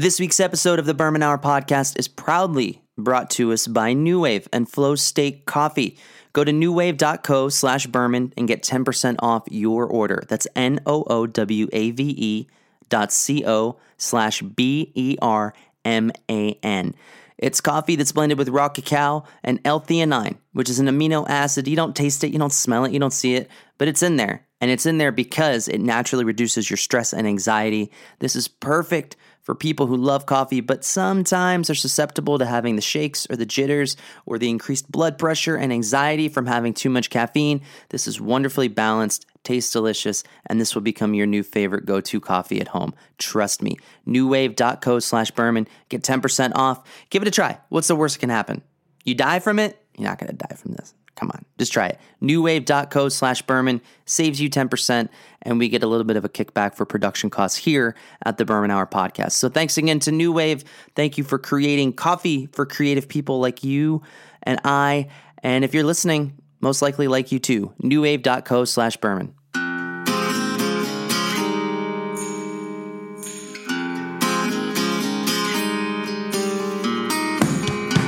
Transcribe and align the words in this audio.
This 0.00 0.18
week's 0.18 0.40
episode 0.40 0.78
of 0.78 0.86
the 0.86 0.94
Berman 0.94 1.22
Hour 1.22 1.36
podcast 1.36 1.98
is 1.98 2.08
proudly 2.08 2.80
brought 2.96 3.28
to 3.32 3.52
us 3.52 3.66
by 3.66 3.92
NooWave 3.92 4.46
and 4.50 4.66
Flow 4.66 4.94
Steak 4.94 5.44
Coffee. 5.44 5.98
Go 6.32 6.42
to 6.42 6.50
NooWave.co 6.50 7.50
slash 7.50 7.86
Berman 7.86 8.32
and 8.34 8.48
get 8.48 8.62
10% 8.62 9.16
off 9.18 9.42
your 9.50 9.84
order. 9.84 10.24
That's 10.26 10.46
N 10.56 10.80
O 10.86 11.02
O 11.02 11.26
W 11.26 11.68
A 11.74 11.90
V 11.90 12.14
E 12.16 12.46
dot 12.88 13.12
C 13.12 13.44
O 13.46 13.78
slash 13.98 14.40
B 14.40 14.90
E 14.94 15.18
R 15.20 15.52
M 15.84 16.10
A 16.30 16.58
N. 16.62 16.94
It's 17.36 17.60
coffee 17.60 17.96
that's 17.96 18.12
blended 18.12 18.38
with 18.38 18.48
raw 18.48 18.70
cacao 18.70 19.24
and 19.44 19.60
L-theanine, 19.66 20.38
which 20.54 20.70
is 20.70 20.78
an 20.78 20.86
amino 20.86 21.28
acid. 21.28 21.68
You 21.68 21.76
don't 21.76 21.94
taste 21.94 22.24
it, 22.24 22.32
you 22.32 22.38
don't 22.38 22.54
smell 22.54 22.86
it, 22.86 22.92
you 22.92 23.00
don't 23.00 23.12
see 23.12 23.34
it, 23.34 23.50
but 23.76 23.86
it's 23.86 24.02
in 24.02 24.16
there. 24.16 24.46
And 24.62 24.70
it's 24.70 24.86
in 24.86 24.96
there 24.96 25.12
because 25.12 25.68
it 25.68 25.80
naturally 25.82 26.24
reduces 26.24 26.70
your 26.70 26.78
stress 26.78 27.12
and 27.12 27.26
anxiety. 27.26 27.90
This 28.18 28.34
is 28.34 28.48
perfect 28.48 29.16
for 29.50 29.56
people 29.56 29.88
who 29.88 29.96
love 29.96 30.26
coffee, 30.26 30.60
but 30.60 30.84
sometimes 30.84 31.68
are 31.68 31.74
susceptible 31.74 32.38
to 32.38 32.46
having 32.46 32.76
the 32.76 32.80
shakes 32.80 33.26
or 33.28 33.34
the 33.34 33.44
jitters 33.44 33.96
or 34.24 34.38
the 34.38 34.48
increased 34.48 34.88
blood 34.92 35.18
pressure 35.18 35.56
and 35.56 35.72
anxiety 35.72 36.28
from 36.28 36.46
having 36.46 36.72
too 36.72 36.88
much 36.88 37.10
caffeine. 37.10 37.60
This 37.88 38.06
is 38.06 38.20
wonderfully 38.20 38.68
balanced, 38.68 39.26
tastes 39.42 39.72
delicious, 39.72 40.22
and 40.46 40.60
this 40.60 40.76
will 40.76 40.82
become 40.82 41.14
your 41.14 41.26
new 41.26 41.42
favorite 41.42 41.84
go 41.84 42.00
to 42.00 42.20
coffee 42.20 42.60
at 42.60 42.68
home. 42.68 42.94
Trust 43.18 43.60
me. 43.60 43.76
NooWave.co 44.06 45.00
slash 45.00 45.32
Berman. 45.32 45.66
Get 45.88 46.04
10% 46.04 46.52
off. 46.54 46.86
Give 47.10 47.20
it 47.20 47.26
a 47.26 47.32
try. 47.32 47.58
What's 47.70 47.88
the 47.88 47.96
worst 47.96 48.14
that 48.14 48.20
can 48.20 48.30
happen? 48.30 48.62
You 49.04 49.16
die 49.16 49.40
from 49.40 49.58
it? 49.58 49.84
You're 49.98 50.08
not 50.08 50.20
going 50.20 50.30
to 50.30 50.36
die 50.36 50.54
from 50.54 50.74
this. 50.74 50.94
Come 51.20 51.30
on, 51.32 51.44
just 51.58 51.70
try 51.70 51.88
it. 51.88 52.00
NooWave.co 52.22 53.10
slash 53.10 53.42
Berman 53.42 53.82
saves 54.06 54.40
you 54.40 54.48
10%, 54.48 55.10
and 55.42 55.58
we 55.58 55.68
get 55.68 55.82
a 55.82 55.86
little 55.86 56.04
bit 56.04 56.16
of 56.16 56.24
a 56.24 56.30
kickback 56.30 56.74
for 56.74 56.86
production 56.86 57.28
costs 57.28 57.58
here 57.58 57.94
at 58.24 58.38
the 58.38 58.46
Berman 58.46 58.70
Hour 58.70 58.86
podcast. 58.86 59.32
So 59.32 59.50
thanks 59.50 59.76
again 59.76 60.00
to 60.00 60.12
NooWave. 60.12 60.64
Thank 60.96 61.18
you 61.18 61.24
for 61.24 61.38
creating 61.38 61.92
coffee 61.92 62.46
for 62.52 62.64
creative 62.64 63.06
people 63.06 63.38
like 63.38 63.62
you 63.62 64.02
and 64.44 64.62
I. 64.64 65.08
And 65.42 65.62
if 65.62 65.74
you're 65.74 65.84
listening, 65.84 66.40
most 66.60 66.80
likely 66.80 67.06
like 67.06 67.32
you 67.32 67.38
too. 67.38 67.74
NooWave.co 67.82 68.64
slash 68.64 68.96
Berman. 68.96 69.34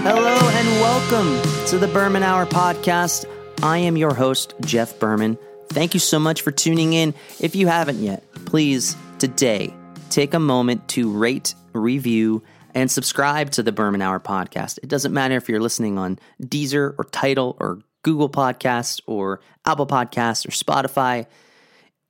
Hello 0.05 0.42
welcome 0.93 1.41
to 1.67 1.79
the 1.79 1.89
Berman 1.89 2.23
Hour 2.23 2.45
podcast. 2.45 3.25
I 3.63 3.79
am 3.79 3.97
your 3.97 4.13
host, 4.13 4.53
Jeff 4.61 4.99
Berman. 4.99 5.39
Thank 5.71 5.95
you 5.95 6.01
so 6.01 6.19
much 6.19 6.43
for 6.43 6.51
tuning 6.51 6.93
in. 6.93 7.15
If 7.41 7.57
you 7.57 7.67
haven't 7.67 8.01
yet, 8.01 8.31
please 8.45 8.95
today 9.19 9.73
take 10.11 10.35
a 10.35 10.39
moment 10.39 10.87
to 10.89 11.11
rate, 11.11 11.55
review, 11.73 12.43
and 12.75 12.91
subscribe 12.91 13.53
to 13.53 13.63
the 13.63 13.73
Berman 13.73 14.03
Hour 14.03 14.21
podcast. 14.21 14.81
It 14.83 14.91
doesn't 14.91 15.15
matter 15.15 15.35
if 15.35 15.49
you're 15.49 15.63
listening 15.63 15.97
on 15.97 16.19
Deezer 16.43 16.95
or 16.99 17.05
Tidal 17.05 17.57
or 17.59 17.79
Google 18.03 18.29
Podcasts 18.29 19.01
or 19.07 19.41
Apple 19.65 19.87
Podcasts 19.87 20.47
or 20.47 20.51
Spotify. 20.51 21.25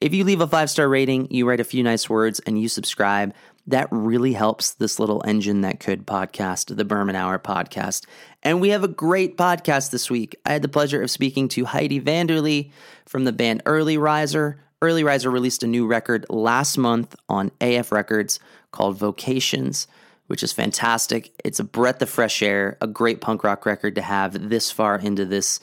If 0.00 0.12
you 0.12 0.24
leave 0.24 0.40
a 0.40 0.48
five 0.48 0.68
star 0.68 0.88
rating, 0.88 1.30
you 1.30 1.48
write 1.48 1.60
a 1.60 1.64
few 1.64 1.84
nice 1.84 2.10
words, 2.10 2.40
and 2.40 2.60
you 2.60 2.68
subscribe, 2.68 3.32
that 3.66 3.88
really 3.90 4.32
helps 4.32 4.74
this 4.74 4.98
little 4.98 5.22
engine 5.26 5.60
that 5.60 5.80
could 5.80 6.06
podcast, 6.06 6.76
the 6.76 6.84
Berman 6.84 7.14
Hour 7.14 7.38
podcast. 7.38 8.06
And 8.42 8.60
we 8.60 8.70
have 8.70 8.82
a 8.82 8.88
great 8.88 9.36
podcast 9.36 9.90
this 9.90 10.10
week. 10.10 10.34
I 10.44 10.52
had 10.52 10.62
the 10.62 10.68
pleasure 10.68 11.02
of 11.02 11.10
speaking 11.10 11.48
to 11.48 11.64
Heidi 11.64 12.00
Vanderlee 12.00 12.72
from 13.06 13.24
the 13.24 13.32
band 13.32 13.62
Early 13.64 13.96
Riser. 13.96 14.60
Early 14.80 15.04
Riser 15.04 15.30
released 15.30 15.62
a 15.62 15.68
new 15.68 15.86
record 15.86 16.26
last 16.28 16.76
month 16.76 17.14
on 17.28 17.52
AF 17.60 17.92
Records 17.92 18.40
called 18.72 18.98
Vocations, 18.98 19.86
which 20.26 20.42
is 20.42 20.52
fantastic. 20.52 21.32
It's 21.44 21.60
a 21.60 21.64
breath 21.64 22.02
of 22.02 22.10
fresh 22.10 22.42
air, 22.42 22.78
a 22.80 22.88
great 22.88 23.20
punk 23.20 23.44
rock 23.44 23.64
record 23.64 23.94
to 23.94 24.02
have 24.02 24.48
this 24.48 24.72
far 24.72 24.98
into 24.98 25.24
this 25.24 25.60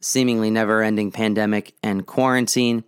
seemingly 0.00 0.50
never 0.50 0.82
ending 0.82 1.10
pandemic 1.10 1.74
and 1.82 2.06
quarantine. 2.06 2.84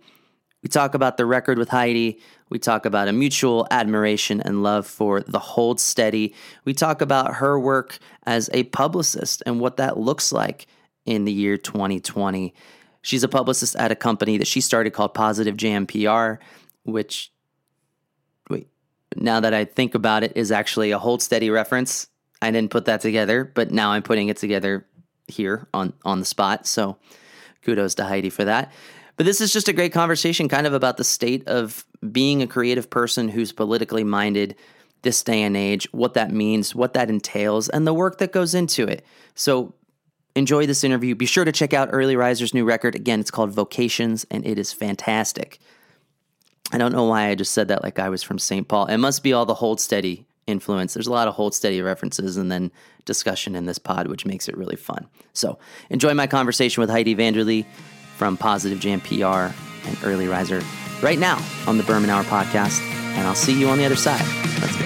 We 0.61 0.69
talk 0.69 0.93
about 0.93 1.17
the 1.17 1.25
record 1.25 1.57
with 1.57 1.69
Heidi. 1.69 2.19
We 2.53 2.59
talk 2.59 2.85
about 2.85 3.07
a 3.07 3.13
mutual 3.13 3.65
admiration 3.71 4.39
and 4.39 4.61
love 4.61 4.85
for 4.85 5.21
the 5.21 5.39
Hold 5.39 5.79
Steady. 5.79 6.35
We 6.65 6.75
talk 6.75 7.01
about 7.01 7.37
her 7.37 7.59
work 7.59 7.97
as 8.27 8.47
a 8.53 8.65
publicist 8.65 9.41
and 9.47 9.59
what 9.59 9.77
that 9.77 9.97
looks 9.97 10.31
like 10.31 10.67
in 11.03 11.25
the 11.25 11.31
year 11.31 11.57
2020. 11.57 12.53
She's 13.01 13.23
a 13.23 13.27
publicist 13.27 13.75
at 13.77 13.91
a 13.91 13.95
company 13.95 14.37
that 14.37 14.45
she 14.45 14.61
started 14.61 14.91
called 14.91 15.15
Positive 15.15 15.57
Jam 15.57 15.87
PR, 15.87 16.33
which, 16.83 17.31
wait, 18.51 18.67
now 19.15 19.39
that 19.39 19.55
I 19.55 19.65
think 19.65 19.95
about 19.95 20.23
it, 20.23 20.33
is 20.35 20.51
actually 20.51 20.91
a 20.91 20.99
Hold 20.99 21.23
Steady 21.23 21.49
reference. 21.49 22.05
I 22.39 22.51
didn't 22.51 22.69
put 22.69 22.85
that 22.85 23.01
together, 23.01 23.45
but 23.45 23.71
now 23.71 23.93
I'm 23.93 24.03
putting 24.03 24.27
it 24.27 24.37
together 24.37 24.85
here 25.27 25.67
on, 25.73 25.91
on 26.05 26.19
the 26.19 26.25
spot. 26.25 26.67
So 26.67 26.97
kudos 27.63 27.95
to 27.95 28.03
Heidi 28.03 28.29
for 28.29 28.45
that. 28.45 28.71
But 29.15 29.25
this 29.25 29.41
is 29.41 29.51
just 29.51 29.67
a 29.67 29.73
great 29.73 29.91
conversation, 29.91 30.47
kind 30.49 30.67
of 30.67 30.73
about 30.73 30.97
the 30.97 31.03
state 31.03 31.47
of 31.47 31.83
being 32.11 32.41
a 32.41 32.47
creative 32.47 32.89
person 32.89 33.29
who's 33.29 33.51
politically 33.51 34.03
minded 34.03 34.55
this 35.03 35.23
day 35.23 35.43
and 35.43 35.55
age, 35.55 35.87
what 35.91 36.13
that 36.15 36.31
means, 36.31 36.73
what 36.73 36.93
that 36.93 37.09
entails, 37.09 37.69
and 37.69 37.85
the 37.85 37.93
work 37.93 38.17
that 38.17 38.31
goes 38.31 38.53
into 38.53 38.87
it. 38.87 39.05
So 39.35 39.73
enjoy 40.35 40.65
this 40.65 40.83
interview. 40.83 41.15
Be 41.15 41.25
sure 41.25 41.45
to 41.45 41.51
check 41.51 41.73
out 41.73 41.89
Early 41.91 42.15
Riser's 42.15 42.53
new 42.53 42.65
record. 42.65 42.95
Again, 42.95 43.19
it's 43.19 43.31
called 43.31 43.51
Vocations, 43.51 44.25
and 44.31 44.45
it 44.45 44.57
is 44.57 44.73
fantastic. 44.73 45.59
I 46.71 46.77
don't 46.77 46.93
know 46.93 47.03
why 47.03 47.27
I 47.27 47.35
just 47.35 47.53
said 47.53 47.67
that 47.67 47.83
like 47.83 47.99
I 47.99 48.09
was 48.09 48.23
from 48.23 48.39
St. 48.39 48.67
Paul. 48.67 48.87
It 48.87 48.97
must 48.97 49.21
be 49.21 49.33
all 49.33 49.45
the 49.45 49.53
Hold 49.53 49.79
Steady 49.79 50.25
influence. 50.47 50.93
There's 50.93 51.07
a 51.07 51.11
lot 51.11 51.27
of 51.27 51.35
Hold 51.35 51.53
Steady 51.53 51.81
references 51.81 52.37
and 52.37 52.51
then 52.51 52.71
discussion 53.05 53.55
in 53.55 53.65
this 53.65 53.77
pod, 53.77 54.07
which 54.07 54.25
makes 54.25 54.47
it 54.47 54.57
really 54.57 54.75
fun. 54.75 55.07
So 55.33 55.59
enjoy 55.89 56.13
my 56.13 56.27
conversation 56.27 56.81
with 56.81 56.89
Heidi 56.89 57.15
Vanderlee 57.15 57.65
from 58.17 58.37
Positive 58.37 58.79
Jam 58.79 59.01
PR 59.01 59.53
and 59.87 59.97
Early 60.03 60.27
Riser 60.27 60.61
right 61.03 61.19
now 61.19 61.37
on 61.67 61.77
the 61.77 61.83
Berman 61.83 62.09
Hour 62.09 62.23
podcast. 62.23 62.81
And 63.15 63.27
I'll 63.27 63.35
see 63.35 63.59
you 63.59 63.67
on 63.67 63.77
the 63.77 63.85
other 63.85 63.97
side. 63.97 64.25
Let's 64.61 64.79
it. 64.79 64.85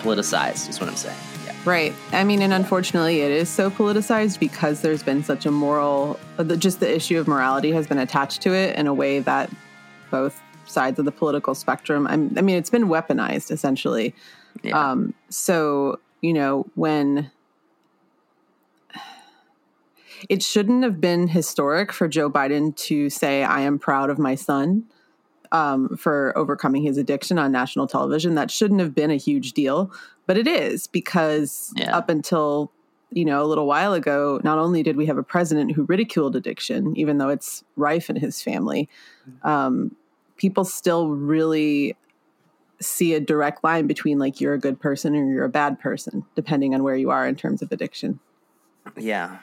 Politicized 0.00 0.68
is 0.68 0.80
what 0.80 0.88
I'm 0.88 0.94
saying. 0.94 1.18
Yeah. 1.44 1.54
Right. 1.64 1.92
I 2.12 2.22
mean, 2.22 2.40
and 2.40 2.52
unfortunately, 2.52 3.22
it 3.22 3.32
is 3.32 3.48
so 3.48 3.68
politicized 3.68 4.38
because 4.38 4.80
there's 4.82 5.02
been 5.02 5.24
such 5.24 5.44
a 5.44 5.50
moral, 5.50 6.20
just 6.58 6.78
the 6.78 6.94
issue 6.94 7.18
of 7.18 7.26
morality 7.26 7.72
has 7.72 7.88
been 7.88 7.98
attached 7.98 8.40
to 8.42 8.54
it 8.54 8.76
in 8.76 8.86
a 8.86 8.94
way 8.94 9.18
that 9.18 9.50
both 10.12 10.40
sides 10.66 11.00
of 11.00 11.04
the 11.04 11.12
political 11.12 11.54
spectrum, 11.56 12.06
I'm, 12.06 12.32
i 12.38 12.40
mean, 12.40 12.56
it's 12.56 12.70
been 12.70 12.86
weaponized 12.86 13.50
essentially. 13.50 14.14
Yeah. 14.62 14.90
Um, 14.90 15.12
so, 15.28 15.98
you 16.22 16.32
know, 16.32 16.66
when 16.76 17.30
it 20.28 20.42
shouldn't 20.42 20.82
have 20.82 21.00
been 21.00 21.28
historic 21.28 21.92
for 21.92 22.08
Joe 22.08 22.30
Biden 22.30 22.76
to 22.76 23.10
say, 23.10 23.44
I 23.44 23.60
am 23.60 23.78
proud 23.78 24.10
of 24.10 24.18
my 24.18 24.34
son 24.34 24.84
um, 25.52 25.96
for 25.96 26.36
overcoming 26.36 26.82
his 26.82 26.98
addiction 26.98 27.38
on 27.38 27.52
national 27.52 27.86
television. 27.86 28.34
That 28.34 28.50
shouldn't 28.50 28.80
have 28.80 28.94
been 28.94 29.10
a 29.10 29.16
huge 29.16 29.52
deal, 29.52 29.92
but 30.26 30.36
it 30.36 30.46
is 30.46 30.86
because 30.86 31.72
yeah. 31.76 31.96
up 31.96 32.08
until 32.08 32.72
you 33.10 33.24
know 33.24 33.42
a 33.42 33.46
little 33.46 33.66
while 33.66 33.92
ago, 33.92 34.40
not 34.42 34.58
only 34.58 34.82
did 34.82 34.96
we 34.96 35.06
have 35.06 35.18
a 35.18 35.22
president 35.22 35.72
who 35.72 35.84
ridiculed 35.84 36.36
addiction, 36.36 36.96
even 36.96 37.18
though 37.18 37.28
it's 37.28 37.64
rife 37.76 38.10
in 38.10 38.16
his 38.16 38.42
family, 38.42 38.88
mm-hmm. 39.28 39.48
um, 39.48 39.96
people 40.36 40.64
still 40.64 41.08
really 41.08 41.96
see 42.80 43.14
a 43.14 43.20
direct 43.20 43.64
line 43.64 43.86
between 43.86 44.18
like 44.18 44.40
you're 44.40 44.54
a 44.54 44.58
good 44.58 44.78
person 44.78 45.16
or 45.16 45.24
you're 45.32 45.44
a 45.44 45.48
bad 45.48 45.78
person, 45.80 46.24
depending 46.34 46.74
on 46.74 46.82
where 46.82 46.96
you 46.96 47.10
are 47.10 47.26
in 47.26 47.34
terms 47.34 47.62
of 47.62 47.72
addiction. 47.72 48.20
Yeah. 48.96 49.38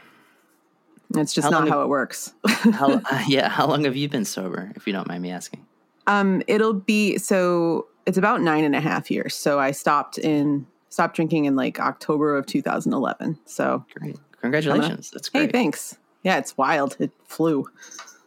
It's 1.15 1.33
just 1.33 1.45
how 1.45 1.51
not 1.51 1.67
how 1.67 1.77
have, 1.77 1.85
it 1.85 1.89
works. 1.89 2.33
how, 2.47 2.91
uh, 2.91 3.01
yeah. 3.27 3.49
How 3.49 3.67
long 3.67 3.83
have 3.85 3.95
you 3.95 4.09
been 4.09 4.25
sober, 4.25 4.71
if 4.75 4.87
you 4.87 4.93
don't 4.93 5.07
mind 5.07 5.21
me 5.21 5.31
asking? 5.31 5.65
Um, 6.07 6.41
it'll 6.47 6.73
be 6.73 7.17
so 7.17 7.87
it's 8.05 8.17
about 8.17 8.41
nine 8.41 8.63
and 8.63 8.75
a 8.75 8.81
half 8.81 9.09
years. 9.09 9.35
So 9.35 9.59
I 9.59 9.71
stopped 9.71 10.17
in 10.17 10.65
stopped 10.89 11.15
drinking 11.15 11.45
in 11.45 11.55
like 11.55 11.79
October 11.79 12.35
of 12.35 12.45
2011. 12.45 13.39
So 13.45 13.85
great, 13.95 14.17
congratulations! 14.41 15.11
That's 15.11 15.29
great. 15.29 15.45
Hey, 15.45 15.51
thanks. 15.51 15.97
Yeah, 16.23 16.37
it's 16.37 16.57
wild. 16.57 16.95
It 16.99 17.11
flew. 17.25 17.65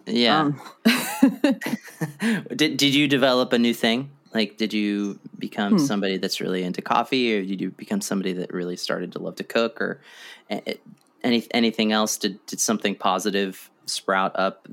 Yeah. 0.07 0.39
Um. 0.41 0.61
did 2.55 2.77
Did 2.77 2.95
you 2.95 3.09
develop 3.09 3.53
a 3.53 3.59
new 3.59 3.75
thing? 3.75 4.11
Like, 4.35 4.59
did 4.59 4.75
you 4.75 5.19
become 5.39 5.73
hmm. 5.73 5.79
somebody 5.79 6.19
that's 6.19 6.43
really 6.43 6.63
into 6.63 6.83
coffee, 6.83 7.35
or 7.35 7.43
did 7.43 7.59
you 7.59 7.71
become 7.71 8.03
somebody 8.03 8.35
that 8.35 8.53
really 8.53 8.77
started 8.77 9.13
to 9.13 9.19
love 9.19 9.37
to 9.37 9.45
cook, 9.45 9.81
or 9.81 10.01
any 11.27 11.47
anything 11.51 11.93
else? 11.93 12.17
Did 12.17 12.45
did 12.47 12.61
something 12.61 12.95
positive 12.95 13.71
sprout 13.87 14.33
up 14.35 14.69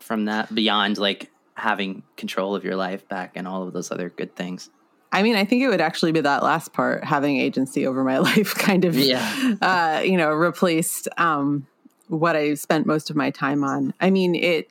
from 0.00 0.26
that 0.26 0.54
beyond 0.54 0.98
like 0.98 1.30
having 1.56 2.02
control 2.16 2.54
of 2.54 2.64
your 2.64 2.76
life 2.76 3.08
back 3.08 3.32
and 3.36 3.48
all 3.48 3.66
of 3.66 3.72
those 3.72 3.90
other 3.90 4.10
good 4.10 4.36
things? 4.36 4.70
I 5.14 5.22
mean, 5.22 5.36
I 5.36 5.44
think 5.44 5.62
it 5.62 5.68
would 5.68 5.80
actually 5.80 6.10
be 6.10 6.20
that 6.22 6.42
last 6.42 6.72
part, 6.72 7.04
having 7.04 7.38
agency 7.38 7.86
over 7.86 8.02
my 8.02 8.18
life, 8.30 8.54
kind 8.54 8.84
of, 8.84 8.96
yeah. 8.96 9.54
uh, 9.62 10.02
you 10.04 10.16
know, 10.16 10.32
replaced 10.32 11.08
um, 11.16 11.68
what 12.08 12.34
I 12.34 12.54
spent 12.54 12.84
most 12.84 13.10
of 13.10 13.16
my 13.16 13.30
time 13.30 13.62
on. 13.62 13.94
I 14.00 14.10
mean, 14.10 14.34
it, 14.34 14.68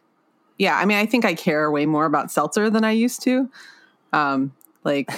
yeah, 0.57 0.77
I 0.77 0.83
mean, 0.83 0.97
I 0.97 1.05
think 1.05 1.23
I 1.23 1.33
care 1.33 1.71
way 1.71 1.85
more 1.85 2.05
about 2.05 2.29
seltzer 2.29 2.69
than 2.69 2.83
I 2.83 2.91
used 2.91 3.23
to. 3.23 3.49
Um, 4.11 4.53
like, 4.83 5.09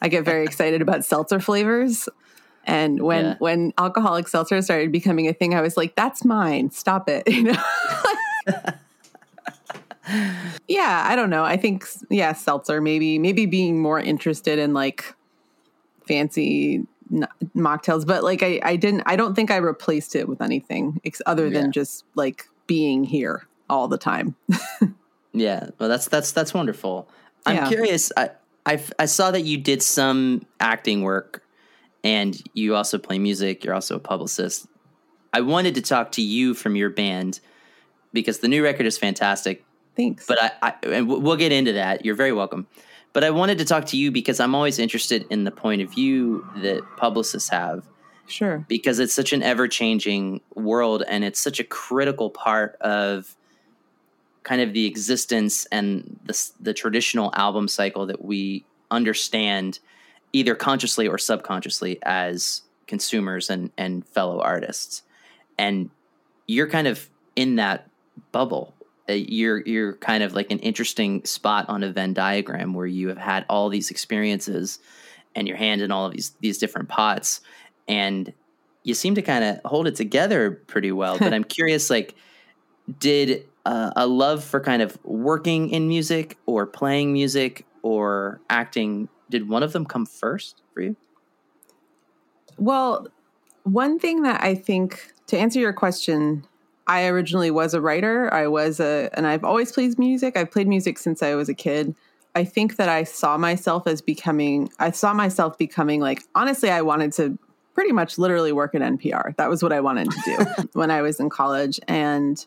I 0.00 0.08
get 0.08 0.24
very 0.24 0.44
excited 0.46 0.80
about 0.80 1.04
seltzer 1.04 1.40
flavors. 1.40 2.08
And 2.64 3.02
when 3.02 3.24
Yeah. 3.24 3.34
when 3.38 3.72
alcoholic 3.78 4.28
seltzer 4.28 4.60
started 4.62 4.92
becoming 4.92 5.26
a 5.28 5.32
thing, 5.32 5.54
I 5.54 5.60
was 5.60 5.76
like, 5.76 5.96
"That's 5.96 6.24
mine. 6.24 6.70
Stop 6.70 7.08
it." 7.08 7.24
You 7.30 7.44
know. 7.44 7.62
yeah, 10.68 11.04
I 11.08 11.14
don't 11.16 11.30
know. 11.30 11.44
I 11.44 11.56
think 11.56 11.86
yeah, 12.08 12.32
seltzer 12.32 12.80
maybe 12.80 13.18
maybe 13.18 13.46
being 13.46 13.80
more 13.80 14.00
interested 14.00 14.58
in 14.58 14.74
like 14.74 15.14
fancy 16.08 16.86
n- 17.12 17.28
mocktails, 17.56 18.06
but 18.06 18.24
like 18.24 18.42
I 18.42 18.60
I 18.62 18.76
didn't 18.76 19.02
I 19.06 19.16
don't 19.16 19.34
think 19.34 19.50
I 19.50 19.56
replaced 19.56 20.16
it 20.16 20.28
with 20.28 20.40
anything 20.40 21.00
ex- 21.04 21.22
other 21.26 21.48
than 21.50 21.66
Yeah. 21.66 21.70
just 21.70 22.04
like 22.14 22.46
being 22.66 23.04
here 23.04 23.46
all 23.68 23.88
the 23.88 23.98
time. 23.98 24.34
Yeah, 25.32 25.68
well, 25.78 25.88
that's 25.88 26.08
that's 26.08 26.32
that's 26.32 26.52
wonderful. 26.52 27.08
I'm 27.46 27.54
Yeah. 27.54 27.68
curious. 27.68 28.10
I, 28.16 28.30
I 28.66 28.82
I 28.98 29.04
saw 29.06 29.30
that 29.30 29.42
you 29.42 29.58
did 29.58 29.80
some 29.80 30.44
acting 30.58 31.02
work, 31.02 31.44
and 32.04 32.40
you 32.54 32.74
also 32.74 32.98
play 32.98 33.18
music. 33.18 33.64
You're 33.64 33.74
also 33.74 33.96
a 33.96 34.00
publicist. 34.00 34.66
I 35.32 35.40
wanted 35.42 35.74
to 35.76 35.82
talk 35.82 36.12
to 36.12 36.22
you 36.22 36.54
from 36.54 36.76
your 36.76 36.90
band 36.90 37.40
because 38.12 38.38
the 38.38 38.48
new 38.48 38.62
record 38.62 38.86
is 38.86 38.98
fantastic. 38.98 39.64
Thanks. 39.96 40.26
But 40.26 40.42
I, 40.42 40.50
I 40.62 40.74
and 40.86 41.08
we'll 41.08 41.20
we'll 41.20 41.36
get 41.36 41.52
into 41.52 41.74
that. 41.74 42.04
You're 42.04 42.14
very 42.14 42.32
welcome. 42.32 42.66
But 43.12 43.24
I 43.24 43.30
wanted 43.30 43.58
to 43.58 43.64
talk 43.64 43.86
to 43.86 43.96
you 43.96 44.10
because 44.10 44.38
I'm 44.38 44.54
always 44.54 44.78
interested 44.78 45.26
in 45.30 45.44
the 45.44 45.50
point 45.50 45.82
of 45.82 45.90
view 45.90 46.46
that 46.58 46.82
publicists 46.96 47.48
have 47.48 47.84
sure. 48.28 48.64
because 48.68 49.00
it's 49.00 49.12
such 49.12 49.32
an 49.32 49.42
ever 49.42 49.66
changing 49.66 50.40
world 50.54 51.02
and 51.08 51.24
it's 51.24 51.40
such 51.40 51.58
a 51.58 51.64
critical 51.64 52.30
part 52.30 52.76
of 52.80 53.34
kind 54.44 54.60
of 54.62 54.72
the 54.72 54.86
existence 54.86 55.66
and 55.66 56.18
the, 56.24 56.50
the 56.60 56.72
traditional 56.72 57.32
album 57.34 57.66
cycle 57.66 58.06
that 58.06 58.24
we 58.24 58.64
understand 58.90 59.80
either 60.32 60.54
consciously 60.54 61.08
or 61.08 61.18
subconsciously 61.18 61.98
as 62.02 62.62
consumers 62.86 63.50
and, 63.50 63.70
and 63.76 64.06
fellow 64.08 64.40
artists. 64.40 65.02
And 65.58 65.90
you're 66.46 66.68
kind 66.68 66.86
of 66.86 67.08
in 67.36 67.56
that 67.56 67.88
bubble. 68.32 68.74
Uh, 69.08 69.14
You're 69.14 69.60
you're 69.60 69.94
kind 69.94 70.22
of 70.22 70.34
like 70.34 70.50
an 70.50 70.58
interesting 70.60 71.24
spot 71.24 71.68
on 71.68 71.82
a 71.82 71.90
Venn 71.90 72.12
diagram 72.12 72.74
where 72.74 72.86
you 72.86 73.08
have 73.08 73.18
had 73.18 73.44
all 73.48 73.68
these 73.68 73.90
experiences 73.90 74.78
and 75.34 75.48
your 75.48 75.56
hand 75.56 75.80
in 75.80 75.90
all 75.90 76.06
of 76.06 76.12
these 76.12 76.32
these 76.40 76.58
different 76.58 76.88
pots 76.88 77.40
and 77.88 78.32
you 78.82 78.94
seem 78.94 79.14
to 79.14 79.22
kind 79.22 79.44
of 79.44 79.60
hold 79.64 79.86
it 79.86 79.94
together 79.94 80.50
pretty 80.50 80.92
well 80.92 81.18
but 81.18 81.32
i'm 81.34 81.44
curious 81.44 81.90
like 81.90 82.14
did 82.98 83.46
uh, 83.66 83.90
a 83.94 84.06
love 84.06 84.42
for 84.42 84.60
kind 84.60 84.82
of 84.82 84.98
working 85.04 85.68
in 85.70 85.86
music 85.86 86.38
or 86.46 86.66
playing 86.66 87.12
music 87.12 87.66
or 87.82 88.40
acting 88.48 89.08
did 89.30 89.48
one 89.48 89.62
of 89.62 89.72
them 89.72 89.86
come 89.86 90.04
first 90.04 90.62
for 90.74 90.82
you 90.82 90.96
Well, 92.58 93.08
one 93.64 93.98
thing 93.98 94.22
that 94.22 94.42
I 94.42 94.54
think 94.54 95.12
to 95.28 95.38
answer 95.38 95.60
your 95.60 95.72
question, 95.72 96.46
I 96.86 97.06
originally 97.06 97.50
was 97.50 97.72
a 97.72 97.80
writer. 97.80 98.32
I 98.34 98.48
was 98.48 98.80
a, 98.80 99.10
and 99.14 99.26
I've 99.26 99.44
always 99.44 99.70
played 99.70 99.98
music. 99.98 100.36
I've 100.36 100.50
played 100.50 100.66
music 100.66 100.98
since 100.98 101.22
I 101.22 101.34
was 101.34 101.48
a 101.48 101.54
kid. 101.54 101.94
I 102.34 102.44
think 102.44 102.76
that 102.76 102.88
I 102.88 103.04
saw 103.04 103.36
myself 103.36 103.86
as 103.86 104.02
becoming, 104.02 104.70
I 104.78 104.90
saw 104.90 105.12
myself 105.14 105.56
becoming 105.58 106.00
like, 106.00 106.22
honestly, 106.34 106.70
I 106.70 106.82
wanted 106.82 107.12
to 107.14 107.38
pretty 107.74 107.92
much 107.92 108.18
literally 108.18 108.52
work 108.52 108.74
at 108.74 108.82
NPR. 108.82 109.36
That 109.36 109.48
was 109.48 109.62
what 109.62 109.72
I 109.72 109.80
wanted 109.80 110.10
to 110.10 110.20
do 110.24 110.68
when 110.72 110.90
I 110.90 111.02
was 111.02 111.20
in 111.20 111.30
college. 111.30 111.78
And 111.86 112.44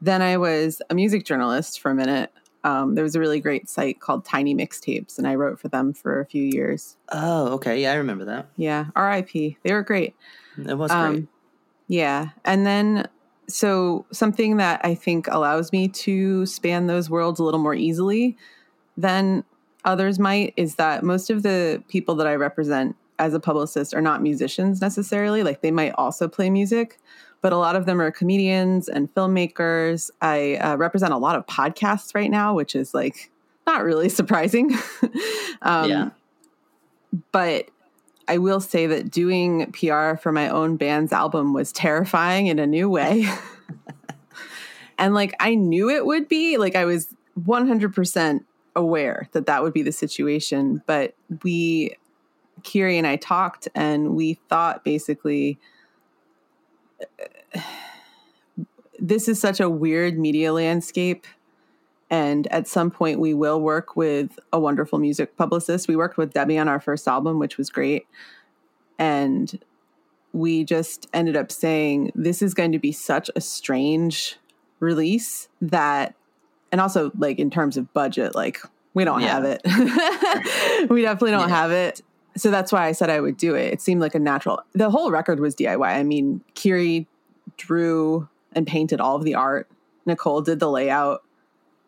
then 0.00 0.20
I 0.20 0.36
was 0.36 0.82
a 0.90 0.94
music 0.94 1.24
journalist 1.24 1.80
for 1.80 1.90
a 1.90 1.94
minute. 1.94 2.32
Um, 2.64 2.94
there 2.94 3.04
was 3.04 3.14
a 3.14 3.20
really 3.20 3.40
great 3.40 3.68
site 3.68 4.00
called 4.00 4.24
Tiny 4.24 4.54
Mixtapes, 4.54 5.18
and 5.18 5.26
I 5.28 5.34
wrote 5.36 5.60
for 5.60 5.68
them 5.68 5.92
for 5.92 6.20
a 6.20 6.26
few 6.26 6.42
years. 6.42 6.96
oh 7.12 7.48
okay 7.54 7.80
yeah 7.82 7.92
i 7.92 7.96
remember 7.96 8.24
that 8.24 8.48
Yeah, 8.56 8.86
RIP. 8.96 9.30
They 9.62 9.72
were 9.72 9.82
great. 9.82 10.16
it 10.58 10.76
was 10.78 10.90
Um, 10.90 11.12
great 11.12 11.28
Yeah. 11.88 12.30
And 12.44 12.64
then, 12.66 13.06
so 13.46 14.06
something 14.10 14.56
that 14.56 14.80
I 14.82 14.94
think 14.94 15.26
allows 15.28 15.70
me 15.72 15.88
to 15.88 16.46
span 16.46 16.86
those 16.86 17.10
worlds 17.10 17.38
a 17.38 17.44
little 17.44 17.60
more 17.60 17.74
easily 17.74 18.36
than 18.96 19.44
others 19.84 20.18
might 20.18 20.54
is 20.56 20.76
that 20.76 21.04
most 21.04 21.28
of 21.28 21.42
the 21.42 21.82
people 21.88 22.14
that 22.14 22.26
I 22.26 22.34
represent 22.36 22.96
as 23.18 23.34
a 23.34 23.40
publicist 23.40 23.92
are 23.92 24.00
not 24.00 24.22
musicians 24.22 24.80
necessarily. 24.80 25.42
Like 25.42 25.60
they 25.60 25.70
might 25.70 25.92
also 25.98 26.26
play 26.26 26.48
music, 26.48 26.98
but 27.44 27.52
a 27.52 27.58
lot 27.58 27.76
of 27.76 27.84
them 27.84 28.00
are 28.00 28.10
comedians 28.10 28.88
and 28.88 29.14
filmmakers. 29.14 30.10
I 30.20 30.56
uh, 30.56 30.76
represent 30.76 31.12
a 31.12 31.18
lot 31.18 31.36
of 31.36 31.44
podcasts 31.46 32.14
right 32.14 32.30
now, 32.30 32.54
which 32.54 32.74
is 32.74 32.94
like 32.94 33.30
not 33.66 33.84
really 33.84 34.08
surprising. 34.20 34.72
um, 35.62 35.90
yeah 35.90 36.10
but 37.32 37.68
I 38.26 38.38
will 38.38 38.60
say 38.60 38.86
that 38.86 39.10
doing 39.10 39.70
PR 39.72 40.16
for 40.16 40.32
my 40.32 40.48
own 40.48 40.76
band's 40.76 41.12
album 41.12 41.52
was 41.52 41.72
terrifying 41.72 42.46
in 42.46 42.58
a 42.58 42.66
new 42.66 42.88
way. 42.88 43.28
and 44.98 45.14
like 45.14 45.34
I 45.40 45.54
knew 45.54 45.90
it 45.90 46.06
would 46.06 46.28
be, 46.28 46.56
like 46.56 46.74
I 46.74 46.84
was 46.84 47.14
100% 47.40 48.44
aware 48.76 49.28
that 49.32 49.46
that 49.46 49.62
would 49.62 49.72
be 49.72 49.82
the 49.82 49.92
situation, 49.92 50.82
but 50.86 51.14
we 51.42 51.96
Kiri 52.62 52.96
and 52.96 53.06
I 53.06 53.16
talked 53.16 53.68
and 53.74 54.14
we 54.14 54.34
thought 54.48 54.84
basically 54.84 55.58
this 58.98 59.28
is 59.28 59.40
such 59.40 59.60
a 59.60 59.68
weird 59.68 60.18
media 60.18 60.52
landscape 60.52 61.26
and 62.10 62.46
at 62.48 62.68
some 62.68 62.90
point 62.90 63.18
we 63.18 63.34
will 63.34 63.60
work 63.60 63.96
with 63.96 64.38
a 64.52 64.60
wonderful 64.60 64.98
music 64.98 65.36
publicist. 65.36 65.88
We 65.88 65.96
worked 65.96 66.16
with 66.16 66.32
debbie 66.32 66.58
on 66.58 66.68
our 66.68 66.80
first 66.80 67.08
album 67.08 67.38
which 67.38 67.58
was 67.58 67.70
great 67.70 68.06
and 68.98 69.58
we 70.32 70.64
just 70.64 71.08
ended 71.12 71.36
up 71.36 71.50
saying 71.52 72.12
this 72.14 72.42
is 72.42 72.54
going 72.54 72.72
to 72.72 72.78
be 72.78 72.92
such 72.92 73.30
a 73.36 73.40
strange 73.40 74.36
release 74.80 75.48
that 75.60 76.14
and 76.72 76.80
also 76.80 77.10
like 77.18 77.38
in 77.38 77.50
terms 77.50 77.76
of 77.76 77.92
budget 77.92 78.34
like 78.34 78.60
we 78.94 79.04
don't 79.04 79.22
Yeah. 79.22 79.28
have 79.28 79.44
it. 79.44 79.62
We 80.90 81.02
definitely 81.02 81.32
don't 81.32 81.48
Yeah. 81.48 81.56
have 81.56 81.70
it. 81.72 82.00
So 82.36 82.50
that's 82.50 82.70
why 82.72 82.86
i 82.86 82.92
said 82.92 83.10
i 83.10 83.20
would 83.20 83.36
do 83.36 83.54
it. 83.54 83.72
It 83.72 83.80
seemed 83.80 84.00
like 84.00 84.14
a 84.14 84.18
natural 84.18 84.60
the 84.72 84.90
whole 84.90 85.10
record 85.10 85.40
was 85.40 85.54
diy 85.56 85.80
i 85.84 86.02
mean 86.02 86.42
kiri 86.54 87.06
drew 87.56 88.28
and 88.52 88.66
painted 88.66 89.00
all 89.00 89.16
of 89.16 89.24
the 89.24 89.34
art 89.34 89.68
nicole 90.06 90.40
did 90.42 90.60
the 90.60 90.70
layout 90.70 91.22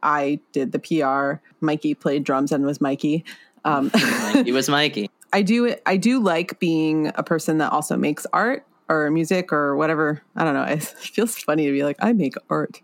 I 0.03 0.41
did 0.53 0.71
the 0.73 0.79
PR. 0.79 1.41
Mikey 1.61 1.95
played 1.95 2.23
drums 2.23 2.53
and 2.53 2.65
was 2.65 2.81
Mikey. 2.81 3.25
Um, 3.65 3.91
Mikey 4.35 4.53
was 4.53 4.69
mikey 4.69 5.11
I 5.33 5.43
do 5.43 5.75
I 5.85 5.97
do 5.97 6.21
like 6.23 6.61
being 6.61 7.11
a 7.17 7.23
person 7.23 7.59
that 7.59 7.73
also 7.73 7.97
makes 7.97 8.25
art 8.33 8.65
or 8.89 9.11
music 9.11 9.53
or 9.53 9.75
whatever. 9.75 10.23
I 10.37 10.45
don't 10.45 10.55
know. 10.55 10.63
It 10.69 10.83
feels 10.83 11.37
funny 11.37 11.67
to 11.67 11.73
be 11.73 11.83
like 11.83 11.97
I 11.99 12.13
make 12.13 12.35
art 12.49 12.81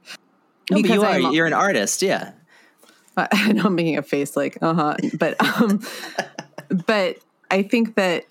no, 0.71 0.81
but 0.83 0.91
you 0.91 1.03
are 1.03 1.07
I'm- 1.07 1.33
you're 1.33 1.47
an 1.47 1.53
artist 1.53 2.03
yeah 2.03 2.33
I 3.17 3.53
know 3.53 3.65
I'm 3.67 3.75
making 3.75 3.99
a 3.99 4.03
face 4.03 4.37
like 4.37 4.57
uh 4.63 4.75
huh, 4.75 4.97
but 5.19 5.37
um, 5.61 5.81
but 6.87 7.19
I 7.51 7.63
think 7.63 7.97
that 7.97 8.25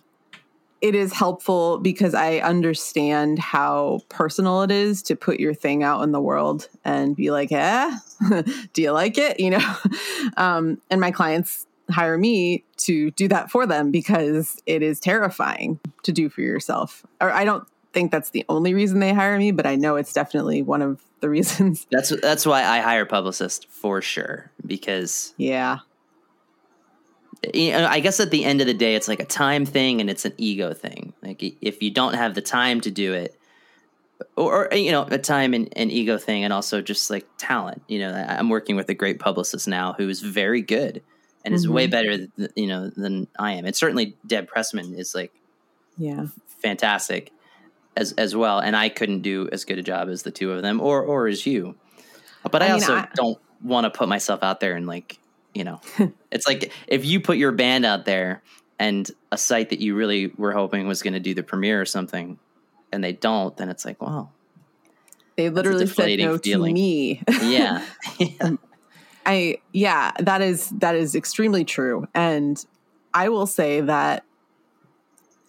it 0.82 0.96
is 0.96 1.14
helpful 1.14 1.78
because 1.78 2.14
I 2.16 2.40
understand 2.40 3.38
how 3.40 4.02
personal 4.10 4.64
it 4.64 4.72
is 4.72 5.04
to 5.04 5.16
put 5.16 5.40
your 5.40 5.54
thing 5.54 5.84
out 5.84 6.02
in 6.02 6.12
the 6.12 6.22
world 6.22 6.68
and 6.84 7.16
be 7.16 7.30
like, 7.32 7.52
eh, 7.52 7.92
do 8.74 8.82
you 8.82 8.92
like 8.92 9.18
it? 9.18 9.40
You 9.40 9.52
know, 9.52 9.76
um, 10.38 10.82
and 10.90 11.00
my 11.00 11.12
clients 11.12 11.68
hire 11.90 12.18
me 12.18 12.64
to 12.78 13.12
do 13.12 13.28
that 13.28 13.52
for 13.52 13.66
them 13.68 13.92
because 13.92 14.58
it 14.66 14.82
is 14.82 15.00
terrifying 15.00 15.80
to 16.04 16.12
do 16.12 16.30
for 16.30 16.42
yourself. 16.42 17.06
Or 17.20 17.32
I 17.32 17.44
don't 17.44 17.68
think 17.94 18.12
that's 18.12 18.30
the 18.30 18.46
only 18.50 18.74
reason 18.74 19.00
they 19.00 19.14
hire 19.14 19.38
me, 19.38 19.52
but 19.52 19.66
I 19.66 19.76
know 19.76 19.98
it's 19.98 20.14
definitely 20.14 20.62
one 20.62 20.82
of 20.82 21.02
the 21.20 21.30
reasons. 21.38 21.86
that's 21.92 22.10
that's 22.22 22.48
why 22.48 22.64
i 22.64 22.80
hire 22.80 23.06
publicists 23.06 23.68
for 23.70 24.02
sure 24.02 24.50
because 24.66 25.36
Yeah. 25.38 25.80
You 27.54 27.72
know, 27.72 27.88
I 27.88 28.00
guess 28.00 28.20
at 28.20 28.30
the 28.30 28.46
end 28.46 28.62
of 28.62 28.68
the 28.68 28.74
day, 28.74 28.96
it's 28.96 29.08
like 29.08 29.20
a 29.20 29.26
time 29.26 29.66
thing 29.66 30.00
and 30.00 30.10
it's 30.10 30.26
an 30.26 30.34
ego 30.38 30.74
thing. 30.74 31.14
Like 31.24 31.42
if 31.62 31.82
you 31.82 31.92
don't 31.92 32.14
have 32.14 32.36
the 32.36 32.42
time 32.42 32.82
to 32.82 32.92
do 32.92 33.14
it, 33.14 33.36
or, 34.36 34.72
or 34.72 34.78
you 34.78 34.92
know, 34.92 35.04
a 35.10 35.18
time 35.18 35.54
and, 35.54 35.70
and 35.76 35.92
ego 35.92 36.18
thing, 36.18 36.44
and 36.44 36.54
also 36.54 36.82
just 36.82 37.10
like 37.10 37.26
talent. 37.38 37.82
You 37.88 38.00
know, 38.00 38.14
I'm 38.14 38.50
working 38.50 38.76
with 38.76 38.90
a 38.90 38.94
great 38.94 39.20
publicist 39.20 39.68
now 39.68 39.94
who 39.94 40.08
is 40.08 40.22
very 40.22 40.62
good 40.62 41.02
and 41.44 41.56
is 41.56 41.68
way 41.68 41.86
mm-hmm. 41.86 41.92
better, 41.92 42.18
th- 42.38 42.52
you 42.56 42.68
know, 42.68 42.90
than 42.90 43.28
I 43.40 43.54
am. 43.54 43.66
And 43.66 43.76
certainly 43.76 44.16
Deb 44.26 44.48
Pressman 44.48 44.98
is 44.98 45.16
like 45.16 45.34
Yeah. 45.98 46.28
fantastic 46.62 47.32
as 47.98 48.12
as 48.14 48.36
well. 48.36 48.60
And 48.60 48.76
I 48.76 48.90
couldn't 48.90 49.22
do 49.22 49.50
as 49.52 49.66
good 49.66 49.80
a 49.80 49.84
job 49.84 50.10
as 50.10 50.22
the 50.22 50.32
two 50.32 50.52
of 50.52 50.62
them, 50.62 50.80
or 50.80 51.02
or 51.02 51.28
as 51.28 51.46
you. 51.48 51.76
But 52.50 52.62
I, 52.62 52.66
I 52.66 52.68
mean, 52.68 52.74
also 52.74 52.96
I- 52.98 53.08
don't 53.16 53.40
want 53.64 53.86
to 53.86 53.90
put 53.90 54.08
myself 54.08 54.44
out 54.44 54.60
there 54.60 54.76
and 54.76 54.86
like 54.86 55.18
you 55.54 55.64
know, 55.64 55.82
it's 56.32 56.48
like 56.48 56.72
if 56.88 57.06
you 57.06 57.20
put 57.20 57.38
your 57.38 57.52
band 57.52 57.86
out 57.86 58.06
there 58.06 58.42
and 58.80 59.10
a 59.32 59.38
site 59.38 59.70
that 59.70 59.80
you 59.80 59.96
really 59.96 60.28
were 60.38 60.52
hoping 60.54 60.88
was 60.88 61.04
going 61.04 61.14
to 61.14 61.20
do 61.20 61.34
the 61.34 61.44
premiere 61.44 61.80
or 61.82 61.86
something, 61.86 62.40
and 62.92 63.04
they 63.04 63.14
don't, 63.14 63.56
then 63.58 63.70
it's 63.70 63.86
like, 63.86 64.02
well, 64.02 64.32
They 65.36 65.50
literally 65.50 65.86
said 65.88 66.20
no 66.20 66.38
feeling. 66.38 66.76
to 66.76 66.82
me. 66.82 67.24
Yeah. 67.42 67.86
I 69.26 69.58
yeah, 69.72 70.12
that 70.20 70.42
is 70.42 70.70
that 70.80 70.96
is 70.96 71.14
extremely 71.16 71.64
true. 71.64 72.08
And 72.16 72.64
I 73.14 73.30
will 73.30 73.46
say 73.46 73.82
that 73.82 74.24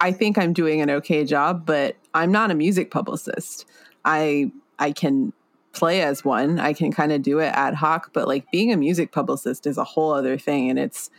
I 0.00 0.12
think 0.12 0.36
I'm 0.36 0.52
doing 0.52 0.80
an 0.82 0.90
okay 0.90 1.24
job, 1.24 1.64
but 1.64 1.96
I'm 2.12 2.30
not 2.30 2.50
a 2.50 2.54
music 2.54 2.90
publicist. 2.90 3.64
I 4.04 4.50
I 4.78 4.92
can 4.92 5.32
play 5.72 6.02
as 6.02 6.24
one. 6.24 6.58
I 6.58 6.72
can 6.72 6.92
kind 6.92 7.12
of 7.12 7.22
do 7.22 7.38
it 7.38 7.48
ad 7.48 7.74
hoc, 7.74 8.10
but 8.12 8.28
like 8.28 8.50
being 8.50 8.72
a 8.72 8.76
music 8.76 9.12
publicist 9.12 9.66
is 9.66 9.78
a 9.78 9.84
whole 9.84 10.12
other 10.12 10.38
thing 10.38 10.70
and 10.70 10.78
it's 10.78 11.10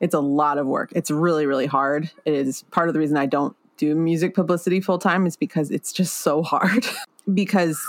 it's 0.00 0.14
a 0.14 0.20
lot 0.20 0.58
of 0.58 0.66
work. 0.66 0.90
It's 0.94 1.10
really 1.10 1.46
really 1.46 1.66
hard. 1.66 2.10
It 2.24 2.34
is 2.34 2.62
part 2.70 2.88
of 2.88 2.94
the 2.94 3.00
reason 3.00 3.16
I 3.16 3.26
don't 3.26 3.56
do 3.76 3.94
music 3.94 4.34
publicity 4.34 4.80
full 4.80 4.98
time 4.98 5.26
is 5.26 5.36
because 5.36 5.70
it's 5.70 5.92
just 5.92 6.18
so 6.18 6.42
hard. 6.42 6.86
because 7.34 7.80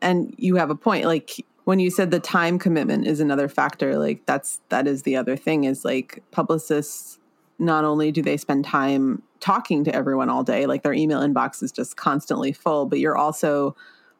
and 0.00 0.34
you 0.36 0.56
have 0.56 0.70
a 0.70 0.74
point 0.74 1.06
like 1.06 1.44
when 1.64 1.78
you 1.78 1.90
said 1.90 2.10
the 2.10 2.20
time 2.20 2.58
commitment 2.58 3.06
is 3.06 3.20
another 3.20 3.48
factor 3.48 3.98
like 3.98 4.24
that's 4.26 4.60
that 4.68 4.86
is 4.86 5.02
the 5.02 5.16
other 5.16 5.36
thing 5.36 5.64
is 5.64 5.84
like 5.84 6.22
publicists 6.30 7.18
not 7.58 7.84
only 7.84 8.10
do 8.10 8.20
they 8.20 8.36
spend 8.36 8.64
time 8.64 9.22
talking 9.38 9.84
to 9.84 9.94
everyone 9.94 10.28
all 10.28 10.42
day 10.42 10.66
like 10.66 10.82
their 10.82 10.92
email 10.92 11.20
inbox 11.20 11.62
is 11.62 11.70
just 11.70 11.96
constantly 11.96 12.52
full 12.52 12.86
but 12.86 12.98
you're 12.98 13.16
also 13.16 13.76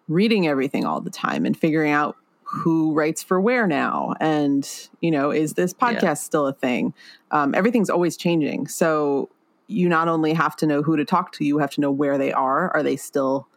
reading 0.08 0.46
everything 0.46 0.84
all 0.84 1.00
the 1.00 1.10
time 1.10 1.46
and 1.46 1.56
figuring 1.56 1.92
out 1.92 2.16
who 2.42 2.92
writes 2.92 3.22
for 3.22 3.40
where 3.40 3.66
now 3.66 4.14
and 4.20 4.90
you 5.00 5.10
know 5.10 5.30
is 5.30 5.54
this 5.54 5.72
podcast 5.72 6.02
yeah. 6.02 6.14
still 6.14 6.46
a 6.46 6.52
thing? 6.52 6.92
Um, 7.30 7.54
everything's 7.54 7.90
always 7.90 8.16
changing. 8.16 8.68
So 8.68 9.30
you 9.68 9.88
not 9.88 10.08
only 10.08 10.34
have 10.34 10.54
to 10.56 10.66
know 10.66 10.82
who 10.82 10.96
to 10.96 11.04
talk 11.04 11.32
to 11.32 11.44
you 11.44 11.58
have 11.58 11.70
to 11.70 11.80
know 11.80 11.90
where 11.90 12.18
they 12.18 12.32
are. 12.32 12.70
Are 12.74 12.82
they 12.82 12.96
still 12.96 13.48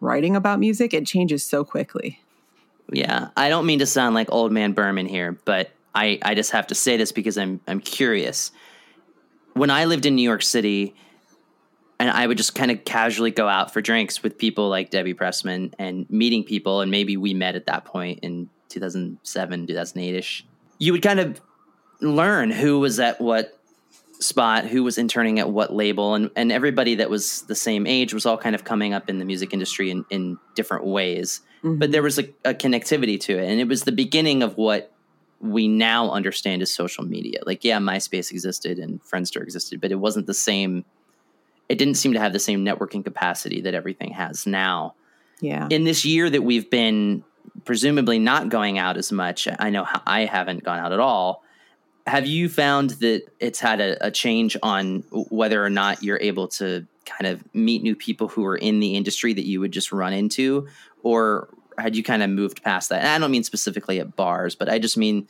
writing 0.00 0.34
about 0.36 0.60
music? 0.60 0.94
It 0.94 1.06
changes 1.06 1.44
so 1.44 1.64
quickly. 1.64 2.20
Yeah, 2.90 3.28
I 3.36 3.48
don't 3.48 3.66
mean 3.66 3.80
to 3.80 3.86
sound 3.86 4.14
like 4.14 4.28
old 4.30 4.50
man 4.50 4.72
Berman 4.72 5.06
here, 5.06 5.38
but 5.44 5.70
I, 5.94 6.18
I 6.22 6.34
just 6.34 6.52
have 6.52 6.66
to 6.68 6.74
say 6.74 6.96
this 6.96 7.12
because 7.12 7.36
I'm 7.36 7.60
I'm 7.66 7.80
curious. 7.80 8.50
When 9.54 9.70
I 9.70 9.84
lived 9.86 10.06
in 10.06 10.14
New 10.14 10.22
York 10.22 10.42
City, 10.42 10.94
and 11.98 12.10
I 12.10 12.26
would 12.26 12.36
just 12.36 12.54
kind 12.54 12.70
of 12.70 12.84
casually 12.84 13.30
go 13.30 13.48
out 13.48 13.72
for 13.72 13.80
drinks 13.80 14.22
with 14.22 14.38
people 14.38 14.68
like 14.68 14.90
Debbie 14.90 15.14
Pressman 15.14 15.72
and 15.78 16.08
meeting 16.10 16.44
people, 16.44 16.80
and 16.80 16.90
maybe 16.90 17.16
we 17.16 17.34
met 17.34 17.54
at 17.54 17.66
that 17.66 17.84
point 17.84 18.20
in 18.22 18.48
2007, 18.68 19.66
2008 19.66 20.14
ish. 20.14 20.46
You 20.78 20.92
would 20.92 21.02
kind 21.02 21.20
of 21.20 21.40
learn 22.00 22.50
who 22.50 22.78
was 22.78 23.00
at 23.00 23.20
what 23.20 23.58
spot, 24.20 24.66
who 24.66 24.82
was 24.82 24.98
interning 24.98 25.38
at 25.38 25.50
what 25.50 25.72
label, 25.72 26.14
and, 26.14 26.30
and 26.36 26.52
everybody 26.52 26.96
that 26.96 27.10
was 27.10 27.42
the 27.42 27.54
same 27.54 27.86
age 27.86 28.12
was 28.14 28.26
all 28.26 28.38
kind 28.38 28.54
of 28.54 28.64
coming 28.64 28.92
up 28.92 29.08
in 29.08 29.18
the 29.18 29.24
music 29.24 29.52
industry 29.52 29.90
in, 29.90 30.04
in 30.10 30.38
different 30.54 30.84
ways. 30.84 31.40
Mm-hmm. 31.62 31.78
But 31.78 31.92
there 31.92 32.02
was 32.02 32.18
a, 32.18 32.24
a 32.44 32.54
connectivity 32.54 33.18
to 33.20 33.38
it, 33.38 33.48
and 33.48 33.60
it 33.60 33.68
was 33.68 33.84
the 33.84 33.92
beginning 33.92 34.42
of 34.42 34.56
what 34.56 34.92
we 35.40 35.68
now 35.68 36.10
understand 36.10 36.62
as 36.62 36.74
social 36.74 37.04
media. 37.04 37.40
Like, 37.46 37.64
yeah, 37.64 37.78
MySpace 37.78 38.30
existed 38.30 38.78
and 38.78 39.02
Friendster 39.04 39.40
existed, 39.42 39.80
but 39.80 39.92
it 39.92 39.96
wasn't 39.96 40.26
the 40.26 40.34
same. 40.34 40.84
It 41.68 41.78
didn't 41.78 41.94
seem 41.94 42.12
to 42.14 42.20
have 42.20 42.32
the 42.32 42.38
same 42.38 42.64
networking 42.64 43.04
capacity 43.04 43.60
that 43.62 43.74
everything 43.74 44.12
has 44.12 44.46
now. 44.46 44.94
Yeah. 45.40 45.68
In 45.70 45.84
this 45.84 46.04
year 46.04 46.28
that 46.30 46.42
we've 46.42 46.68
been 46.68 47.24
presumably 47.64 48.18
not 48.18 48.48
going 48.48 48.78
out 48.78 48.96
as 48.96 49.12
much, 49.12 49.48
I 49.58 49.70
know 49.70 49.86
I 50.06 50.24
haven't 50.24 50.64
gone 50.64 50.78
out 50.78 50.92
at 50.92 51.00
all 51.00 51.42
have 52.08 52.26
you 52.26 52.48
found 52.48 52.90
that 52.90 53.22
it's 53.38 53.60
had 53.60 53.80
a, 53.80 54.06
a, 54.06 54.10
change 54.10 54.56
on 54.62 55.04
whether 55.10 55.62
or 55.62 55.70
not 55.70 56.02
you're 56.02 56.18
able 56.20 56.48
to 56.48 56.86
kind 57.04 57.26
of 57.26 57.42
meet 57.54 57.82
new 57.82 57.94
people 57.94 58.28
who 58.28 58.44
are 58.46 58.56
in 58.56 58.80
the 58.80 58.94
industry 58.94 59.32
that 59.34 59.44
you 59.44 59.60
would 59.60 59.72
just 59.72 59.92
run 59.92 60.12
into 60.12 60.66
or 61.02 61.48
had 61.78 61.94
you 61.94 62.02
kind 62.02 62.22
of 62.22 62.30
moved 62.30 62.62
past 62.62 62.88
that 62.88 63.00
and 63.00 63.08
i 63.08 63.18
don't 63.18 63.30
mean 63.30 63.44
specifically 63.44 64.00
at 64.00 64.16
bars 64.16 64.54
but 64.54 64.68
i 64.68 64.78
just 64.78 64.96
mean 64.96 65.26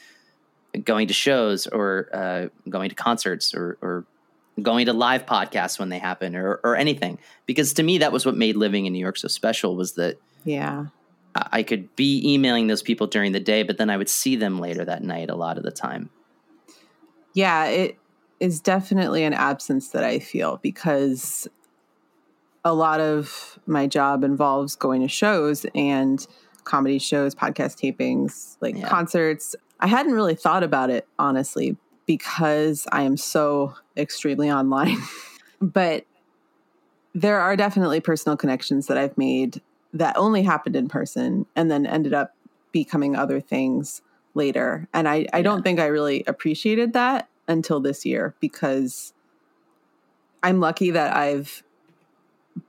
going 0.84 1.08
to 1.08 1.14
shows 1.14 1.66
or 1.66 2.08
uh, 2.12 2.48
going 2.68 2.88
to 2.88 2.94
concerts 2.94 3.54
or, 3.54 3.78
or, 3.80 4.04
going 4.62 4.86
to 4.86 4.92
live 4.92 5.26
podcasts 5.26 5.78
when 5.78 5.88
they 5.88 5.98
happen 5.98 6.34
or, 6.34 6.60
or 6.64 6.76
anything 6.76 7.18
because 7.46 7.72
to 7.74 7.82
me 7.82 7.98
that 7.98 8.12
was 8.12 8.26
what 8.26 8.36
made 8.36 8.56
living 8.56 8.86
in 8.86 8.92
new 8.92 8.98
york 8.98 9.16
so 9.16 9.28
special 9.28 9.76
was 9.76 9.94
that 9.94 10.18
yeah 10.44 10.86
I 11.52 11.62
could 11.62 11.94
be 11.94 12.32
emailing 12.32 12.66
those 12.66 12.82
people 12.82 13.06
during 13.06 13.30
the 13.30 13.38
day, 13.38 13.62
but 13.62 13.78
then 13.78 13.90
I 13.90 13.96
would 13.96 14.08
see 14.08 14.34
them 14.34 14.58
later 14.58 14.84
that 14.84 15.04
night 15.04 15.30
a 15.30 15.36
lot 15.36 15.56
of 15.56 15.62
the 15.62 15.70
time 15.70 16.10
yeah, 17.38 17.66
it 17.66 17.96
is 18.40 18.60
definitely 18.60 19.22
an 19.22 19.32
absence 19.32 19.90
that 19.90 20.02
I 20.02 20.18
feel 20.18 20.58
because 20.60 21.46
a 22.64 22.74
lot 22.74 23.00
of 23.00 23.58
my 23.64 23.86
job 23.86 24.24
involves 24.24 24.74
going 24.74 25.02
to 25.02 25.08
shows 25.08 25.64
and 25.72 26.26
comedy 26.64 26.98
shows, 26.98 27.34
podcast 27.34 27.80
tapings, 27.80 28.56
like 28.60 28.76
yeah. 28.76 28.88
concerts. 28.88 29.54
I 29.78 29.86
hadn't 29.86 30.14
really 30.14 30.34
thought 30.34 30.64
about 30.64 30.90
it, 30.90 31.06
honestly, 31.18 31.76
because 32.08 32.86
I 32.90 33.02
am 33.02 33.18
so 33.18 33.74
extremely 33.96 34.50
online. 34.50 34.96
but 35.60 36.06
there 37.14 37.38
are 37.38 37.54
definitely 37.54 38.00
personal 38.00 38.36
connections 38.36 38.86
that 38.86 38.96
I've 38.96 39.16
made 39.18 39.60
that 39.92 40.16
only 40.16 40.42
happened 40.42 40.74
in 40.74 40.88
person 40.88 41.44
and 41.54 41.70
then 41.70 41.84
ended 41.84 42.14
up 42.14 42.34
becoming 42.72 43.14
other 43.14 43.40
things 43.40 44.00
later. 44.34 44.88
And 44.94 45.06
I, 45.06 45.26
I 45.32 45.38
yeah. 45.38 45.42
don't 45.42 45.62
think 45.62 45.78
I 45.78 45.86
really 45.86 46.24
appreciated 46.26 46.94
that 46.94 47.28
until 47.46 47.78
this 47.78 48.06
year 48.06 48.34
because 48.40 49.12
I'm 50.42 50.60
lucky 50.60 50.90
that 50.92 51.14
I've 51.14 51.62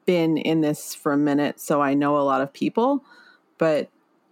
been 0.05 0.37
in 0.37 0.59
this 0.59 0.93
for 0.93 1.13
a 1.13 1.17
minute, 1.17 1.61
so 1.61 1.81
I 1.81 1.93
know 1.93 2.17
a 2.17 2.23
lot 2.23 2.41
of 2.41 2.51
people, 2.51 3.05
but 3.57 3.89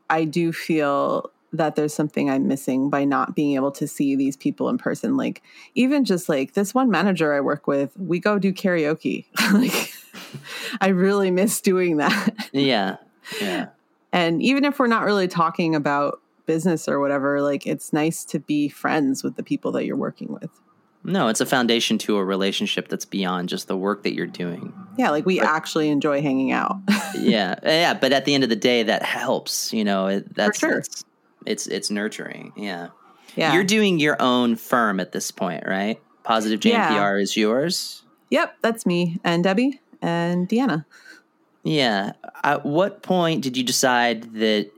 I 0.10 0.26
do 0.26 0.52
feel 0.52 1.32
that 1.54 1.76
there's 1.76 1.94
something 1.94 2.30
I'm 2.30 2.48
missing 2.48 2.90
by 2.90 3.06
not 3.06 3.36
being 3.36 3.56
able 3.56 3.72
to 3.74 3.88
see 3.88 4.16
these 4.16 4.36
people 4.36 4.70
in 4.70 4.78
person. 4.78 5.16
Like, 5.16 5.42
even 5.76 6.06
just 6.06 6.28
like 6.28 6.54
this 6.54 6.74
one 6.74 6.90
manager 6.90 7.34
I 7.34 7.40
work 7.40 7.68
with, 7.68 7.96
we 7.98 8.20
go 8.20 8.38
do 8.38 8.54
karaoke. 8.54 9.26
like, 9.54 9.94
I 10.82 10.90
really 10.90 11.32
miss 11.32 11.62
doing 11.62 11.98
that. 11.98 12.50
Yeah. 12.52 12.98
Yeah. 13.42 13.68
And 14.14 14.42
even 14.42 14.64
if 14.64 14.80
we're 14.80 14.88
not 14.88 15.04
really 15.04 15.28
talking 15.28 15.76
about 15.76 16.22
business 16.46 16.88
or 16.88 17.02
whatever, 17.02 17.42
like 17.42 17.68
it's 17.68 17.92
nice 17.92 18.24
to 18.24 18.40
be 18.40 18.70
friends 18.70 19.22
with 19.22 19.36
the 19.36 19.44
people 19.44 19.74
that 19.74 19.86
you're 19.86 19.98
working 19.98 20.32
with. 20.32 20.50
No, 21.04 21.28
it's 21.28 21.42
a 21.42 21.46
foundation 21.46 21.98
to 22.00 22.16
a 22.16 22.24
relationship 22.24 22.88
that's 22.88 23.04
beyond 23.04 23.50
just 23.50 23.68
the 23.68 23.76
work 23.76 24.04
that 24.04 24.14
you're 24.14 24.26
doing. 24.26 24.74
Yeah, 24.98 25.10
like 25.10 25.26
we 25.26 25.40
but, 25.40 25.48
actually 25.50 25.90
enjoy 25.90 26.22
hanging 26.22 26.52
out. 26.52 26.78
yeah, 27.20 27.56
yeah, 27.64 27.94
but 27.94 28.14
at 28.14 28.26
the 28.26 28.34
end 28.34 28.44
of 28.44 28.50
the 28.50 28.56
day, 28.56 28.84
that 28.84 29.04
helps. 29.04 29.74
You 29.74 29.84
know, 29.84 30.08
it, 30.08 30.34
that's 30.36 30.60
sure. 30.60 30.80
it's, 30.80 31.04
it's 31.48 31.68
it's 31.68 31.90
nurturing. 31.90 32.54
Yeah, 32.56 32.90
yeah. 33.36 33.54
You're 33.54 33.64
doing 33.64 34.00
your 34.00 34.22
own 34.22 34.56
firm 34.56 35.00
at 35.00 35.12
this 35.12 35.32
point, 35.32 35.64
right? 35.66 36.00
Positive 36.24 36.60
Jam 36.60 36.88
PR 36.88 36.94
yeah. 36.94 37.16
is 37.16 37.38
yours. 37.38 38.04
Yep, 38.30 38.58
that's 38.62 38.86
me 38.86 39.20
and 39.24 39.44
Debbie 39.44 39.80
and 40.02 40.50
Deanna. 40.50 40.86
Yeah. 41.64 42.14
At 42.44 42.66
what 42.66 43.02
point 43.02 43.42
did 43.42 43.58
you 43.58 43.64
decide 43.64 44.34
that 44.36 44.70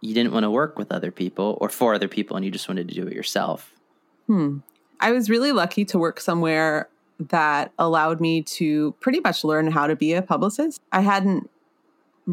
you 0.00 0.14
didn't 0.14 0.32
want 0.32 0.44
to 0.44 0.50
work 0.50 0.78
with 0.78 0.92
other 0.92 1.10
people 1.10 1.58
or 1.60 1.68
for 1.68 1.94
other 1.94 2.08
people 2.08 2.36
and 2.36 2.44
you 2.44 2.50
just 2.50 2.68
wanted 2.68 2.88
to 2.88 2.94
do 2.94 3.06
it 3.06 3.14
yourself? 3.14 3.72
Hmm. 4.26 4.58
I 5.00 5.12
was 5.12 5.30
really 5.30 5.52
lucky 5.52 5.84
to 5.86 5.98
work 5.98 6.20
somewhere 6.20 6.88
that 7.18 7.72
allowed 7.78 8.20
me 8.20 8.42
to 8.42 8.92
pretty 9.00 9.20
much 9.20 9.44
learn 9.44 9.70
how 9.70 9.86
to 9.86 9.96
be 9.96 10.14
a 10.14 10.22
publicist. 10.22 10.80
I 10.92 11.00
hadn't 11.00 11.50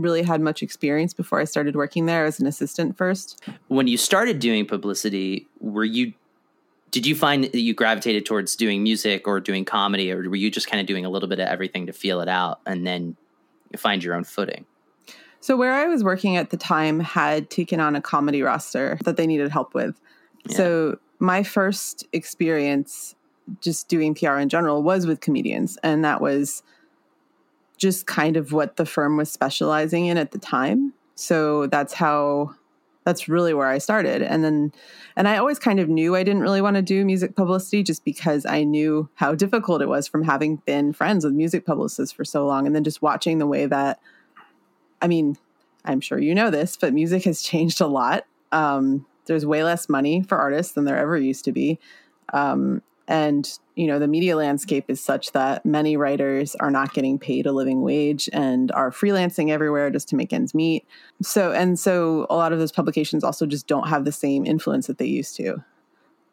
really 0.02 0.24
had 0.24 0.42
much 0.42 0.64
experience 0.64 1.14
before 1.14 1.40
I 1.40 1.44
started 1.44 1.76
working 1.76 2.06
there 2.06 2.26
as 2.26 2.40
an 2.40 2.48
assistant 2.48 2.98
first. 2.98 3.42
When 3.68 3.88
you 3.88 3.98
started 3.98 4.40
doing 4.40 4.66
publicity, 4.66 5.48
were 5.60 5.86
you 5.86 6.14
did 6.92 7.06
you 7.06 7.16
find 7.16 7.44
that 7.44 7.60
you 7.60 7.74
gravitated 7.74 8.26
towards 8.26 8.56
doing 8.56 8.82
music 8.82 9.28
or 9.28 9.42
doing 9.42 9.66
comedy 9.66 10.12
or 10.12 10.30
were 10.30 10.38
you 10.38 10.50
just 10.50 10.70
kind 10.70 10.80
of 10.80 10.88
doing 10.88 11.04
a 11.06 11.10
little 11.10 11.28
bit 11.28 11.40
of 11.40 11.48
everything 11.48 11.86
to 11.88 11.94
feel 11.94 12.22
it 12.22 12.30
out 12.30 12.62
and 12.66 12.88
then 12.88 13.18
find 13.76 14.04
your 14.04 14.16
own 14.16 14.24
footing? 14.24 14.66
So, 15.40 15.56
where 15.56 15.74
I 15.74 15.88
was 15.88 16.04
working 16.04 16.38
at 16.38 16.50
the 16.50 16.58
time 16.58 17.00
had 17.00 17.50
taken 17.50 17.80
on 17.80 17.96
a 17.96 18.02
comedy 18.02 18.42
roster 18.42 18.98
that 19.04 19.18
they 19.18 19.28
needed 19.28 19.52
help 19.52 19.74
with. 19.74 20.00
Yeah. 20.48 20.58
So, 20.58 21.00
my 21.20 21.44
first 21.44 22.06
experience 22.14 23.16
just 23.62 23.88
doing 23.88 24.14
PR 24.14 24.38
in 24.38 24.50
general 24.50 24.84
was 24.84 25.06
with 25.06 25.22
comedians. 25.22 25.78
And 25.84 26.04
that 26.04 26.22
was 26.22 26.64
just 27.78 28.08
kind 28.08 28.38
of 28.38 28.52
what 28.52 28.78
the 28.78 28.86
firm 28.86 29.18
was 29.18 29.32
specializing 29.32 30.08
in 30.08 30.18
at 30.18 30.32
the 30.32 30.40
time. 30.40 30.94
So, 31.16 31.68
that's 31.68 31.94
how 31.94 32.56
that's 33.08 33.30
really 33.30 33.54
where 33.54 33.68
I 33.68 33.78
started. 33.78 34.22
And 34.22 34.44
then, 34.44 34.74
and 35.16 35.30
I 35.30 35.38
always 35.38 35.60
kind 35.60 35.80
of 35.80 35.88
knew 35.88 36.14
I 36.14 36.24
didn't 36.24 36.42
really 36.42 36.60
want 36.60 36.76
to 36.76 36.82
do 36.82 37.06
music 37.06 37.38
publicity 37.38 37.82
just 37.82 38.04
because 38.04 38.46
I 38.46 38.66
knew 38.66 39.08
how 39.16 39.34
difficult 39.34 39.82
it 39.82 39.88
was 39.88 40.10
from 40.10 40.24
having 40.24 40.58
been 40.66 40.92
friends 40.92 41.24
with 41.24 41.34
music 41.34 41.66
publicists 41.66 42.14
for 42.14 42.26
so 42.26 42.46
long 42.46 42.68
and 42.68 42.76
then 42.76 42.84
just 42.84 43.02
watching 43.02 43.38
the 43.38 43.48
way 43.48 43.66
that 43.66 44.02
I 45.02 45.08
mean, 45.08 45.38
I'm 45.86 46.02
sure 46.02 46.20
you 46.20 46.36
know 46.36 46.50
this, 46.50 46.76
but 46.76 46.94
music 46.94 47.24
has 47.24 47.42
changed 47.42 47.80
a 47.80 47.88
lot. 47.88 48.26
Um, 48.52 49.06
there's 49.26 49.46
way 49.46 49.64
less 49.64 49.88
money 49.88 50.24
for 50.24 50.38
artists 50.38 50.74
than 50.74 50.84
there 50.84 50.98
ever 50.98 51.18
used 51.18 51.46
to 51.46 51.54
be. 51.54 51.80
Um, 52.34 52.82
and 53.08 53.50
you 53.78 53.86
know 53.88 54.00
the 54.00 54.08
media 54.08 54.36
landscape 54.36 54.86
is 54.90 55.00
such 55.00 55.32
that 55.34 55.66
many 55.66 55.96
writers 55.96 56.56
are 56.56 56.72
not 56.72 56.94
getting 56.94 57.20
paid 57.20 57.46
a 57.46 57.52
living 57.52 57.82
wage 57.82 58.28
and 58.34 58.72
are 58.72 58.90
freelancing 58.92 59.50
everywhere 59.50 59.90
just 59.92 60.10
to 60.10 60.16
make 60.16 60.34
ends 60.34 60.54
meet 60.56 60.86
so 61.22 61.52
and 61.52 61.78
so 61.78 62.26
a 62.30 62.36
lot 62.36 62.52
of 62.52 62.60
those 62.60 62.72
publications 62.72 63.24
also 63.24 63.46
just 63.46 63.68
don't 63.68 63.88
have 63.88 64.04
the 64.04 64.12
same 64.12 64.46
influence 64.46 64.88
that 64.88 64.98
they 64.98 65.06
used 65.06 65.36
to 65.36 65.64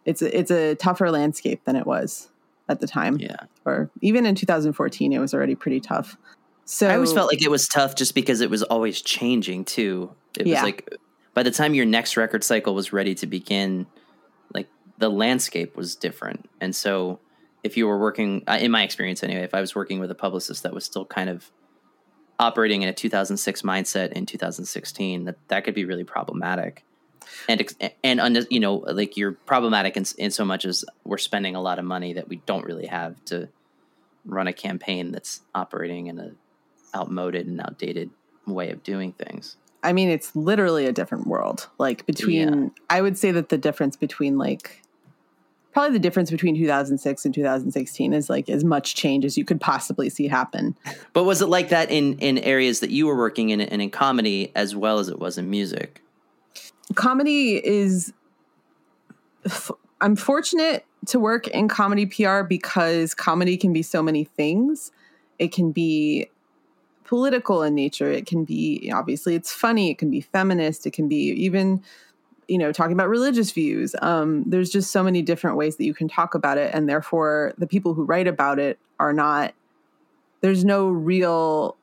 it's 0.05 0.23
a, 0.23 0.39
it's 0.39 0.51
a 0.51 0.75
tougher 0.77 1.11
landscape 1.11 1.65
than 1.65 1.77
it 1.77 1.87
was 1.87 2.31
at 2.69 2.81
the 2.81 2.87
time 2.87 3.19
Yeah. 3.19 3.37
or 3.67 3.91
even 4.01 4.25
in 4.27 4.35
2014 4.35 5.13
it 5.13 5.19
was 5.19 5.35
already 5.35 5.55
pretty 5.55 5.81
tough 5.81 6.17
so 6.67 6.89
I 6.89 6.95
always 6.95 7.13
felt 7.13 7.31
like 7.31 7.43
it 7.43 7.51
was 7.51 7.69
tough 7.69 7.95
just 7.95 8.15
because 8.15 8.41
it 8.41 8.49
was 8.49 8.63
always 8.63 9.03
changing 9.03 9.67
too. 9.67 10.11
It 10.39 10.47
Yeah. 10.47 10.55
was 10.55 10.63
like 10.63 10.97
by 11.35 11.43
the 11.43 11.51
time 11.51 11.75
your 11.75 11.85
next 11.85 12.17
record 12.17 12.43
cycle 12.43 12.75
was 12.75 12.91
ready 12.91 13.15
to 13.17 13.27
begin, 13.27 13.87
like 14.55 14.69
the 14.97 15.11
landscape 15.11 15.77
was 15.77 15.95
different. 15.95 16.49
And 16.63 16.75
so 16.75 17.19
if 17.65 17.77
you 17.77 17.87
were 17.87 17.99
working, 17.99 18.45
uh, 18.47 18.59
in 18.61 18.71
my 18.71 18.83
experience 18.83 19.23
anyway, 19.23 19.43
if 19.43 19.55
I 19.55 19.61
was 19.61 19.75
working 19.75 19.99
with 19.99 20.11
a 20.11 20.15
publicist 20.15 20.63
that 20.63 20.73
was 20.73 20.85
still 20.85 21.05
kind 21.05 21.29
of 21.29 21.51
operating 22.39 22.83
in 22.83 22.89
a 22.89 22.93
2006 22.93 23.63
mindset 23.63 24.13
in 24.13 24.27
2016, 24.27 25.25
that 25.25 25.37
that 25.49 25.65
could 25.65 25.75
be 25.75 25.85
really 25.85 26.05
problematic. 26.05 26.85
And 27.49 27.67
and 28.05 28.47
you 28.51 28.61
know, 28.61 28.75
like 28.75 29.17
you're 29.17 29.33
problematic 29.33 29.97
in, 29.97 30.05
in 30.19 30.31
so 30.31 30.45
much 30.45 30.65
as 30.65 30.85
we're 31.05 31.19
spending 31.19 31.57
a 31.57 31.61
lot 31.61 31.79
of 31.79 31.85
money 31.85 32.13
that 32.13 32.29
we 32.29 32.37
don't 32.45 32.65
really 32.65 32.87
have 32.87 33.23
to 33.27 33.49
run 34.27 34.47
a 34.47 34.53
campaign 34.53 35.11
that's 35.11 35.41
operating 35.55 36.07
in 36.09 36.19
a 36.19 36.31
outmoded 36.95 37.47
and 37.47 37.61
outdated 37.61 38.11
way 38.47 38.71
of 38.71 38.83
doing 38.83 39.13
things. 39.13 39.57
I 39.83 39.93
mean, 39.93 40.09
it's 40.09 40.35
literally 40.35 40.87
a 40.87 40.93
different 40.93 41.27
world. 41.27 41.69
Like 41.79 42.07
between, 42.07 42.65
Yeah. 42.65 42.69
I 42.89 43.03
would 43.03 43.19
say 43.19 43.33
that 43.33 43.51
the 43.51 43.59
difference 43.59 43.97
between 43.97 44.39
like, 44.39 44.81
probably 45.75 45.93
the 45.93 45.99
difference 45.99 46.31
between 46.31 46.57
2006 46.57 47.25
and 47.25 47.35
2016 47.35 48.15
is 48.15 48.31
like 48.31 48.49
as 48.49 48.65
much 48.65 48.95
change 48.95 49.25
as 49.25 49.37
you 49.37 49.45
could 49.45 49.61
possibly 49.61 50.09
see 50.09 50.29
happen. 50.29 50.77
But 51.13 51.25
was 51.25 51.43
it 51.43 51.49
like 51.49 51.69
that 51.69 51.91
in 51.91 52.19
in 52.21 52.39
areas 52.39 52.81
that 52.81 52.91
you 52.91 53.07
were 53.07 53.17
working 53.17 53.51
in 53.51 53.61
and 53.61 53.83
in 53.83 53.91
comedy 53.91 54.53
as 54.55 54.75
well 54.75 55.01
as 55.01 55.09
it 55.09 55.19
was 55.19 55.37
in 55.37 55.51
music? 55.51 56.01
Comedy 56.95 57.65
is, 57.65 58.13
I'm 60.01 60.17
fortunate 60.17 60.87
to 61.07 61.19
work 61.19 61.49
in 61.49 61.67
comedy 61.67 62.07
PR 62.07 62.43
because 62.43 63.15
comedy 63.15 63.57
can 63.57 63.73
be 63.73 63.83
so 63.83 64.03
many 64.03 64.25
things. 64.25 64.93
It 65.39 65.51
can 65.51 65.73
be 65.73 66.29
political 67.05 67.63
in 67.63 67.75
nature. 67.75 68.11
It 68.11 68.27
can 68.27 68.45
be 68.45 68.93
obviously 68.95 69.35
it's 69.35 69.53
funny. 69.53 69.91
It 69.91 69.99
can 69.99 70.11
be 70.11 70.21
feminist. 70.21 70.87
It 70.87 70.93
can 70.93 71.09
be 71.09 71.17
even 71.17 71.83
you 72.49 72.59
know 72.59 72.73
talking 72.73 72.93
about 72.93 73.09
religious 73.09 73.51
views. 73.51 73.95
Um, 74.03 74.45
there's 74.47 74.71
just 74.71 74.91
so 74.91 75.03
many 75.03 75.23
different 75.23 75.57
ways 75.57 75.77
that 75.77 75.85
you 75.85 75.95
can 75.95 76.09
talk 76.09 76.35
about 76.35 76.59
it, 76.59 76.75
and 76.75 76.89
therefore 76.89 77.53
the 77.59 77.67
people 77.67 77.95
who 77.95 78.05
write 78.05 78.27
about 78.27 78.59
it 78.59 78.79
are 78.99 79.13
not. 79.13 79.55
There's 80.41 80.65
no 80.65 80.89
real. 80.89 81.77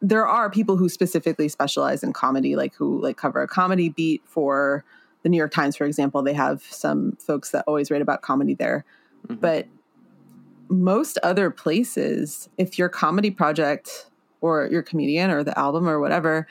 There 0.00 0.26
are 0.26 0.50
people 0.50 0.76
who 0.76 0.88
specifically 0.88 1.48
specialize 1.48 2.02
in 2.02 2.12
comedy, 2.12 2.56
like 2.56 2.74
who 2.74 3.00
like 3.00 3.16
cover 3.16 3.42
a 3.42 3.48
comedy 3.48 3.88
beat 3.88 4.22
for 4.24 4.84
the 5.22 5.28
New 5.28 5.38
York 5.38 5.52
Times, 5.52 5.76
for 5.76 5.84
example. 5.84 6.22
They 6.22 6.34
have 6.34 6.62
some 6.62 7.16
folks 7.16 7.50
that 7.50 7.64
always 7.66 7.90
write 7.90 8.02
about 8.02 8.20
comedy 8.22 8.54
there, 8.54 8.84
Mhm. 9.28 9.40
but 9.40 9.66
most 10.68 11.18
other 11.22 11.50
places, 11.50 12.48
if 12.58 12.78
your 12.78 12.88
comedy 12.88 13.30
project 13.30 14.10
or 14.40 14.66
your 14.66 14.82
comedian 14.82 15.30
or 15.30 15.42
the 15.42 15.58
album 15.58 15.88
or 15.88 16.00
whatever 16.00 16.46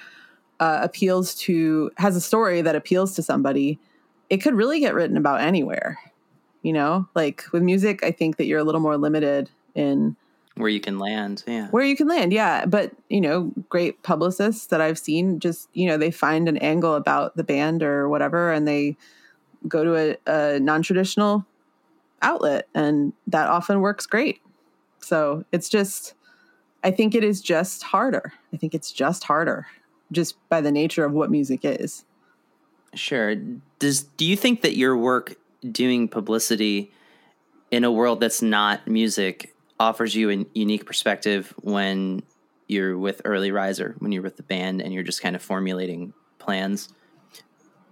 uh, 0.63 0.79
appeals 0.81 1.35
to 1.35 1.91
has 1.97 2.15
a 2.15 2.21
story 2.21 2.61
that 2.61 2.73
appeals 2.73 3.15
to 3.15 3.21
somebody, 3.21 3.79
it 4.29 4.37
could 4.37 4.55
really 4.55 4.79
get 4.79 4.93
written 4.93 5.17
about 5.17 5.41
anywhere. 5.41 5.99
You 6.61 6.71
know, 6.71 7.09
like 7.15 7.43
with 7.51 7.61
music, 7.61 8.01
I 8.01 8.11
think 8.11 8.37
that 8.37 8.45
you're 8.45 8.59
a 8.59 8.63
little 8.63 8.79
more 8.79 8.97
limited 8.97 9.49
in 9.75 10.15
Where 10.55 10.69
you 10.69 10.79
can 10.79 10.99
land, 10.99 11.43
yeah. 11.45 11.67
where 11.71 11.83
you 11.83 11.97
can 11.97 12.07
land. 12.07 12.31
Yeah. 12.31 12.65
But, 12.65 12.93
you 13.09 13.19
know, 13.19 13.51
great 13.67 14.01
publicists 14.03 14.67
that 14.67 14.79
I've 14.79 14.97
seen 14.97 15.41
just, 15.41 15.67
you 15.73 15.85
know, 15.87 15.97
they 15.97 16.11
find 16.11 16.47
an 16.47 16.57
angle 16.59 16.95
about 16.95 17.35
the 17.35 17.43
band 17.43 17.83
or 17.83 18.07
whatever 18.07 18.53
and 18.53 18.65
they 18.65 18.95
go 19.67 19.83
to 19.83 19.95
a, 19.95 20.55
a 20.55 20.59
non 20.61 20.81
traditional 20.81 21.45
outlet 22.21 22.69
and 22.73 23.11
that 23.27 23.49
often 23.49 23.81
works 23.81 24.05
great. 24.05 24.39
So 25.01 25.43
it's 25.51 25.67
just, 25.67 26.13
I 26.85 26.91
think 26.91 27.15
it 27.15 27.25
is 27.25 27.41
just 27.41 27.83
harder. 27.83 28.31
I 28.53 28.57
think 28.57 28.73
it's 28.73 28.93
just 28.93 29.25
harder 29.25 29.67
just 30.13 30.35
by 30.49 30.61
the 30.61 30.71
nature 30.71 31.03
of 31.05 31.11
what 31.13 31.29
music 31.31 31.61
is. 31.63 32.05
Sure. 32.93 33.35
Does 33.79 34.03
do 34.03 34.25
you 34.25 34.35
think 34.37 34.61
that 34.61 34.77
your 34.77 34.95
work 34.95 35.35
doing 35.71 36.07
publicity 36.07 36.91
in 37.71 37.83
a 37.83 37.91
world 37.91 38.19
that's 38.19 38.41
not 38.41 38.87
music 38.87 39.55
offers 39.79 40.15
you 40.15 40.29
a 40.29 40.45
unique 40.53 40.85
perspective 40.85 41.53
when 41.61 42.21
you're 42.67 42.97
with 42.97 43.21
Early 43.25 43.51
Riser, 43.51 43.95
when 43.99 44.11
you're 44.11 44.21
with 44.23 44.37
the 44.37 44.43
band 44.43 44.81
and 44.81 44.93
you're 44.93 45.03
just 45.03 45.21
kind 45.21 45.35
of 45.35 45.41
formulating 45.41 46.13
plans? 46.39 46.89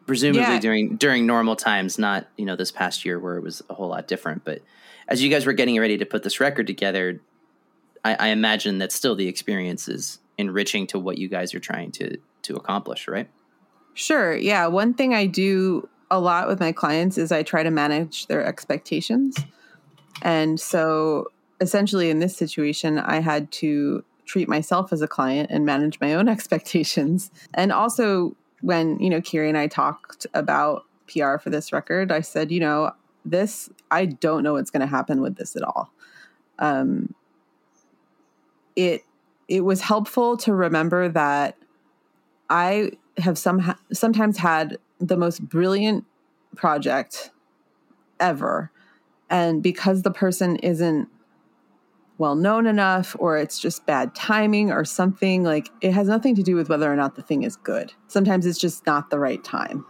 Presumably 0.05 0.41
Yeah. 0.41 0.59
during 0.59 0.95
during 0.97 1.25
normal 1.25 1.55
times, 1.55 1.97
not, 1.97 2.27
you 2.37 2.45
know, 2.45 2.55
this 2.55 2.71
past 2.71 3.05
year 3.05 3.19
where 3.19 3.37
it 3.37 3.43
was 3.43 3.61
a 3.69 3.73
whole 3.73 3.89
lot 3.89 4.07
different. 4.07 4.43
But 4.43 4.61
as 5.07 5.23
you 5.23 5.29
guys 5.29 5.45
were 5.45 5.53
getting 5.53 5.79
ready 5.79 5.97
to 5.97 6.05
put 6.05 6.23
this 6.23 6.39
record 6.39 6.67
together, 6.67 7.21
I, 8.03 8.15
I 8.15 8.27
imagine 8.29 8.79
that 8.79 8.91
still 8.91 9.15
the 9.15 9.27
experience 9.27 9.87
is 9.87 10.19
enriching 10.41 10.87
to 10.87 10.99
what 10.99 11.17
you 11.17 11.29
guys 11.29 11.53
are 11.53 11.59
trying 11.59 11.91
to 11.93 12.17
to 12.43 12.55
accomplish, 12.55 13.07
right? 13.07 13.29
Sure. 13.93 14.35
Yeah. 14.35 14.67
One 14.67 14.93
thing 14.93 15.13
I 15.13 15.25
do 15.25 15.87
a 16.09 16.19
lot 16.19 16.47
with 16.47 16.59
my 16.59 16.71
clients 16.71 17.17
is 17.17 17.31
I 17.31 17.43
try 17.43 17.63
to 17.63 17.71
manage 17.71 18.27
their 18.27 18.43
expectations. 18.43 19.37
And 20.21 20.59
so 20.59 21.27
essentially 21.61 22.09
in 22.09 22.19
this 22.19 22.35
situation, 22.35 22.99
I 22.99 23.19
had 23.19 23.51
to 23.53 24.03
treat 24.25 24.49
myself 24.49 24.91
as 24.91 25.01
a 25.01 25.07
client 25.07 25.49
and 25.51 25.65
manage 25.65 25.99
my 25.99 26.13
own 26.13 26.27
expectations. 26.35 27.31
And 27.53 27.71
also 27.71 28.35
when, 28.61 28.99
you 28.99 29.09
know, 29.09 29.21
Kiri 29.21 29.49
and 29.49 29.57
I 29.57 29.67
talked 29.67 30.27
about 30.33 30.85
PR 31.07 31.37
for 31.37 31.49
this 31.49 31.71
record, 31.71 32.11
I 32.11 32.21
said, 32.21 32.51
you 32.51 32.59
know, 32.59 32.91
this, 33.23 33.69
I 33.89 34.05
don't 34.05 34.43
know 34.43 34.53
what's 34.53 34.71
going 34.71 34.81
to 34.81 34.87
happen 34.87 35.21
with 35.21 35.35
this 35.35 35.55
at 35.55 35.63
all. 35.63 35.91
Um, 36.59 37.13
it, 38.75 39.03
it 39.51 39.65
was 39.65 39.81
helpful 39.81 40.37
to 40.37 40.53
remember 40.53 41.09
that 41.09 41.57
I 42.49 42.91
have 43.17 43.37
some 43.37 43.75
sometimes 43.91 44.37
had 44.37 44.77
the 44.99 45.17
most 45.17 45.41
brilliant 45.41 46.05
project 46.55 47.31
ever, 48.17 48.71
and 49.29 49.61
because 49.61 50.03
the 50.03 50.11
person 50.11 50.55
isn't 50.57 51.09
well 52.17 52.35
known 52.35 52.65
enough, 52.65 53.13
or 53.19 53.37
it's 53.37 53.59
just 53.59 53.85
bad 53.85 54.15
timing, 54.15 54.71
or 54.71 54.85
something 54.85 55.43
like 55.43 55.67
it 55.81 55.91
has 55.91 56.07
nothing 56.07 56.33
to 56.35 56.43
do 56.43 56.55
with 56.55 56.69
whether 56.69 56.91
or 56.91 56.95
not 56.95 57.15
the 57.15 57.21
thing 57.21 57.43
is 57.43 57.57
good. 57.57 57.91
Sometimes 58.07 58.45
it's 58.45 58.57
just 58.59 58.85
not 58.85 59.09
the 59.09 59.19
right 59.19 59.43
time, 59.43 59.85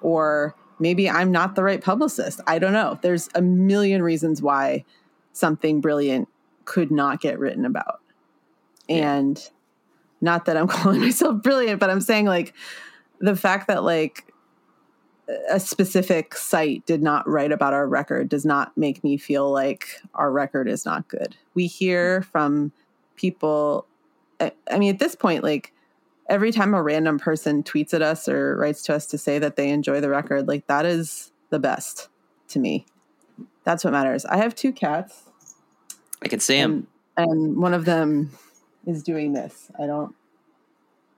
or 0.00 0.56
maybe 0.80 1.08
I'm 1.08 1.30
not 1.30 1.54
the 1.54 1.62
right 1.62 1.80
publicist. 1.80 2.40
I 2.48 2.58
don't 2.58 2.72
know. 2.72 2.98
There's 3.02 3.28
a 3.36 3.40
million 3.40 4.02
reasons 4.02 4.42
why 4.42 4.84
something 5.32 5.80
brilliant 5.80 6.28
could 6.64 6.90
not 6.90 7.20
get 7.20 7.38
written 7.38 7.64
about, 7.64 8.00
Yeah. 8.90 9.16
and 9.16 9.50
not 10.20 10.44
that 10.44 10.56
I'm 10.56 10.68
calling 10.68 11.00
myself 11.00 11.42
brilliant, 11.42 11.80
but 11.80 11.90
I'm 11.90 12.00
saying 12.00 12.26
like 12.26 12.54
the 13.20 13.36
fact 13.36 13.68
that 13.68 13.84
like 13.84 14.26
a 15.48 15.60
specific 15.60 16.34
site 16.34 16.84
did 16.86 17.02
not 17.02 17.28
write 17.28 17.52
about 17.52 17.72
our 17.72 17.86
record 17.86 18.28
does 18.28 18.44
not 18.44 18.76
make 18.76 19.04
me 19.04 19.16
feel 19.16 19.50
like 19.50 20.00
our 20.14 20.32
record 20.32 20.68
is 20.68 20.84
not 20.84 21.08
good. 21.08 21.36
We 21.54 21.66
hear 21.66 22.20
mm. 22.20 22.24
from 22.24 22.72
people 23.16 23.86
I, 24.40 24.52
I 24.70 24.78
mean 24.78 24.94
at 24.94 24.98
this 24.98 25.14
point 25.14 25.44
like 25.44 25.72
every 26.28 26.52
time 26.52 26.74
a 26.74 26.82
random 26.82 27.18
person 27.18 27.62
tweets 27.62 27.92
at 27.92 28.02
us 28.02 28.28
or 28.28 28.56
writes 28.56 28.82
to 28.84 28.94
us 28.94 29.06
to 29.06 29.18
say 29.18 29.38
that 29.38 29.56
they 29.56 29.68
enjoy 29.70 30.00
the 30.00 30.08
record, 30.08 30.48
like 30.48 30.66
that 30.68 30.86
is 30.86 31.32
the 31.50 31.58
best 31.58 32.08
to 32.48 32.58
me. 32.58 32.86
That's 33.64 33.84
what 33.84 33.92
matters. 33.92 34.24
I 34.24 34.36
have 34.38 34.54
two 34.54 34.72
cats 34.72 35.24
I 36.22 36.28
can 36.28 36.40
see 36.40 36.56
him. 36.56 36.86
and, 37.16 37.30
and 37.30 37.56
one 37.56 37.74
of 37.74 37.84
them 37.84 38.30
is 38.86 39.02
doing 39.02 39.32
this. 39.32 39.70
I 39.78 39.86
don't. 39.86 40.14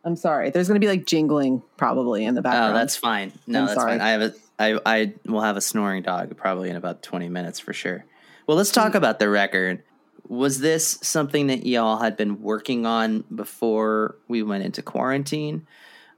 I'm 0.05 0.17
sorry. 0.17 0.51
There's 0.51 0.67
going 0.67 0.81
to 0.81 0.85
be 0.85 0.91
like 0.91 1.07
jingling 1.07 1.63
probably 1.77 2.25
in 2.25 2.35
the 2.35 2.43
background. 2.43 2.75
Oh, 2.75 2.79
that's 2.79 2.97
fine. 2.97 3.33
No, 3.47 3.61
I'm 3.61 3.67
that's 3.67 3.81
sorry. 3.81 3.93
fine. 3.93 4.01
I 4.01 4.11
have 4.11 4.23
a 4.23 4.35
I 4.59 4.81
I 4.85 5.15
will 5.27 5.43
have 5.43 5.57
a 5.57 5.61
snoring 5.61 6.03
dog 6.03 6.37
probably 6.37 6.71
in 6.71 6.77
about 6.77 7.03
20 7.03 7.29
minutes 7.29 7.61
for 7.61 7.73
sure. 7.73 8.05
Well, 8.47 8.57
let's 8.57 8.73
talk 8.73 8.95
about 8.95 9.19
the 9.19 9.29
record. 9.29 9.83
Was 10.29 10.61
this 10.61 10.99
something 11.03 11.49
that 11.49 11.67
y'all 11.67 11.99
had 11.99 12.17
been 12.17 12.43
working 12.43 12.87
on 12.87 13.25
before 13.35 14.17
we 14.29 14.43
went 14.43 14.65
into 14.65 14.83
quarantine? 14.83 15.67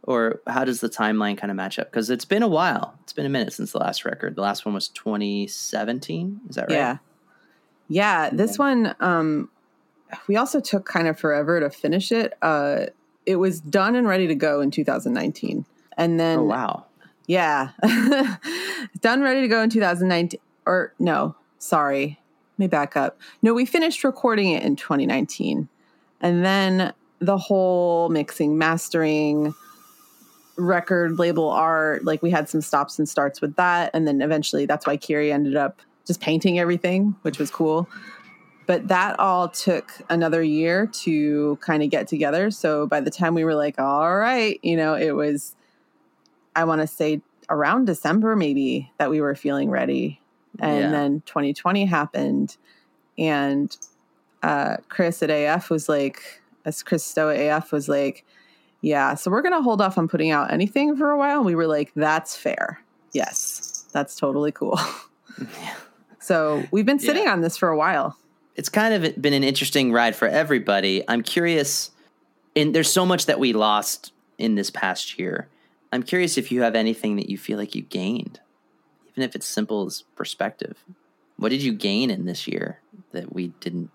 Or 0.02 0.40
how 0.46 0.64
does 0.64 0.80
the 0.80 0.90
timeline 0.90 1.38
kind 1.38 1.50
of 1.50 1.56
match 1.56 1.78
up? 1.78 1.90
Because 1.90 2.10
it's 2.10 2.26
been 2.26 2.42
a 2.42 2.48
while. 2.48 2.94
It's 3.02 3.14
been 3.14 3.24
a 3.24 3.30
minute 3.30 3.54
since 3.54 3.72
the 3.72 3.78
last 3.78 4.04
record. 4.04 4.36
The 4.36 4.42
last 4.42 4.66
one 4.66 4.74
was 4.74 4.88
2017. 4.88 6.40
Is 6.48 6.56
that 6.56 6.68
right? 6.68 6.70
yeah, 6.72 6.98
yeah. 7.88 8.30
This 8.30 8.58
one, 8.58 8.94
um, 9.00 9.48
we 10.28 10.36
also 10.36 10.60
took 10.60 10.84
kind 10.84 11.08
of 11.08 11.18
forever 11.18 11.60
to 11.60 11.70
finish 11.70 12.12
it. 12.12 12.34
Uh, 12.42 12.86
it 13.26 13.36
was 13.36 13.60
done 13.60 13.94
and 13.96 14.06
ready 14.06 14.26
to 14.26 14.34
go 14.34 14.60
in 14.60 14.70
2019, 14.70 15.64
and 15.96 16.20
then 16.20 16.38
Oh 16.40 16.42
wow. 16.44 16.84
yeah, 17.26 17.70
done 19.00 19.22
ready 19.22 19.40
to 19.42 19.48
go 19.48 19.62
in 19.62 19.70
2019. 19.70 20.38
Or 20.66 20.92
no, 20.98 21.34
sorry, 21.58 22.18
let 22.52 22.58
me 22.58 22.66
back 22.68 22.96
up. 22.96 23.18
No, 23.42 23.54
we 23.54 23.64
finished 23.66 24.04
recording 24.04 24.50
it 24.50 24.62
in 24.62 24.76
2019. 24.76 25.68
And 26.20 26.44
then 26.44 26.92
the 27.18 27.36
whole 27.36 28.08
mixing, 28.08 28.56
mastering, 28.56 29.54
record 30.56 31.18
label 31.18 31.50
art, 31.50 32.04
like 32.04 32.22
we 32.22 32.30
had 32.30 32.48
some 32.48 32.60
stops 32.60 32.98
and 32.98 33.08
starts 33.08 33.40
with 33.40 33.56
that. 33.56 33.90
And 33.92 34.06
then 34.06 34.22
eventually 34.22 34.66
that's 34.66 34.86
why 34.86 34.96
Kiri 34.96 35.32
ended 35.32 35.56
up 35.56 35.80
just 36.06 36.20
painting 36.20 36.58
everything, 36.58 37.16
which 37.22 37.38
was 37.38 37.50
cool. 37.50 37.88
But 38.66 38.88
that 38.88 39.18
all 39.18 39.48
took 39.48 39.92
another 40.08 40.42
year 40.42 40.86
to 40.86 41.58
kind 41.60 41.82
of 41.82 41.90
get 41.90 42.08
together. 42.08 42.50
So 42.50 42.86
by 42.86 43.00
the 43.00 43.10
time 43.10 43.34
we 43.34 43.44
were 43.44 43.54
like, 43.54 43.78
all 43.78 44.16
right, 44.16 44.58
you 44.62 44.76
know, 44.76 44.94
it 44.94 45.12
was, 45.12 45.54
I 46.56 46.64
want 46.64 46.80
to 46.80 46.86
say 46.86 47.20
around 47.50 47.86
December 47.86 48.36
maybe 48.36 48.90
that 48.98 49.10
we 49.10 49.20
were 49.20 49.34
feeling 49.34 49.70
ready. 49.70 50.20
And 50.60 50.80
yeah. 50.80 50.90
then 50.90 51.22
2020 51.26 51.84
happened. 51.84 52.56
And 53.18 53.76
uh, 54.42 54.78
Chris 54.88 55.22
at 55.22 55.30
AF 55.30 55.68
was 55.68 55.88
like, 55.88 56.42
as 56.64 56.82
Chris 56.82 57.04
Stowe 57.04 57.28
at 57.28 57.38
AF 57.38 57.72
was 57.72 57.88
like, 57.88 58.24
yeah, 58.80 59.14
so 59.14 59.30
we're 59.30 59.42
going 59.42 59.54
to 59.54 59.62
hold 59.62 59.80
off 59.80 59.98
on 59.98 60.08
putting 60.08 60.30
out 60.30 60.52
anything 60.52 60.96
for 60.96 61.10
a 61.10 61.18
while. 61.18 61.38
And 61.38 61.46
we 61.46 61.54
were 61.54 61.66
like, 61.66 61.92
that's 61.94 62.36
fair. 62.36 62.82
Yes, 63.12 63.86
that's 63.92 64.16
totally 64.16 64.52
cool. 64.52 64.78
So 66.24 66.64
we've 66.70 66.86
been 66.86 66.98
sitting 66.98 67.24
yeah. 67.24 67.32
on 67.32 67.42
this 67.42 67.58
for 67.58 67.68
a 67.68 67.76
while. 67.76 68.16
It's 68.56 68.68
kind 68.68 68.94
of 68.94 69.20
been 69.20 69.32
an 69.32 69.44
interesting 69.44 69.92
ride 69.92 70.14
for 70.14 70.28
everybody. 70.28 71.02
I'm 71.08 71.22
curious, 71.22 71.90
and 72.54 72.74
there's 72.74 72.90
so 72.92 73.04
much 73.04 73.26
that 73.26 73.38
we 73.38 73.52
lost 73.52 74.12
in 74.38 74.54
this 74.54 74.70
past 74.70 75.18
year. 75.18 75.48
I'm 75.92 76.02
curious 76.02 76.38
if 76.38 76.50
you 76.52 76.62
have 76.62 76.74
anything 76.74 77.16
that 77.16 77.28
you 77.28 77.38
feel 77.38 77.58
like 77.58 77.74
you 77.74 77.82
gained, 77.82 78.40
even 79.08 79.22
if 79.22 79.34
it's 79.34 79.46
simple 79.46 79.86
as 79.86 80.02
perspective. 80.16 80.84
What 81.36 81.48
did 81.48 81.62
you 81.62 81.72
gain 81.72 82.10
in 82.10 82.26
this 82.26 82.46
year 82.46 82.80
that 83.12 83.32
we 83.32 83.48
didn't? 83.60 83.90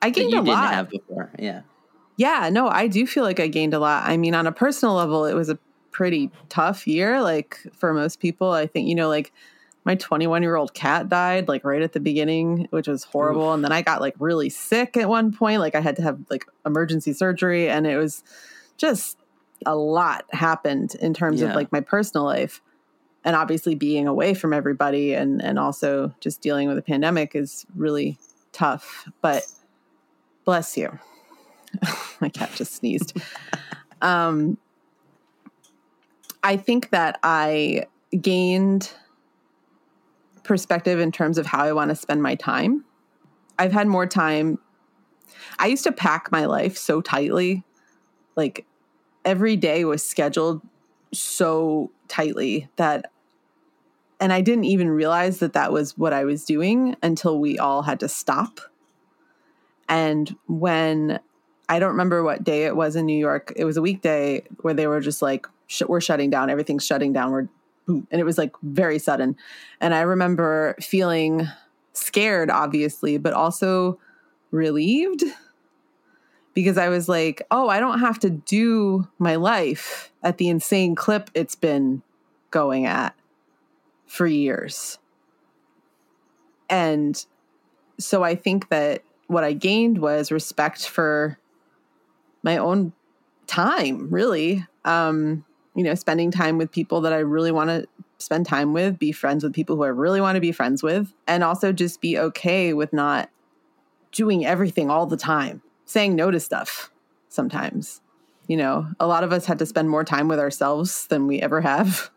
I 0.00 0.10
gained 0.10 0.34
a 0.34 0.42
lot. 0.42 0.72
have 0.72 0.90
before. 0.90 1.30
Yeah. 1.38 1.62
Yeah, 2.16 2.48
no, 2.50 2.68
I 2.68 2.88
do 2.88 3.06
feel 3.06 3.22
like 3.22 3.38
I 3.38 3.46
gained 3.46 3.74
a 3.74 3.78
lot. 3.78 4.08
I 4.08 4.16
mean, 4.16 4.34
on 4.34 4.46
a 4.46 4.52
personal 4.52 4.94
level, 4.94 5.24
it 5.24 5.34
was 5.34 5.48
a 5.48 5.58
pretty 5.92 6.30
tough 6.48 6.86
year. 6.86 7.22
Like 7.22 7.58
for 7.72 7.92
most 7.92 8.18
people, 8.18 8.50
I 8.50 8.66
think, 8.66 8.88
you 8.88 8.94
know, 8.94 9.08
like 9.08 9.32
my 9.88 9.94
21 9.94 10.42
year 10.42 10.54
old 10.54 10.74
cat 10.74 11.08
died 11.08 11.48
like 11.48 11.64
right 11.64 11.80
at 11.80 11.94
the 11.94 11.98
beginning, 11.98 12.68
which 12.68 12.88
was 12.88 13.04
horrible. 13.04 13.48
Oof. 13.48 13.54
And 13.54 13.64
then 13.64 13.72
I 13.72 13.80
got 13.80 14.02
like 14.02 14.14
really 14.18 14.50
sick 14.50 14.98
at 14.98 15.08
one 15.08 15.32
point. 15.32 15.60
Like 15.60 15.74
I 15.74 15.80
had 15.80 15.96
to 15.96 16.02
have 16.02 16.20
like 16.28 16.44
emergency 16.66 17.14
surgery, 17.14 17.70
and 17.70 17.86
it 17.86 17.96
was 17.96 18.22
just 18.76 19.16
a 19.64 19.74
lot 19.74 20.26
happened 20.30 20.94
in 20.96 21.14
terms 21.14 21.40
yeah. 21.40 21.48
of 21.48 21.56
like 21.56 21.72
my 21.72 21.80
personal 21.80 22.26
life. 22.26 22.60
And 23.24 23.34
obviously 23.34 23.74
being 23.74 24.06
away 24.06 24.34
from 24.34 24.52
everybody 24.52 25.14
and 25.14 25.42
and 25.42 25.58
also 25.58 26.14
just 26.20 26.42
dealing 26.42 26.68
with 26.68 26.76
a 26.76 26.82
pandemic 26.82 27.34
is 27.34 27.64
really 27.74 28.18
tough. 28.52 29.08
But 29.22 29.44
bless 30.44 30.76
you. 30.76 30.98
my 32.20 32.28
cat 32.28 32.50
just 32.54 32.74
sneezed. 32.74 33.16
um, 34.02 34.58
I 36.42 36.58
think 36.58 36.90
that 36.90 37.18
I 37.22 37.86
gained 38.20 38.92
perspective 40.48 40.98
in 40.98 41.12
terms 41.12 41.38
of 41.38 41.46
how 41.46 41.62
I 41.64 41.72
want 41.72 41.90
to 41.90 41.94
spend 41.94 42.22
my 42.22 42.34
time. 42.34 42.84
I've 43.58 43.72
had 43.72 43.86
more 43.86 44.06
time. 44.06 44.58
I 45.58 45.66
used 45.66 45.84
to 45.84 45.92
pack 45.92 46.32
my 46.32 46.46
life 46.46 46.76
so 46.76 47.00
tightly. 47.00 47.62
Like 48.34 48.66
every 49.24 49.56
day 49.56 49.84
was 49.84 50.02
scheduled 50.02 50.62
so 51.12 51.90
tightly 52.08 52.68
that 52.76 53.12
and 54.20 54.32
I 54.32 54.40
didn't 54.40 54.64
even 54.64 54.90
realize 54.90 55.38
that 55.38 55.52
that 55.52 55.72
was 55.72 55.96
what 55.96 56.12
I 56.12 56.24
was 56.24 56.44
doing 56.44 56.96
until 57.04 57.38
we 57.38 57.56
all 57.56 57.82
had 57.82 58.00
to 58.00 58.08
stop. 58.08 58.60
And 59.88 60.34
when 60.48 61.20
I 61.68 61.78
don't 61.78 61.90
remember 61.90 62.22
what 62.22 62.44
day 62.44 62.64
it 62.64 62.74
was 62.74 62.96
in 62.96 63.06
New 63.06 63.18
York. 63.18 63.52
It 63.54 63.64
was 63.64 63.76
a 63.76 63.82
weekday 63.82 64.42
where 64.62 64.74
they 64.74 64.86
were 64.86 65.00
just 65.00 65.20
like, 65.20 65.46
"We're 65.86 66.00
shutting 66.00 66.30
down. 66.30 66.48
Everything's 66.48 66.86
shutting 66.86 67.12
down. 67.12 67.30
We're," 67.30 67.48
and 67.88 68.06
it 68.10 68.24
was 68.24 68.38
like 68.38 68.52
very 68.62 68.98
sudden. 68.98 69.36
And 69.80 69.94
I 69.94 70.02
remember 70.02 70.76
feeling 70.80 71.48
scared, 71.92 72.50
obviously, 72.50 73.18
but 73.18 73.32
also 73.32 73.98
relieved 74.50 75.24
because 76.54 76.78
I 76.78 76.88
was 76.88 77.08
like, 77.08 77.42
"Oh, 77.50 77.68
I 77.68 77.80
don't 77.80 78.00
have 78.00 78.18
to 78.20 78.30
do 78.30 79.08
my 79.18 79.36
life 79.36 80.12
at 80.22 80.38
the 80.38 80.48
insane 80.48 80.94
clip 80.94 81.30
it's 81.34 81.54
been 81.54 82.02
going 82.50 82.86
at 82.86 83.14
for 84.06 84.26
years." 84.26 84.98
And 86.70 87.24
so 87.98 88.22
I 88.22 88.34
think 88.34 88.68
that 88.68 89.02
what 89.26 89.44
I 89.44 89.52
gained 89.52 89.98
was 89.98 90.30
respect 90.30 90.88
for 90.88 91.38
my 92.42 92.56
own 92.56 92.92
time, 93.46 94.08
really. 94.10 94.66
Um, 94.84 95.44
you 95.78 95.84
know, 95.84 95.94
spending 95.94 96.32
time 96.32 96.58
with 96.58 96.72
people 96.72 97.00
that 97.02 97.12
I 97.12 97.18
really 97.18 97.52
want 97.52 97.70
to 97.70 97.86
spend 98.18 98.46
time 98.46 98.72
with, 98.72 98.98
be 98.98 99.12
friends 99.12 99.44
with 99.44 99.52
people 99.54 99.76
who 99.76 99.84
I 99.84 99.88
really 99.88 100.20
want 100.20 100.34
to 100.34 100.40
be 100.40 100.50
friends 100.50 100.82
with, 100.82 101.14
and 101.28 101.44
also 101.44 101.70
just 101.70 102.00
be 102.00 102.18
okay 102.18 102.72
with 102.72 102.92
not 102.92 103.30
doing 104.10 104.44
everything 104.44 104.90
all 104.90 105.06
the 105.06 105.16
time, 105.16 105.62
saying 105.84 106.16
no 106.16 106.32
to 106.32 106.40
stuff 106.40 106.90
sometimes. 107.28 108.00
You 108.48 108.56
know, 108.56 108.88
a 108.98 109.06
lot 109.06 109.22
of 109.22 109.32
us 109.32 109.46
had 109.46 109.60
to 109.60 109.66
spend 109.66 109.88
more 109.88 110.02
time 110.02 110.26
with 110.26 110.40
ourselves 110.40 111.06
than 111.06 111.28
we 111.28 111.40
ever 111.40 111.60
have. 111.60 112.10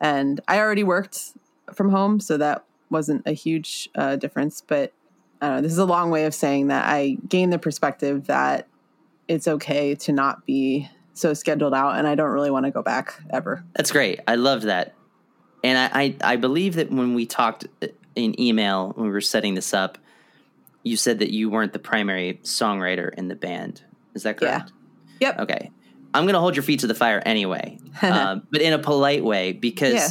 And 0.00 0.40
I 0.48 0.58
already 0.58 0.82
worked 0.82 1.34
from 1.74 1.90
home, 1.90 2.18
so 2.18 2.38
that 2.38 2.64
wasn't 2.88 3.26
a 3.26 3.32
huge 3.32 3.90
uh, 3.94 4.16
difference. 4.16 4.62
But 4.66 4.94
I 5.42 5.48
don't 5.48 5.56
know, 5.56 5.62
this 5.62 5.72
is 5.72 5.78
a 5.78 5.84
long 5.84 6.10
way 6.10 6.24
of 6.24 6.34
saying 6.34 6.68
that 6.68 6.86
I 6.86 7.18
gained 7.28 7.52
the 7.52 7.58
perspective 7.58 8.28
that 8.28 8.66
it's 9.28 9.46
okay 9.46 9.94
to 9.96 10.12
not 10.12 10.46
be 10.46 10.88
so 11.20 11.34
scheduled 11.34 11.74
out 11.74 11.96
and 11.96 12.06
I 12.06 12.14
don't 12.14 12.30
really 12.30 12.50
want 12.50 12.66
to 12.66 12.70
go 12.70 12.82
back 12.82 13.20
ever. 13.30 13.64
That's 13.74 13.92
great. 13.92 14.20
I 14.26 14.36
love 14.36 14.62
that. 14.62 14.94
And 15.62 15.78
I, 15.78 16.02
I, 16.02 16.16
I 16.32 16.36
believe 16.36 16.74
that 16.74 16.90
when 16.90 17.14
we 17.14 17.26
talked 17.26 17.66
in 18.14 18.40
email 18.40 18.92
when 18.94 19.06
we 19.06 19.12
were 19.12 19.20
setting 19.20 19.54
this 19.54 19.74
up, 19.74 19.98
you 20.82 20.96
said 20.96 21.18
that 21.18 21.30
you 21.30 21.50
weren't 21.50 21.72
the 21.72 21.78
primary 21.78 22.40
songwriter 22.42 23.12
in 23.14 23.28
the 23.28 23.34
band. 23.34 23.82
Is 24.14 24.22
that 24.22 24.38
correct? 24.38 24.72
Yeah. 25.20 25.28
Yep. 25.28 25.38
Okay. 25.40 25.70
I'm 26.14 26.24
going 26.24 26.34
to 26.34 26.40
hold 26.40 26.56
your 26.56 26.62
feet 26.62 26.80
to 26.80 26.86
the 26.86 26.94
fire 26.94 27.22
anyway, 27.24 27.78
uh, 28.02 28.36
but 28.50 28.60
in 28.62 28.72
a 28.72 28.78
polite 28.78 29.22
way 29.22 29.52
because 29.52 29.94
yeah. 29.94 30.08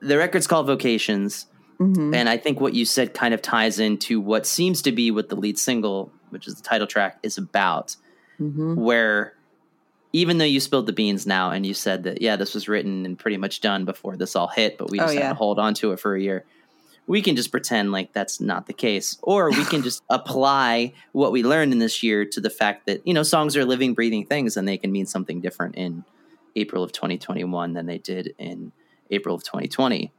the 0.00 0.18
record's 0.18 0.46
called 0.46 0.66
Vocations. 0.66 1.46
Mm-hmm. 1.78 2.14
And 2.14 2.28
I 2.28 2.36
think 2.36 2.60
what 2.60 2.74
you 2.74 2.84
said 2.84 3.14
kind 3.14 3.32
of 3.32 3.40
ties 3.40 3.78
into 3.78 4.20
what 4.20 4.46
seems 4.46 4.82
to 4.82 4.92
be 4.92 5.10
what 5.10 5.28
the 5.28 5.36
lead 5.36 5.58
single 5.58 6.12
which 6.34 6.48
is 6.48 6.56
the 6.56 6.62
title 6.62 6.86
track, 6.86 7.18
is 7.22 7.38
about. 7.38 7.96
Mm-hmm. 8.40 8.74
Where 8.74 9.34
even 10.14 10.38
though 10.38 10.44
you 10.44 10.60
spilled 10.60 10.86
the 10.86 10.92
beans 10.92 11.26
now 11.26 11.50
and 11.50 11.66
you 11.66 11.74
said 11.74 12.04
that, 12.04 12.22
yeah, 12.22 12.36
this 12.36 12.54
was 12.54 12.68
written 12.68 13.04
and 13.04 13.18
pretty 13.18 13.36
much 13.36 13.60
done 13.60 13.84
before 13.84 14.16
this 14.16 14.36
all 14.36 14.46
hit, 14.46 14.78
but 14.78 14.88
we 14.88 15.00
oh, 15.00 15.02
just 15.02 15.16
oh, 15.16 15.18
yeah. 15.18 15.22
had 15.24 15.28
to 15.30 15.34
hold 15.34 15.58
on 15.58 15.74
to 15.74 15.90
it 15.90 15.98
for 15.98 16.14
a 16.14 16.22
year. 16.22 16.44
We 17.08 17.20
can 17.20 17.34
just 17.34 17.50
pretend 17.50 17.90
like 17.90 18.12
that's 18.12 18.40
not 18.40 18.68
the 18.68 18.72
case. 18.72 19.18
Or 19.22 19.50
we 19.50 19.64
can 19.64 19.82
just 19.82 20.04
apply 20.10 20.92
what 21.10 21.32
we 21.32 21.42
learned 21.42 21.72
in 21.72 21.80
this 21.80 22.00
year 22.04 22.24
to 22.26 22.40
the 22.40 22.48
fact 22.48 22.86
that, 22.86 23.04
you 23.04 23.12
know, 23.12 23.24
songs 23.24 23.56
are 23.56 23.64
living, 23.64 23.92
breathing 23.92 24.24
things 24.24 24.56
and 24.56 24.68
they 24.68 24.78
can 24.78 24.92
mean 24.92 25.04
something 25.04 25.40
different 25.40 25.74
in 25.74 26.04
April 26.54 26.84
of 26.84 26.92
2021 26.92 27.72
than 27.72 27.86
they 27.86 27.98
did 27.98 28.36
in 28.38 28.70
April 29.10 29.34
of 29.34 29.42
2020. 29.42 30.12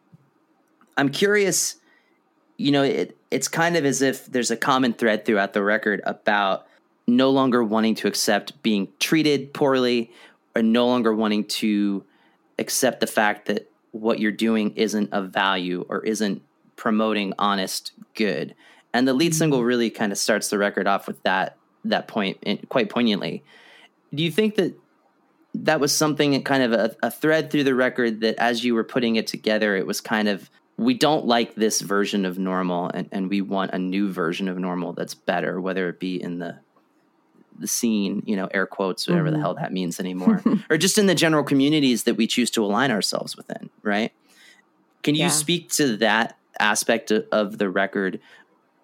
I'm 0.97 1.08
curious 1.08 1.77
you 2.58 2.71
know, 2.71 2.84
it 2.84 3.17
it's 3.31 3.49
kind 3.49 3.75
of 3.75 3.84
as 3.84 4.01
if 4.01 4.27
there's 4.27 4.49
a 4.49 4.55
common 4.55 4.93
thread 4.93 5.25
throughout 5.25 5.51
the 5.51 5.62
record 5.62 6.01
about 6.05 6.67
no 7.07 7.29
longer 7.29 7.63
wanting 7.63 7.95
to 7.95 8.07
accept 8.07 8.61
being 8.63 8.87
treated 8.99 9.53
poorly 9.53 10.11
or 10.55 10.61
no 10.61 10.87
longer 10.87 11.13
wanting 11.13 11.45
to 11.45 12.03
accept 12.57 12.99
the 12.99 13.07
fact 13.07 13.45
that 13.45 13.69
what 13.91 14.19
you're 14.19 14.31
doing 14.31 14.71
isn't 14.75 15.13
of 15.13 15.29
value 15.29 15.85
or 15.89 16.03
isn't 16.03 16.41
promoting 16.75 17.33
honest 17.37 17.91
good. 18.13 18.55
And 18.93 19.07
the 19.07 19.13
lead 19.13 19.31
mm-hmm. 19.31 19.37
single 19.37 19.63
really 19.63 19.89
kind 19.89 20.11
of 20.11 20.17
starts 20.17 20.49
the 20.49 20.57
record 20.57 20.87
off 20.87 21.07
with 21.07 21.21
that 21.23 21.57
that 21.83 22.07
point 22.07 22.67
quite 22.69 22.89
poignantly. 22.89 23.43
Do 24.13 24.23
you 24.23 24.31
think 24.31 24.55
that 24.55 24.73
that 25.53 25.79
was 25.79 25.95
something 25.95 26.41
kind 26.43 26.63
of 26.63 26.73
a, 26.73 26.95
a 27.03 27.11
thread 27.11 27.51
through 27.51 27.63
the 27.63 27.75
record 27.75 28.21
that 28.21 28.35
as 28.37 28.63
you 28.63 28.73
were 28.73 28.83
putting 28.83 29.15
it 29.15 29.27
together, 29.27 29.75
it 29.75 29.85
was 29.85 30.01
kind 30.01 30.27
of 30.27 30.49
we 30.77 30.93
don't 30.93 31.25
like 31.25 31.55
this 31.55 31.79
version 31.81 32.25
of 32.25 32.37
normal 32.37 32.89
and, 32.93 33.07
and 33.11 33.29
we 33.29 33.39
want 33.41 33.71
a 33.71 33.79
new 33.79 34.11
version 34.11 34.49
of 34.49 34.57
normal 34.57 34.93
that's 34.93 35.13
better, 35.13 35.61
whether 35.61 35.87
it 35.87 35.99
be 35.99 36.21
in 36.21 36.39
the 36.39 36.59
the 37.59 37.67
scene, 37.67 38.23
you 38.25 38.35
know, 38.35 38.47
air 38.47 38.65
quotes, 38.65 39.07
whatever 39.07 39.27
mm-hmm. 39.27 39.35
the 39.35 39.41
hell 39.41 39.53
that 39.55 39.71
means 39.71 39.99
anymore, 39.99 40.43
or 40.69 40.77
just 40.77 40.97
in 40.97 41.05
the 41.07 41.15
general 41.15 41.43
communities 41.43 42.03
that 42.03 42.15
we 42.15 42.27
choose 42.27 42.49
to 42.51 42.63
align 42.63 42.91
ourselves 42.91 43.35
within, 43.35 43.69
right? 43.83 44.11
Can 45.03 45.15
you 45.15 45.23
yeah. 45.23 45.29
speak 45.29 45.69
to 45.73 45.97
that 45.97 46.37
aspect 46.59 47.11
of, 47.11 47.25
of, 47.31 47.57
the 47.57 47.69
record, 47.69 48.19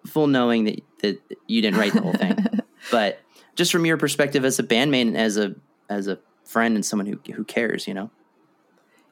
full 0.06 0.26
knowing 0.26 0.64
that, 0.64 0.82
that 1.00 1.38
you 1.46 1.62
didn't 1.62 1.78
write 1.78 1.92
the 1.92 2.00
whole 2.00 2.12
thing, 2.12 2.36
but 2.90 3.20
just 3.56 3.72
from 3.72 3.84
your 3.84 3.96
perspective 3.96 4.44
as 4.44 4.58
a 4.58 4.62
bandmate 4.62 5.08
and 5.08 5.16
as 5.16 5.36
a 5.36 5.54
as 5.88 6.06
a 6.08 6.18
friend 6.44 6.74
and 6.74 6.84
someone 6.84 7.06
who 7.06 7.18
who 7.32 7.44
cares, 7.44 7.86
you 7.86 7.94
know? 7.94 8.10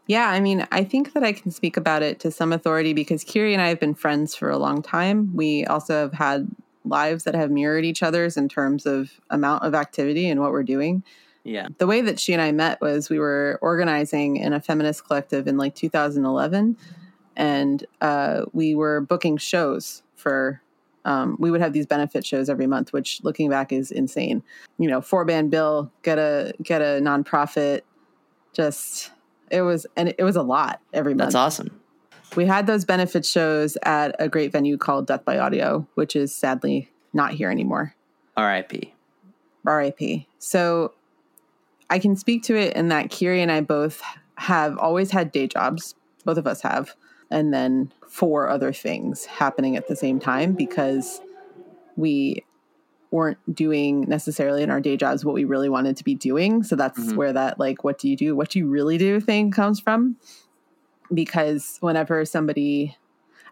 Yeah, 0.06 0.28
I 0.28 0.40
mean, 0.40 0.66
I 0.72 0.82
think 0.82 1.12
that 1.12 1.22
I 1.22 1.32
can 1.32 1.52
speak 1.52 1.76
about 1.76 2.02
it 2.02 2.18
to 2.20 2.32
some 2.32 2.52
authority 2.52 2.94
because 2.94 3.22
Kiri 3.22 3.52
and 3.52 3.62
I 3.62 3.68
have 3.68 3.78
been 3.78 3.94
friends 3.94 4.34
for 4.34 4.50
a 4.50 4.58
long 4.58 4.82
time. 4.82 5.36
We 5.36 5.64
also 5.66 6.00
have 6.00 6.12
had 6.12 6.48
lives 6.84 7.24
that 7.24 7.34
have 7.34 7.50
mirrored 7.50 7.84
each 7.84 8.02
other's 8.02 8.36
in 8.36 8.48
terms 8.48 8.86
of 8.86 9.20
amount 9.30 9.64
of 9.64 9.74
activity 9.74 10.28
and 10.28 10.40
what 10.40 10.50
we're 10.50 10.62
doing. 10.62 11.02
Yeah. 11.44 11.68
The 11.78 11.86
way 11.86 12.00
that 12.02 12.20
she 12.20 12.32
and 12.32 12.42
I 12.42 12.52
met 12.52 12.80
was 12.80 13.08
we 13.08 13.18
were 13.18 13.58
organizing 13.62 14.36
in 14.36 14.52
a 14.52 14.60
feminist 14.60 15.06
collective 15.06 15.46
in 15.46 15.56
like 15.56 15.74
2011, 15.74 16.76
and 17.36 17.86
uh, 18.00 18.42
we 18.52 18.74
were 18.74 19.00
booking 19.00 19.36
shows 19.36 20.02
for. 20.14 20.62
Um, 21.02 21.36
we 21.38 21.50
would 21.50 21.62
have 21.62 21.72
these 21.72 21.86
benefit 21.86 22.26
shows 22.26 22.50
every 22.50 22.66
month, 22.66 22.92
which 22.92 23.24
looking 23.24 23.48
back 23.48 23.72
is 23.72 23.90
insane. 23.90 24.42
You 24.76 24.86
know, 24.86 25.00
four 25.00 25.24
band 25.24 25.50
bill, 25.50 25.90
get 26.02 26.18
a 26.18 26.52
get 26.62 26.82
a 26.82 27.00
nonprofit, 27.00 27.80
just 28.52 29.10
it 29.50 29.62
was 29.62 29.86
and 29.96 30.14
it 30.18 30.22
was 30.22 30.36
a 30.36 30.42
lot 30.42 30.82
every 30.92 31.14
month. 31.14 31.32
That's 31.32 31.34
awesome. 31.34 31.79
We 32.36 32.46
had 32.46 32.66
those 32.66 32.84
benefit 32.84 33.26
shows 33.26 33.76
at 33.82 34.14
a 34.18 34.28
great 34.28 34.52
venue 34.52 34.76
called 34.76 35.06
Death 35.06 35.24
by 35.24 35.38
Audio, 35.38 35.86
which 35.94 36.14
is 36.14 36.34
sadly 36.34 36.90
not 37.12 37.32
here 37.32 37.50
anymore. 37.50 37.94
R.I.P. 38.36 38.94
RIP. 39.64 40.26
So 40.38 40.94
I 41.88 41.98
can 41.98 42.16
speak 42.16 42.42
to 42.44 42.56
it 42.56 42.74
in 42.74 42.88
that 42.88 43.10
Kiri 43.10 43.42
and 43.42 43.50
I 43.50 43.60
both 43.60 44.00
have 44.36 44.78
always 44.78 45.10
had 45.10 45.32
day 45.32 45.46
jobs. 45.46 45.94
Both 46.24 46.38
of 46.38 46.46
us 46.46 46.62
have. 46.62 46.94
And 47.30 47.52
then 47.52 47.92
four 48.08 48.48
other 48.48 48.72
things 48.72 49.24
happening 49.26 49.76
at 49.76 49.88
the 49.88 49.96
same 49.96 50.18
time 50.18 50.52
because 50.54 51.20
we 51.96 52.44
weren't 53.10 53.38
doing 53.54 54.02
necessarily 54.02 54.62
in 54.62 54.70
our 54.70 54.80
day 54.80 54.96
jobs 54.96 55.24
what 55.24 55.34
we 55.34 55.44
really 55.44 55.68
wanted 55.68 55.96
to 55.96 56.04
be 56.04 56.14
doing. 56.14 56.62
So 56.62 56.76
that's 56.76 56.98
Mhm. 56.98 57.16
where 57.16 57.32
that, 57.32 57.58
like, 57.58 57.82
what 57.84 57.98
do 57.98 58.08
you 58.08 58.16
do? 58.16 58.36
What 58.36 58.50
do 58.50 58.58
you 58.60 58.68
really 58.68 58.98
do 58.98 59.20
thing 59.20 59.50
comes 59.50 59.80
from. 59.80 60.16
Because 61.12 61.78
whenever 61.80 62.24
somebody, 62.24 62.96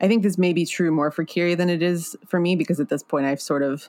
I 0.00 0.08
think 0.08 0.22
this 0.22 0.38
may 0.38 0.52
be 0.52 0.64
true 0.64 0.92
more 0.92 1.10
for 1.10 1.24
Kiri 1.24 1.54
than 1.54 1.68
it 1.68 1.82
is 1.82 2.16
for 2.26 2.38
me 2.38 2.56
because 2.56 2.78
at 2.78 2.88
this 2.88 3.02
point 3.02 3.26
I've 3.26 3.40
sort 3.40 3.62
of 3.62 3.88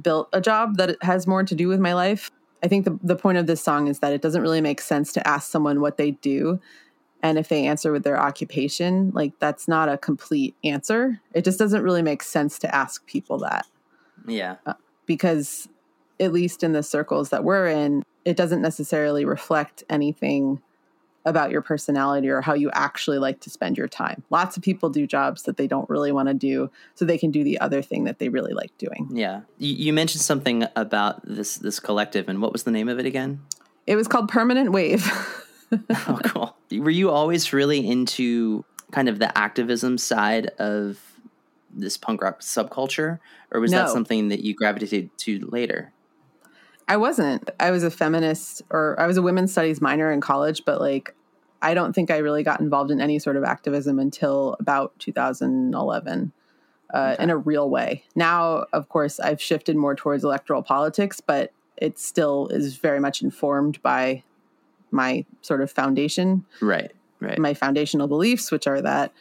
built 0.00 0.28
a 0.32 0.40
job 0.40 0.76
that 0.76 0.96
has 1.02 1.26
more 1.26 1.44
to 1.44 1.54
do 1.54 1.68
with 1.68 1.80
my 1.80 1.94
life. 1.94 2.30
I 2.62 2.68
think 2.68 2.84
the, 2.84 2.98
the 3.02 3.16
point 3.16 3.38
of 3.38 3.46
this 3.46 3.62
song 3.62 3.86
is 3.86 4.00
that 4.00 4.12
it 4.12 4.20
doesn't 4.20 4.42
really 4.42 4.60
make 4.60 4.80
sense 4.80 5.12
to 5.12 5.26
ask 5.26 5.50
someone 5.50 5.80
what 5.80 5.96
they 5.96 6.12
do. 6.12 6.60
And 7.22 7.38
if 7.38 7.48
they 7.48 7.66
answer 7.66 7.92
with 7.92 8.04
their 8.04 8.20
occupation, 8.20 9.10
like 9.14 9.32
that's 9.38 9.68
not 9.68 9.88
a 9.88 9.98
complete 9.98 10.56
answer. 10.64 11.20
It 11.34 11.44
just 11.44 11.58
doesn't 11.58 11.82
really 11.82 12.02
make 12.02 12.22
sense 12.22 12.58
to 12.60 12.74
ask 12.74 13.06
people 13.06 13.38
that 13.38 13.66
Yeah. 14.26 14.56
Uh, 14.66 14.74
because, 15.06 15.68
at 16.20 16.32
least 16.32 16.64
in 16.64 16.72
the 16.72 16.82
circles 16.82 17.30
that 17.30 17.44
we're 17.44 17.68
in, 17.68 18.02
it 18.24 18.36
doesn't 18.36 18.60
necessarily 18.60 19.24
reflect 19.24 19.84
anything 19.88 20.60
about 21.28 21.50
your 21.50 21.62
personality 21.62 22.28
or 22.28 22.40
how 22.40 22.54
you 22.54 22.70
actually 22.72 23.18
like 23.18 23.40
to 23.40 23.50
spend 23.50 23.76
your 23.76 23.88
time. 23.88 24.22
Lots 24.30 24.56
of 24.56 24.62
people 24.62 24.90
do 24.90 25.06
jobs 25.06 25.42
that 25.42 25.56
they 25.56 25.66
don't 25.66 25.88
really 25.88 26.12
want 26.12 26.28
to 26.28 26.34
do 26.34 26.70
so 26.94 27.04
they 27.04 27.18
can 27.18 27.30
do 27.30 27.44
the 27.44 27.60
other 27.60 27.82
thing 27.82 28.04
that 28.04 28.18
they 28.18 28.28
really 28.28 28.52
like 28.52 28.76
doing. 28.78 29.08
Yeah. 29.12 29.42
You, 29.58 29.74
you 29.74 29.92
mentioned 29.92 30.22
something 30.22 30.64
about 30.76 31.20
this 31.24 31.56
this 31.56 31.80
collective, 31.80 32.28
and 32.28 32.40
what 32.40 32.52
was 32.52 32.64
the 32.64 32.70
name 32.70 32.88
of 32.88 32.98
it 32.98 33.06
again? 33.06 33.40
It 33.86 33.96
was 33.96 34.08
called 34.08 34.28
Permanent 34.28 34.72
Wave. 34.72 35.06
oh, 35.72 36.20
cool. 36.24 36.56
Were 36.72 36.90
you 36.90 37.10
always 37.10 37.52
really 37.52 37.86
into 37.86 38.64
kind 38.90 39.08
of 39.08 39.18
the 39.18 39.36
activism 39.36 39.98
side 39.98 40.46
of 40.58 40.98
this 41.70 41.96
punk 41.96 42.22
rock 42.22 42.40
subculture, 42.40 43.18
or 43.50 43.60
was 43.60 43.70
that 43.72 43.90
something 43.90 44.28
that 44.28 44.40
you 44.40 44.54
gravitated 44.54 45.10
to 45.18 45.46
later? 45.50 45.92
I 46.88 46.96
wasn't. 46.96 47.50
I 47.60 47.70
was 47.70 47.84
a 47.84 47.90
feminist 47.90 48.62
or 48.70 48.98
I 48.98 49.06
was 49.06 49.18
a 49.18 49.22
women's 49.22 49.52
studies 49.52 49.80
minor 49.80 50.10
in 50.10 50.22
college, 50.22 50.64
but 50.64 50.80
like 50.80 51.14
I 51.60 51.74
don't 51.74 51.92
think 51.92 52.10
I 52.10 52.18
really 52.18 52.42
got 52.42 52.60
involved 52.60 52.90
in 52.90 53.00
any 53.00 53.18
sort 53.18 53.36
of 53.36 53.44
activism 53.44 53.98
until 53.98 54.56
about 54.60 54.96
2011 54.98 56.32
uh, 56.94 57.12
Okay. 57.14 57.22
in 57.22 57.30
a 57.30 57.36
real 57.36 57.68
way. 57.68 58.04
Now, 58.14 58.64
of 58.72 58.88
course, 58.88 59.20
I've 59.20 59.42
shifted 59.42 59.76
more 59.76 59.94
towards 59.94 60.24
electoral 60.24 60.62
politics, 60.62 61.20
but 61.20 61.52
it 61.76 61.98
still 61.98 62.48
is 62.48 62.76
very 62.76 62.98
much 63.00 63.22
informed 63.22 63.80
by 63.82 64.22
my 64.90 65.24
sort 65.42 65.60
of 65.60 65.70
foundation 65.70 66.44
Right. 66.62 66.90
Right. 67.20 67.38
my 67.38 67.52
foundational 67.54 68.06
beliefs, 68.08 68.50
which 68.50 68.66
are 68.66 68.80
that 68.80 69.12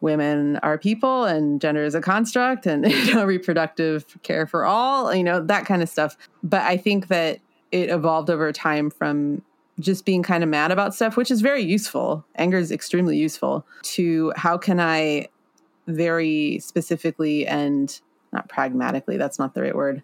women 0.00 0.56
are 0.58 0.78
people 0.78 1.24
and 1.24 1.60
gender 1.60 1.84
is 1.84 1.94
a 1.94 2.00
construct 2.00 2.66
and 2.66 2.86
you 2.90 3.14
know, 3.14 3.24
reproductive 3.24 4.04
care 4.22 4.46
for 4.46 4.64
all, 4.64 5.14
you 5.14 5.22
know, 5.24 5.40
that 5.44 5.64
kind 5.66 5.82
of 5.82 5.88
stuff. 5.88 6.16
But 6.42 6.62
I 6.62 6.76
think 6.76 7.08
that 7.08 7.38
it 7.72 7.88
evolved 7.90 8.30
over 8.30 8.52
time 8.52 8.90
from 8.90 9.42
just 9.80 10.04
being 10.04 10.22
kind 10.22 10.42
of 10.42 10.48
mad 10.48 10.70
about 10.70 10.94
stuff, 10.94 11.16
which 11.16 11.30
is 11.30 11.40
very 11.40 11.62
useful. 11.62 12.24
Anger 12.36 12.58
is 12.58 12.72
extremely 12.72 13.16
useful 13.16 13.66
to 13.82 14.32
how 14.36 14.56
can 14.56 14.80
I 14.80 15.28
very 15.86 16.58
specifically 16.60 17.46
and 17.46 18.00
not 18.32 18.48
pragmatically, 18.48 19.16
that's 19.16 19.38
not 19.38 19.54
the 19.54 19.62
right 19.62 19.74
word. 19.74 20.02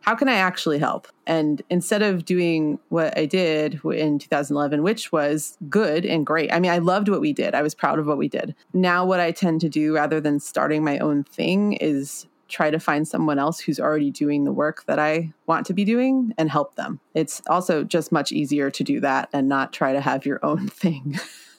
How 0.00 0.14
can 0.14 0.28
I 0.28 0.34
actually 0.34 0.78
help? 0.78 1.08
And 1.26 1.60
instead 1.68 2.02
of 2.02 2.24
doing 2.24 2.78
what 2.88 3.16
I 3.18 3.26
did 3.26 3.80
in 3.84 4.18
2011, 4.18 4.82
which 4.82 5.12
was 5.12 5.58
good 5.68 6.06
and 6.06 6.24
great, 6.24 6.52
I 6.52 6.60
mean, 6.60 6.70
I 6.70 6.78
loved 6.78 7.08
what 7.08 7.20
we 7.20 7.32
did. 7.32 7.54
I 7.54 7.62
was 7.62 7.74
proud 7.74 7.98
of 7.98 8.06
what 8.06 8.16
we 8.16 8.28
did. 8.28 8.54
Now, 8.72 9.04
what 9.04 9.20
I 9.20 9.32
tend 9.32 9.60
to 9.62 9.68
do 9.68 9.94
rather 9.94 10.20
than 10.20 10.40
starting 10.40 10.84
my 10.84 10.98
own 10.98 11.24
thing 11.24 11.74
is 11.74 12.26
try 12.48 12.70
to 12.70 12.80
find 12.80 13.06
someone 13.06 13.38
else 13.38 13.60
who's 13.60 13.78
already 13.78 14.10
doing 14.10 14.44
the 14.44 14.52
work 14.52 14.84
that 14.86 14.98
I 14.98 15.32
want 15.46 15.66
to 15.66 15.74
be 15.74 15.84
doing 15.84 16.32
and 16.38 16.50
help 16.50 16.74
them. 16.76 17.00
It's 17.14 17.42
also 17.46 17.84
just 17.84 18.10
much 18.10 18.32
easier 18.32 18.70
to 18.70 18.84
do 18.84 19.00
that 19.00 19.28
and 19.32 19.48
not 19.48 19.72
try 19.72 19.92
to 19.92 20.00
have 20.00 20.24
your 20.26 20.44
own 20.44 20.68
thing. 20.68 21.18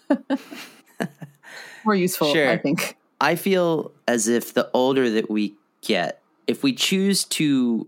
More 1.86 1.96
useful, 1.96 2.34
Sure. 2.34 2.50
I 2.50 2.58
think. 2.58 2.98
I 3.22 3.36
feel 3.36 3.92
as 4.08 4.28
if 4.28 4.54
the 4.54 4.70
older 4.74 5.10
that 5.10 5.30
we 5.30 5.56
get, 5.82 6.22
if 6.48 6.64
we 6.64 6.74
choose 6.74 7.24
to 7.26 7.88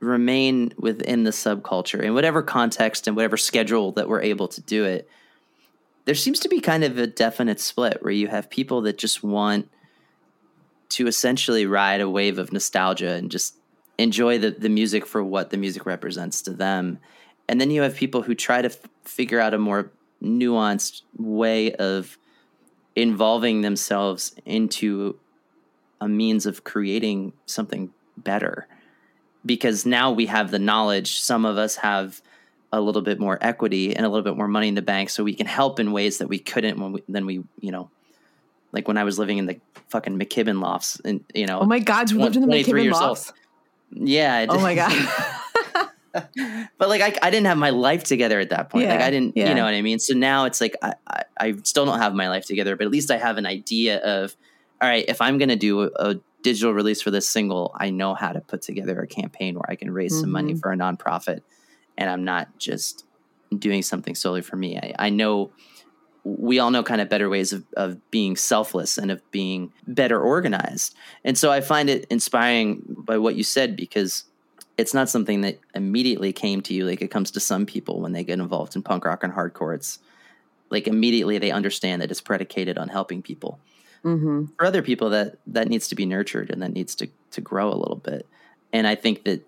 remain 0.00 0.74
within 0.76 1.22
the 1.24 1.30
subculture 1.30 2.02
in 2.02 2.14
whatever 2.14 2.42
context 2.42 3.06
and 3.06 3.16
whatever 3.16 3.36
schedule 3.36 3.92
that 3.92 4.08
we're 4.08 4.22
able 4.22 4.48
to 4.48 4.60
do 4.60 4.84
it, 4.84 5.08
there 6.04 6.14
seems 6.16 6.40
to 6.40 6.48
be 6.48 6.60
kind 6.60 6.82
of 6.82 6.98
a 6.98 7.06
definite 7.06 7.60
split 7.60 8.02
where 8.02 8.12
you 8.12 8.26
have 8.26 8.50
people 8.50 8.82
that 8.82 8.98
just 8.98 9.22
want 9.22 9.70
to 10.92 11.06
essentially 11.06 11.66
ride 11.66 12.00
a 12.00 12.08
wave 12.08 12.38
of 12.38 12.52
nostalgia 12.52 13.12
and 13.12 13.30
just 13.30 13.56
enjoy 13.98 14.38
the, 14.38 14.50
the 14.50 14.68
music 14.68 15.06
for 15.06 15.22
what 15.22 15.50
the 15.50 15.56
music 15.56 15.86
represents 15.86 16.42
to 16.42 16.50
them. 16.50 16.98
And 17.48 17.60
then 17.60 17.70
you 17.70 17.82
have 17.82 17.94
people 17.94 18.22
who 18.22 18.34
try 18.34 18.62
to 18.62 18.68
f- 18.68 18.78
figure 19.04 19.40
out 19.40 19.54
a 19.54 19.58
more 19.58 19.90
nuanced 20.22 21.02
way 21.16 21.72
of 21.74 22.16
involving 22.94 23.62
themselves 23.62 24.34
into 24.44 25.18
a 26.00 26.08
means 26.08 26.46
of 26.46 26.64
creating 26.64 27.32
something 27.46 27.90
better 28.16 28.66
because 29.44 29.86
now 29.86 30.10
we 30.10 30.26
have 30.26 30.50
the 30.50 30.58
knowledge 30.58 31.20
some 31.20 31.44
of 31.44 31.56
us 31.56 31.76
have 31.76 32.20
a 32.72 32.80
little 32.80 33.02
bit 33.02 33.18
more 33.18 33.38
equity 33.40 33.94
and 33.94 34.04
a 34.04 34.08
little 34.08 34.24
bit 34.24 34.36
more 34.36 34.48
money 34.48 34.68
in 34.68 34.74
the 34.74 34.82
bank 34.82 35.10
so 35.10 35.24
we 35.24 35.34
can 35.34 35.46
help 35.46 35.80
in 35.80 35.92
ways 35.92 36.18
that 36.18 36.28
we 36.28 36.38
couldn't 36.38 36.78
when 36.78 36.92
we 36.92 37.02
then 37.08 37.26
we 37.26 37.42
you 37.60 37.70
know 37.70 37.90
like 38.72 38.88
when 38.88 38.96
I 38.96 39.04
was 39.04 39.18
living 39.18 39.38
in 39.38 39.46
the 39.46 39.60
fucking 39.88 40.18
McKibbin 40.18 40.60
lofts 40.60 41.00
and 41.04 41.22
you 41.34 41.46
know 41.46 41.60
Oh 41.60 41.66
my 41.66 41.78
God, 41.78 42.10
you 42.10 42.18
lived 42.18 42.36
in 42.36 42.42
the 42.42 42.48
McKibbin 42.48 42.84
years 42.84 42.94
old. 42.94 43.02
lofts. 43.10 43.32
yeah 43.90 44.46
Oh 44.48 44.60
my 44.60 44.74
God. 44.74 44.92
but 46.78 46.88
like 46.90 47.00
I, 47.00 47.14
I 47.26 47.30
didn't 47.30 47.46
have 47.46 47.56
my 47.56 47.70
life 47.70 48.04
together 48.04 48.38
at 48.38 48.50
that 48.50 48.68
point 48.68 48.86
like 48.86 49.00
i 49.00 49.10
didn't 49.10 49.34
yeah. 49.34 49.48
you 49.48 49.54
know 49.54 49.64
what 49.64 49.72
i 49.72 49.80
mean 49.80 49.98
so 49.98 50.12
now 50.12 50.44
it's 50.44 50.60
like 50.60 50.76
I, 50.82 50.92
I 51.06 51.22
i 51.40 51.54
still 51.62 51.86
don't 51.86 52.00
have 52.00 52.14
my 52.14 52.28
life 52.28 52.44
together 52.44 52.76
but 52.76 52.84
at 52.84 52.90
least 52.90 53.10
i 53.10 53.16
have 53.16 53.38
an 53.38 53.46
idea 53.46 53.96
of 54.00 54.36
all 54.82 54.88
right 54.90 55.06
if 55.08 55.22
i'm 55.22 55.38
going 55.38 55.48
to 55.48 55.56
do 55.56 55.84
a, 55.84 55.90
a 55.96 56.14
digital 56.42 56.74
release 56.74 57.00
for 57.00 57.10
this 57.10 57.26
single 57.26 57.74
i 57.80 57.88
know 57.88 58.12
how 58.12 58.30
to 58.30 58.42
put 58.42 58.60
together 58.60 59.00
a 59.00 59.06
campaign 59.06 59.54
where 59.54 59.70
i 59.70 59.74
can 59.74 59.90
raise 59.90 60.18
some 60.20 60.30
money 60.30 60.52
Mhm. 60.52 60.60
for 60.60 60.70
a 60.70 60.76
nonprofit 60.76 61.40
and 61.96 62.10
i'm 62.10 62.24
not 62.24 62.58
just 62.58 63.06
doing 63.58 63.80
something 63.80 64.14
solely 64.14 64.42
for 64.42 64.56
me 64.56 64.76
i, 64.76 64.94
I 64.98 65.08
know 65.08 65.50
we 66.24 66.58
all 66.58 66.70
know 66.70 66.82
kind 66.82 67.00
of 67.00 67.08
better 67.08 67.28
ways 67.28 67.52
of, 67.52 67.64
of 67.76 68.10
being 68.10 68.36
selfless 68.36 68.96
and 68.96 69.10
of 69.10 69.28
being 69.30 69.72
better 69.86 70.20
organized. 70.20 70.94
And 71.24 71.36
so 71.36 71.50
i 71.50 71.60
find 71.60 71.90
it 71.90 72.06
inspiring 72.10 72.82
by 72.86 73.18
what 73.18 73.34
you 73.34 73.42
said 73.42 73.76
because 73.76 74.24
it's 74.78 74.94
not 74.94 75.08
something 75.08 75.42
that 75.42 75.58
immediately 75.74 76.32
came 76.32 76.60
to 76.62 76.74
you. 76.74 76.86
Like 76.86 77.02
it 77.02 77.10
comes 77.10 77.30
to 77.32 77.40
some 77.40 77.66
people 77.66 78.00
when 78.00 78.12
they 78.12 78.24
get 78.24 78.38
involved 78.38 78.76
in 78.76 78.82
punk 78.82 79.04
rock 79.04 79.22
and 79.22 79.32
hardcore. 79.32 79.74
It's 79.74 79.98
like 80.70 80.86
immediately 80.86 81.38
they 81.38 81.50
understand 81.50 82.00
that 82.02 82.10
it's 82.10 82.20
predicated 82.20 82.78
on 82.78 82.88
helping 82.88 83.22
people. 83.22 83.58
Hmm 84.02 84.46
for 84.58 84.66
other 84.66 84.82
people 84.82 85.10
that 85.10 85.38
that 85.46 85.68
needs 85.68 85.88
to 85.88 85.94
be 85.94 86.06
nurtured 86.06 86.50
and 86.50 86.62
that 86.62 86.72
needs 86.72 86.94
to 86.96 87.08
to 87.32 87.40
grow 87.40 87.68
a 87.68 87.74
little 87.74 87.96
bit. 87.96 88.26
And 88.72 88.86
i 88.86 88.94
think 88.94 89.24
that 89.24 89.46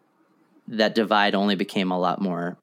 that 0.69 0.95
divide 0.95 1.35
only 1.35 1.55
became 1.55 1.91
a 1.91 1.99
lot 1.99 2.21
more 2.21 2.57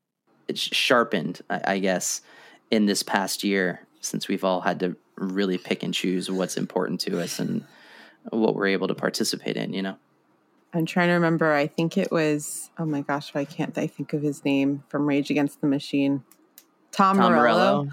it's 0.47 0.61
sharpened 0.61 1.41
I, 1.49 1.61
I 1.65 1.79
guess 1.79 2.21
in 2.69 2.85
this 2.85 3.03
past 3.03 3.43
year 3.43 3.85
since 4.01 4.27
we've 4.27 4.43
all 4.43 4.61
had 4.61 4.79
to 4.79 4.95
really 5.15 5.57
pick 5.57 5.83
and 5.83 5.93
choose 5.93 6.29
what's 6.29 6.57
important 6.57 6.99
to 7.01 7.21
us 7.21 7.39
and 7.39 7.63
what 8.29 8.55
we're 8.55 8.67
able 8.67 8.87
to 8.87 8.95
participate 8.95 9.57
in 9.57 9.73
you 9.73 9.81
know 9.81 9.95
I'm 10.73 10.85
trying 10.85 11.09
to 11.09 11.15
remember. 11.15 11.51
I 11.51 11.67
think 11.67 11.97
it 11.97 12.11
was, 12.11 12.69
oh 12.77 12.85
my 12.85 13.01
gosh, 13.01 13.33
why 13.33 13.43
can't 13.43 13.77
I 13.77 13.87
think 13.87 14.13
of 14.13 14.21
his 14.21 14.45
name 14.45 14.83
from 14.87 15.05
Rage 15.05 15.29
Against 15.29 15.59
the 15.59 15.67
Machine? 15.67 16.23
Tom, 16.91 17.17
Tom 17.17 17.33
Morello. 17.33 17.83
Morello. 17.83 17.89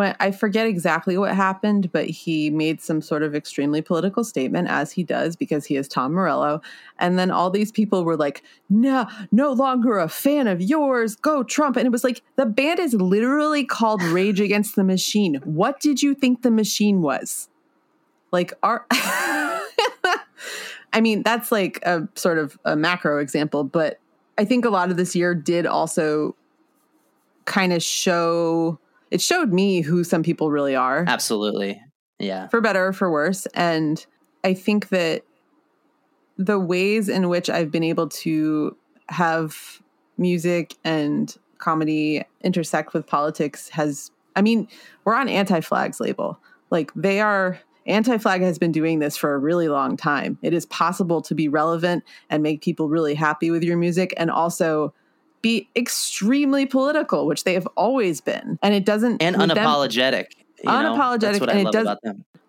When 0.00 0.16
I 0.18 0.30
forget 0.30 0.66
exactly 0.66 1.18
what 1.18 1.34
happened, 1.34 1.92
but 1.92 2.06
he 2.06 2.48
made 2.48 2.80
some 2.80 3.02
sort 3.02 3.22
of 3.22 3.34
extremely 3.34 3.82
political 3.82 4.24
statement, 4.24 4.66
as 4.68 4.92
he 4.92 5.04
does 5.04 5.36
because 5.36 5.66
he 5.66 5.76
is 5.76 5.86
Tom 5.86 6.14
Morello. 6.14 6.62
And 6.98 7.18
then 7.18 7.30
all 7.30 7.50
these 7.50 7.70
people 7.70 8.02
were 8.02 8.16
like, 8.16 8.42
"No, 8.70 9.06
no 9.30 9.52
longer 9.52 9.98
a 9.98 10.08
fan 10.08 10.46
of 10.46 10.62
yours. 10.62 11.16
Go 11.16 11.42
Trump!" 11.42 11.76
And 11.76 11.84
it 11.84 11.92
was 11.92 12.02
like 12.02 12.22
the 12.36 12.46
band 12.46 12.80
is 12.80 12.94
literally 12.94 13.62
called 13.62 14.02
Rage 14.16 14.40
Against 14.40 14.74
the 14.74 14.84
Machine. 14.84 15.34
What 15.44 15.80
did 15.80 16.02
you 16.02 16.14
think 16.14 16.40
the 16.40 16.50
machine 16.50 17.02
was? 17.02 17.50
Like 18.32 18.54
our. 18.62 18.86
I 20.92 21.02
mean, 21.02 21.22
that's 21.24 21.52
like 21.52 21.78
a 21.82 22.08
sort 22.14 22.38
of 22.38 22.58
a 22.64 22.74
macro 22.74 23.18
example, 23.18 23.64
but 23.64 24.00
I 24.38 24.46
think 24.46 24.64
a 24.64 24.70
lot 24.70 24.90
of 24.90 24.96
this 24.96 25.14
year 25.14 25.34
did 25.34 25.66
also 25.66 26.34
kind 27.44 27.74
of 27.74 27.82
show 27.82 28.78
it 29.10 29.20
showed 29.20 29.52
me 29.52 29.80
who 29.80 30.04
some 30.04 30.22
people 30.22 30.50
really 30.50 30.76
are. 30.76 31.04
Absolutely. 31.06 31.82
Yeah. 32.18 32.48
For 32.48 32.60
better 32.60 32.88
or 32.88 32.92
for 32.92 33.10
worse. 33.10 33.46
And 33.54 34.04
I 34.44 34.54
think 34.54 34.88
that 34.90 35.22
the 36.36 36.58
ways 36.58 37.08
in 37.08 37.28
which 37.28 37.50
I've 37.50 37.70
been 37.70 37.84
able 37.84 38.08
to 38.08 38.76
have 39.08 39.82
music 40.16 40.74
and 40.84 41.34
comedy 41.58 42.22
intersect 42.42 42.94
with 42.94 43.06
politics 43.06 43.68
has, 43.70 44.10
I 44.36 44.42
mean, 44.42 44.68
we're 45.04 45.14
on 45.14 45.28
Anti 45.28 45.60
Flag's 45.60 46.00
label. 46.00 46.38
Like 46.70 46.92
they 46.94 47.20
are, 47.20 47.58
Anti 47.86 48.18
Flag 48.18 48.42
has 48.42 48.58
been 48.58 48.72
doing 48.72 49.00
this 49.00 49.16
for 49.16 49.34
a 49.34 49.38
really 49.38 49.68
long 49.68 49.96
time. 49.96 50.38
It 50.42 50.54
is 50.54 50.66
possible 50.66 51.20
to 51.22 51.34
be 51.34 51.48
relevant 51.48 52.04
and 52.28 52.42
make 52.42 52.62
people 52.62 52.88
really 52.88 53.14
happy 53.14 53.50
with 53.50 53.64
your 53.64 53.76
music 53.76 54.14
and 54.16 54.30
also 54.30 54.94
be 55.42 55.68
extremely 55.76 56.66
political, 56.66 57.26
which 57.26 57.44
they 57.44 57.54
have 57.54 57.66
always 57.76 58.20
been. 58.20 58.58
And 58.62 58.74
it 58.74 58.84
doesn't 58.84 59.22
and 59.22 59.36
unapologetic. 59.36 60.32
Them, 60.62 60.66
unapologetic, 60.66 61.48
and 61.48 61.68
it 61.68 61.72
does. 61.72 61.96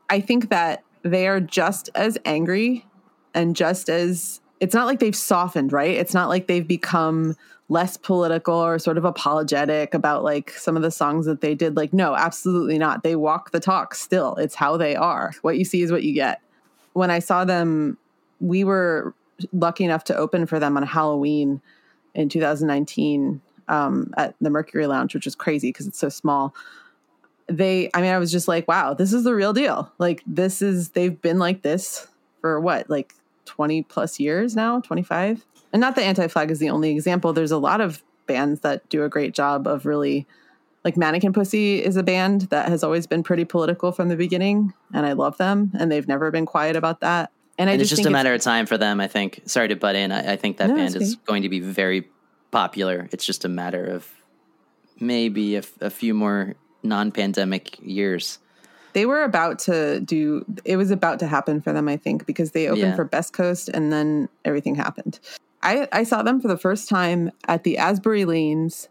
I 0.10 0.20
think 0.20 0.50
that 0.50 0.84
they 1.04 1.28
are 1.28 1.40
just 1.40 1.90
as 1.96 2.18
angry 2.26 2.86
and 3.34 3.56
just 3.56 3.90
as 3.90 4.42
it's 4.60 4.76
not 4.76 4.86
like 4.86 5.00
they've 5.00 5.16
softened, 5.16 5.74
right? 5.74 5.96
It's 5.96 6.14
not 6.14 6.30
like 6.30 6.48
they've 6.48 6.68
become 6.68 7.36
less 7.70 7.96
political 7.96 8.54
or 8.54 8.78
sort 8.78 8.98
of 8.98 9.06
apologetic 9.06 9.94
about 9.94 10.24
like 10.24 10.52
some 10.52 10.76
of 10.76 10.84
the 10.84 10.92
songs 10.92 11.26
that 11.26 11.40
they 11.40 11.56
did. 11.56 11.78
Like, 11.78 11.94
no, 11.94 12.14
absolutely 12.16 12.78
not. 12.78 13.02
They 13.02 13.16
walk 13.16 13.52
the 13.52 13.62
talk 13.62 13.96
still. 13.96 14.36
It's 14.36 14.56
how 14.56 14.76
they 14.76 14.96
are. 14.96 15.32
What 15.42 15.58
you 15.58 15.64
see 15.64 15.82
is 15.82 15.92
what 15.92 16.04
you 16.04 16.14
get. 16.14 16.42
When 16.94 17.10
I 17.10 17.20
saw 17.20 17.46
them, 17.46 17.98
we 18.42 18.66
were 18.66 19.16
lucky 19.54 19.86
enough 19.86 20.04
to 20.06 20.16
open 20.16 20.46
for 20.46 20.60
them 20.60 20.76
on 20.76 20.84
Halloween 20.84 21.62
in 22.14 22.30
2019 22.30 23.42
um, 23.68 24.14
at 24.18 24.36
the 24.42 24.50
Mercury 24.50 24.88
Lounge, 24.88 25.14
which 25.14 25.28
is 25.28 25.36
crazy 25.36 25.70
because 25.70 25.88
it's 25.88 26.00
so 26.00 26.10
small. 26.10 26.54
They, 27.48 27.90
I 27.94 28.02
mean, 28.02 28.12
I 28.12 28.18
was 28.18 28.32
just 28.32 28.48
like, 28.48 28.68
wow, 28.68 28.94
this 28.94 29.14
is 29.14 29.24
the 29.24 29.36
real 29.36 29.54
deal. 29.54 29.92
Like, 29.98 30.24
this 30.26 30.62
is, 30.62 30.90
they've 30.90 31.20
been 31.22 31.40
like 31.40 31.62
this 31.62 32.08
for 32.42 32.60
what, 32.60 32.90
like 32.90 33.14
20 33.46 33.84
plus 33.84 34.20
years 34.20 34.56
now, 34.56 34.80
25? 34.82 35.46
And 35.74 35.80
not 35.80 35.96
that 35.96 36.04
Anti 36.04 36.28
Flag 36.28 36.52
is 36.52 36.60
the 36.60 36.70
only 36.70 36.92
example. 36.92 37.34
There's 37.34 37.52
a 37.52 37.58
lot 37.58 37.82
of 37.82 38.04
bands 38.28 38.62
that 38.62 38.88
do 38.90 39.04
a 39.04 39.10
great 39.10 39.34
job 39.34 39.68
of 39.68 39.86
really, 39.86 40.28
like 40.84 40.98
Mannequin 40.98 41.34
Pussy 41.34 41.84
is 41.84 41.96
a 41.96 42.04
band 42.04 42.42
that 42.44 42.70
has 42.70 42.84
always 42.84 43.08
been 43.08 43.24
pretty 43.24 43.46
political 43.46 43.92
from 43.92 44.10
the 44.10 44.16
beginning, 44.16 44.74
and 44.94 45.06
I 45.06 45.14
love 45.14 45.38
them, 45.38 45.72
and 45.78 45.92
they've 45.92 46.08
never 46.08 46.32
been 46.32 46.46
quiet 46.46 46.76
about 46.76 47.02
that. 47.02 47.32
And, 47.62 47.70
and 47.70 47.80
just 47.80 47.92
it's 47.92 48.00
just 48.00 48.08
a 48.08 48.12
matter 48.12 48.34
of 48.34 48.42
time 48.42 48.66
for 48.66 48.78
them. 48.78 49.00
I 49.00 49.08
think. 49.08 49.42
Sorry 49.46 49.68
to 49.68 49.76
butt 49.76 49.96
in. 49.96 50.12
I, 50.12 50.34
I 50.34 50.36
think 50.36 50.58
that 50.58 50.70
no, 50.70 50.76
band 50.76 50.96
is 50.96 51.16
going 51.16 51.44
to 51.44 51.50
be 51.50 51.60
very 51.60 52.10
popular. 52.50 53.08
It's 53.12 53.24
just 53.24 53.46
a 53.46 53.50
matter 53.50 53.86
of 53.86 54.10
maybe 55.00 55.58
a, 55.58 55.64
a 55.80 55.92
few 55.92 56.16
more 56.16 56.56
non-pandemic 56.82 57.80
years. 57.80 58.40
They 58.94 59.06
were 59.06 59.24
about 59.24 59.60
to 59.60 60.00
do. 60.00 60.44
It 60.66 60.78
was 60.78 60.90
about 60.90 61.20
to 61.20 61.28
happen 61.28 61.62
for 61.62 61.72
them, 61.72 61.88
I 61.88 61.98
think, 61.98 62.26
because 62.26 62.52
they 62.52 62.68
opened 62.68 62.82
yeah. 62.82 62.96
for 62.96 63.06
Best 63.06 63.32
Coast, 63.32 63.70
and 63.70 63.94
then 63.94 64.28
everything 64.44 64.74
happened. 64.74 65.20
I, 65.62 65.88
I 65.92 66.04
saw 66.04 66.24
them 66.24 66.42
for 66.42 66.48
the 66.48 66.58
first 66.58 66.90
time 66.90 67.32
at 67.48 67.64
the 67.64 67.78
Asbury 67.78 68.26
Lanes 68.26 68.90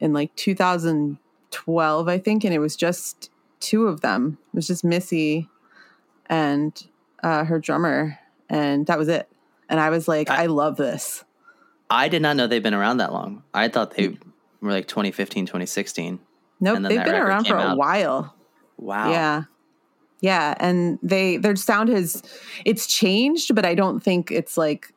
in 0.00 0.12
like 0.12 0.36
2012, 0.36 2.08
I 2.08 2.18
think, 2.18 2.44
and 2.44 2.52
it 2.52 2.58
was 2.58 2.76
just 2.76 3.30
two 3.58 3.86
of 3.86 4.02
them. 4.02 4.36
It 4.52 4.56
was 4.56 4.66
just 4.66 4.84
Missy 4.84 5.48
and 6.26 6.86
uh, 7.22 7.44
her 7.44 7.58
drummer, 7.58 8.18
and 8.48 8.86
that 8.86 8.98
was 8.98 9.08
it. 9.08 9.28
And 9.68 9.80
I 9.80 9.90
was 9.90 10.08
like, 10.08 10.28
I, 10.28 10.44
I 10.44 10.46
love 10.46 10.76
this. 10.76 11.24
I 11.88 12.08
did 12.08 12.22
not 12.22 12.36
know 12.36 12.46
they've 12.46 12.62
been 12.62 12.74
around 12.74 12.98
that 12.98 13.12
long. 13.12 13.42
I 13.52 13.68
thought 13.68 13.94
they 13.94 14.16
were 14.60 14.72
like 14.72 14.88
2015, 14.88 15.46
2016. 15.46 16.18
Nope, 16.60 16.78
they've 16.82 17.04
been 17.04 17.14
around 17.14 17.46
for 17.46 17.56
out. 17.56 17.74
a 17.74 17.76
while. 17.76 18.34
Wow. 18.78 19.10
Yeah. 19.10 19.42
Yeah, 20.20 20.54
and 20.60 21.00
they 21.02 21.36
their 21.36 21.56
sound 21.56 21.88
has 21.88 22.22
it's 22.64 22.86
changed, 22.86 23.54
but 23.56 23.66
I 23.66 23.74
don't 23.74 24.00
think 24.00 24.30
it's 24.30 24.56
like 24.56 24.94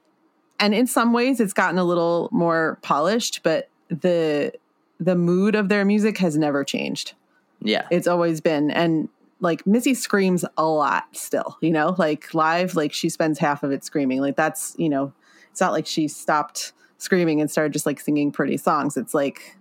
and 0.60 0.74
in 0.76 0.86
some 0.86 1.14
ways 1.14 1.40
it's 1.40 1.52
gotten 1.52 1.80
a 1.80 1.84
little 1.84 2.30
more 2.32 2.78
polished, 2.84 3.42
but 3.42 3.70
the 3.90 4.54
the 5.00 5.16
mood 5.16 5.56
of 5.56 5.68
their 5.68 5.84
music 5.84 6.20
has 6.20 6.38
never 6.38 6.64
changed. 6.64 7.14
Yeah. 7.60 7.88
It's 7.90 8.08
always 8.08 8.40
been 8.40 8.70
and 8.70 9.10
like 9.46 9.66
Missy 9.66 9.94
screams 9.94 10.44
a 10.58 10.66
lot 10.66 11.06
still, 11.14 11.58
you 11.62 11.72
know, 11.72 11.96
like 11.98 12.34
live, 12.34 12.76
like 12.76 12.92
she 12.92 13.08
spends 13.08 13.40
half 13.40 13.64
of 13.64 13.72
it 13.72 13.86
screaming. 13.86 14.20
Like 14.20 14.36
that's, 14.36 14.76
you 14.78 14.90
know, 14.90 15.14
it's 15.52 15.62
not 15.62 15.72
like 15.72 15.86
she 15.86 16.08
stopped 16.08 16.74
screaming 16.98 17.40
and 17.40 17.50
started 17.50 17.72
just 17.72 17.86
like 17.86 18.00
singing 18.00 18.32
pretty 18.32 18.58
songs. 18.58 18.98
It's 18.98 19.14
like 19.14 19.56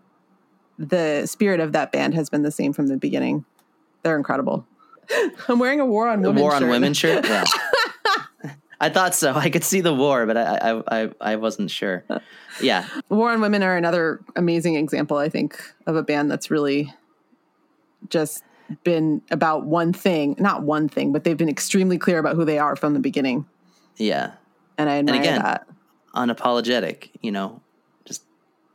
the 0.79 1.27
spirit 1.27 1.61
of 1.61 1.73
that 1.73 1.92
band 1.92 2.14
has 2.14 2.31
been 2.31 2.42
the 2.42 2.51
same 2.51 2.73
from 2.73 2.88
the 2.88 2.97
beginning. 2.97 3.44
They're 4.03 4.16
incredible. 4.16 4.66
I'm 5.49 5.59
wearing 5.59 5.81
a 5.81 5.87
War 5.87 6.09
on 6.09 6.23
Women 6.23 6.42
War 6.42 6.53
shirt. 6.53 6.62
on 6.62 6.68
Women 6.70 6.94
shirt. 6.94 7.27
Yeah. 8.44 8.53
I 8.81 8.90
thought 8.90 9.14
so. 9.14 9.33
I 9.33 9.51
could 9.51 9.64
see 9.64 9.81
the 9.81 9.94
war, 9.94 10.27
but 10.27 10.37
I, 10.37 10.57
I, 10.57 11.03
I, 11.05 11.11
I 11.20 11.37
wasn't 11.37 11.70
sure. 11.70 12.05
Yeah. 12.61 12.87
War 13.09 13.31
on 13.31 13.40
Women 13.40 13.62
are 13.62 13.77
another 13.77 14.20
amazing 14.37 14.75
example, 14.75 15.16
I 15.16 15.29
think, 15.29 15.59
of 15.87 15.97
a 15.97 16.03
band 16.03 16.31
that's 16.31 16.51
really 16.51 16.92
just 18.11 18.44
been 18.83 19.22
about 19.31 19.64
one 19.64 19.92
thing, 19.92 20.37
not 20.38 20.62
one 20.62 20.88
thing, 20.88 21.12
but 21.12 21.24
they've 21.24 21.37
been 21.37 21.48
extremely 21.48 21.98
clear 21.98 22.18
about 22.18 22.37
who 22.37 22.44
they 22.44 22.59
are 22.59 22.77
from 22.77 22.94
the 22.94 23.00
beginning. 23.00 23.46
Yeah. 23.96 24.33
And 24.79 24.88
I 24.88 24.98
admire 24.98 25.14
and 25.14 25.24
again, 25.24 25.42
that. 25.42 25.68
Unapologetic, 26.14 27.11
you 27.20 27.33
know, 27.33 27.61
just 28.05 28.22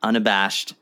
unabashed. 0.03 0.75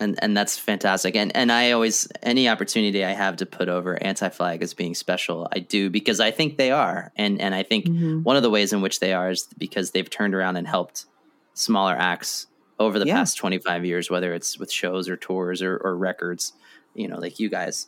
And 0.00 0.16
and 0.22 0.36
that's 0.36 0.56
fantastic. 0.56 1.16
And 1.16 1.34
and 1.34 1.50
I 1.50 1.72
always 1.72 2.06
any 2.22 2.48
opportunity 2.48 3.04
I 3.04 3.12
have 3.12 3.36
to 3.38 3.46
put 3.46 3.68
over 3.68 4.00
anti 4.00 4.28
flag 4.28 4.62
as 4.62 4.72
being 4.72 4.94
special, 4.94 5.48
I 5.52 5.58
do 5.58 5.90
because 5.90 6.20
I 6.20 6.30
think 6.30 6.56
they 6.56 6.70
are. 6.70 7.10
And 7.16 7.40
and 7.40 7.52
I 7.54 7.64
think 7.64 7.86
mm-hmm. 7.86 8.22
one 8.22 8.36
of 8.36 8.42
the 8.42 8.50
ways 8.50 8.72
in 8.72 8.80
which 8.80 9.00
they 9.00 9.12
are 9.12 9.30
is 9.30 9.48
because 9.58 9.90
they've 9.90 10.08
turned 10.08 10.34
around 10.34 10.56
and 10.56 10.68
helped 10.68 11.06
smaller 11.54 11.96
acts 11.98 12.46
over 12.78 13.00
the 13.00 13.06
yeah. 13.06 13.16
past 13.16 13.36
25 13.36 13.84
years, 13.84 14.08
whether 14.08 14.32
it's 14.34 14.56
with 14.56 14.70
shows 14.70 15.08
or 15.08 15.16
tours 15.16 15.62
or, 15.62 15.76
or 15.78 15.96
records 15.96 16.52
you 16.98 17.08
know, 17.08 17.18
like 17.18 17.38
you 17.38 17.48
guys. 17.48 17.86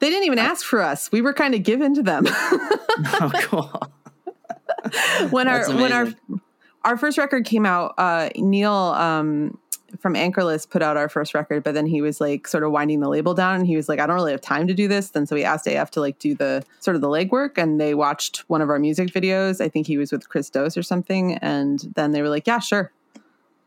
They 0.00 0.10
didn't 0.10 0.24
even 0.24 0.38
I, 0.38 0.44
ask 0.44 0.64
for 0.64 0.80
us. 0.80 1.10
We 1.10 1.22
were 1.22 1.32
kind 1.32 1.54
of 1.54 1.62
given 1.62 1.94
to 1.94 2.02
them. 2.02 2.24
oh, 2.28 3.32
cool. 3.42 3.82
when 5.30 5.48
our 5.48 5.68
when 5.74 5.92
our 5.92 6.08
our 6.84 6.96
first 6.96 7.18
record 7.18 7.44
came 7.44 7.66
out, 7.66 7.94
uh, 7.98 8.28
Neil 8.36 8.72
um, 8.72 9.58
from 9.98 10.14
Anchorless 10.14 10.66
put 10.66 10.82
out 10.82 10.96
our 10.96 11.08
first 11.08 11.34
record, 11.34 11.64
but 11.64 11.74
then 11.74 11.86
he 11.86 12.00
was 12.00 12.20
like 12.20 12.46
sort 12.46 12.62
of 12.62 12.70
winding 12.70 13.00
the 13.00 13.08
label 13.08 13.34
down, 13.34 13.56
and 13.56 13.66
he 13.66 13.76
was 13.76 13.88
like, 13.88 13.98
"I 13.98 14.06
don't 14.06 14.16
really 14.16 14.32
have 14.32 14.40
time 14.40 14.68
to 14.68 14.74
do 14.74 14.86
this." 14.86 15.10
Then 15.10 15.26
so 15.26 15.34
we 15.34 15.44
asked 15.44 15.66
AF 15.66 15.90
to 15.92 16.00
like 16.00 16.18
do 16.18 16.34
the 16.34 16.64
sort 16.78 16.94
of 16.94 17.00
the 17.00 17.08
legwork, 17.08 17.58
and 17.58 17.80
they 17.80 17.94
watched 17.94 18.44
one 18.48 18.62
of 18.62 18.70
our 18.70 18.78
music 18.78 19.08
videos. 19.08 19.60
I 19.60 19.68
think 19.68 19.86
he 19.86 19.98
was 19.98 20.12
with 20.12 20.28
Chris 20.28 20.48
Dose 20.50 20.76
or 20.76 20.82
something, 20.82 21.34
and 21.34 21.80
then 21.94 22.12
they 22.12 22.22
were 22.22 22.28
like, 22.28 22.46
"Yeah, 22.46 22.60
sure." 22.60 22.92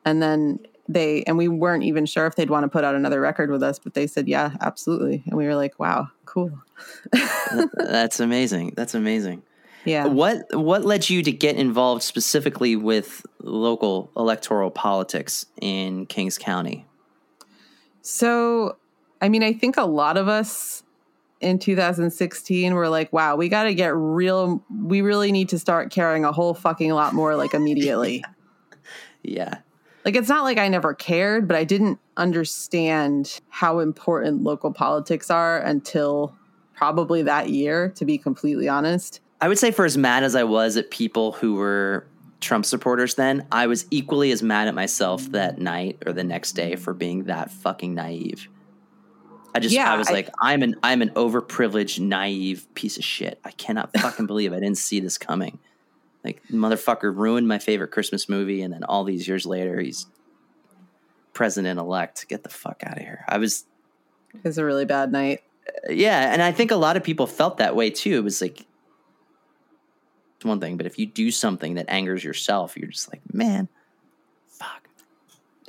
And 0.05 0.21
then 0.21 0.59
they 0.87 1.23
and 1.23 1.37
we 1.37 1.47
weren't 1.47 1.83
even 1.83 2.05
sure 2.05 2.25
if 2.27 2.35
they'd 2.35 2.49
want 2.49 2.63
to 2.63 2.69
put 2.69 2.83
out 2.83 2.95
another 2.95 3.21
record 3.21 3.49
with 3.49 3.63
us, 3.63 3.79
but 3.79 3.93
they 3.93 4.07
said, 4.07 4.27
"Yeah, 4.27 4.55
absolutely." 4.61 5.23
And 5.27 5.37
we 5.37 5.45
were 5.45 5.55
like, 5.55 5.79
"Wow, 5.79 6.07
cool." 6.25 6.51
That's 7.75 8.19
amazing. 8.19 8.73
That's 8.75 8.95
amazing. 8.95 9.43
Yeah. 9.85 10.05
What 10.05 10.43
what 10.53 10.85
led 10.85 11.09
you 11.09 11.23
to 11.23 11.31
get 11.31 11.55
involved 11.55 12.03
specifically 12.03 12.75
with 12.75 13.25
local 13.39 14.11
electoral 14.15 14.71
politics 14.71 15.45
in 15.59 16.05
Kings 16.05 16.37
County? 16.37 16.85
So, 18.01 18.77
I 19.21 19.29
mean, 19.29 19.43
I 19.43 19.53
think 19.53 19.77
a 19.77 19.85
lot 19.85 20.17
of 20.17 20.27
us 20.27 20.83
in 21.39 21.57
2016 21.59 22.73
were 22.73 22.89
like, 22.89 23.11
"Wow, 23.11 23.35
we 23.35 23.49
got 23.49 23.63
to 23.63 23.73
get 23.73 23.95
real. 23.95 24.63
We 24.69 25.01
really 25.01 25.31
need 25.31 25.49
to 25.49 25.59
start 25.59 25.91
caring 25.91 26.25
a 26.25 26.31
whole 26.31 26.53
fucking 26.53 26.91
lot 26.91 27.13
more, 27.13 27.35
like 27.35 27.53
immediately." 27.53 28.23
yeah. 29.23 29.59
Like 30.05 30.15
it's 30.15 30.29
not 30.29 30.43
like 30.43 30.57
I 30.57 30.67
never 30.67 30.93
cared, 30.93 31.47
but 31.47 31.55
I 31.55 31.63
didn't 31.63 31.99
understand 32.17 33.39
how 33.49 33.79
important 33.79 34.43
local 34.43 34.71
politics 34.73 35.29
are 35.29 35.59
until 35.59 36.35
probably 36.73 37.21
that 37.23 37.49
year, 37.49 37.89
to 37.95 38.05
be 38.05 38.17
completely 38.17 38.67
honest. 38.67 39.19
I 39.39 39.47
would 39.47 39.59
say 39.59 39.71
for 39.71 39.85
as 39.85 39.97
mad 39.97 40.23
as 40.23 40.35
I 40.35 40.43
was 40.43 40.77
at 40.77 40.89
people 40.91 41.33
who 41.33 41.55
were 41.55 42.07
Trump 42.39 42.65
supporters 42.65 43.15
then, 43.15 43.45
I 43.51 43.67
was 43.67 43.85
equally 43.91 44.31
as 44.31 44.41
mad 44.41 44.67
at 44.67 44.73
myself 44.73 45.25
that 45.31 45.59
night 45.59 45.97
or 46.05 46.13
the 46.13 46.23
next 46.23 46.53
day 46.53 46.75
for 46.75 46.93
being 46.93 47.25
that 47.25 47.51
fucking 47.51 47.93
naive. 47.93 48.47
I 49.53 49.59
just 49.59 49.75
Yeah, 49.75 49.93
I 49.93 49.97
was 49.97 50.09
I- 50.09 50.13
like, 50.13 50.29
I'm 50.41 50.63
an 50.63 50.75
I'm 50.81 51.01
an 51.01 51.09
overprivileged, 51.11 51.99
naive 51.99 52.67
piece 52.73 52.97
of 52.97 53.03
shit. 53.03 53.39
I 53.43 53.51
cannot 53.51 53.91
fucking 53.99 54.25
believe 54.25 54.53
I 54.53 54.59
didn't 54.59 54.77
see 54.77 54.99
this 54.99 55.17
coming. 55.17 55.59
Like 56.23 56.41
motherfucker 56.51 57.15
ruined 57.15 57.47
my 57.47 57.57
favorite 57.59 57.91
Christmas 57.91 58.29
movie, 58.29 58.61
and 58.61 58.73
then 58.73 58.83
all 58.83 59.03
these 59.03 59.27
years 59.27 59.45
later, 59.45 59.79
he's 59.79 60.05
president 61.33 61.79
elect. 61.79 62.27
Get 62.27 62.43
the 62.43 62.49
fuck 62.49 62.83
out 62.85 62.97
of 62.97 63.03
here. 63.03 63.25
I 63.27 63.37
was 63.37 63.65
It 64.33 64.43
was 64.43 64.57
a 64.57 64.65
really 64.65 64.85
bad 64.85 65.11
night. 65.11 65.41
yeah, 65.89 66.31
and 66.33 66.41
I 66.41 66.51
think 66.51 66.71
a 66.71 66.75
lot 66.75 66.97
of 66.97 67.03
people 67.03 67.27
felt 67.27 67.57
that 67.57 67.75
way 67.75 67.89
too. 67.89 68.17
It 68.17 68.23
was 68.23 68.41
like 68.41 68.65
it's 70.35 70.45
one 70.45 70.59
thing, 70.59 70.77
but 70.77 70.85
if 70.85 70.97
you 70.97 71.05
do 71.05 71.29
something 71.31 71.75
that 71.75 71.85
angers 71.89 72.23
yourself, 72.23 72.75
you're 72.75 72.89
just 72.89 73.11
like, 73.13 73.21
man. 73.33 73.67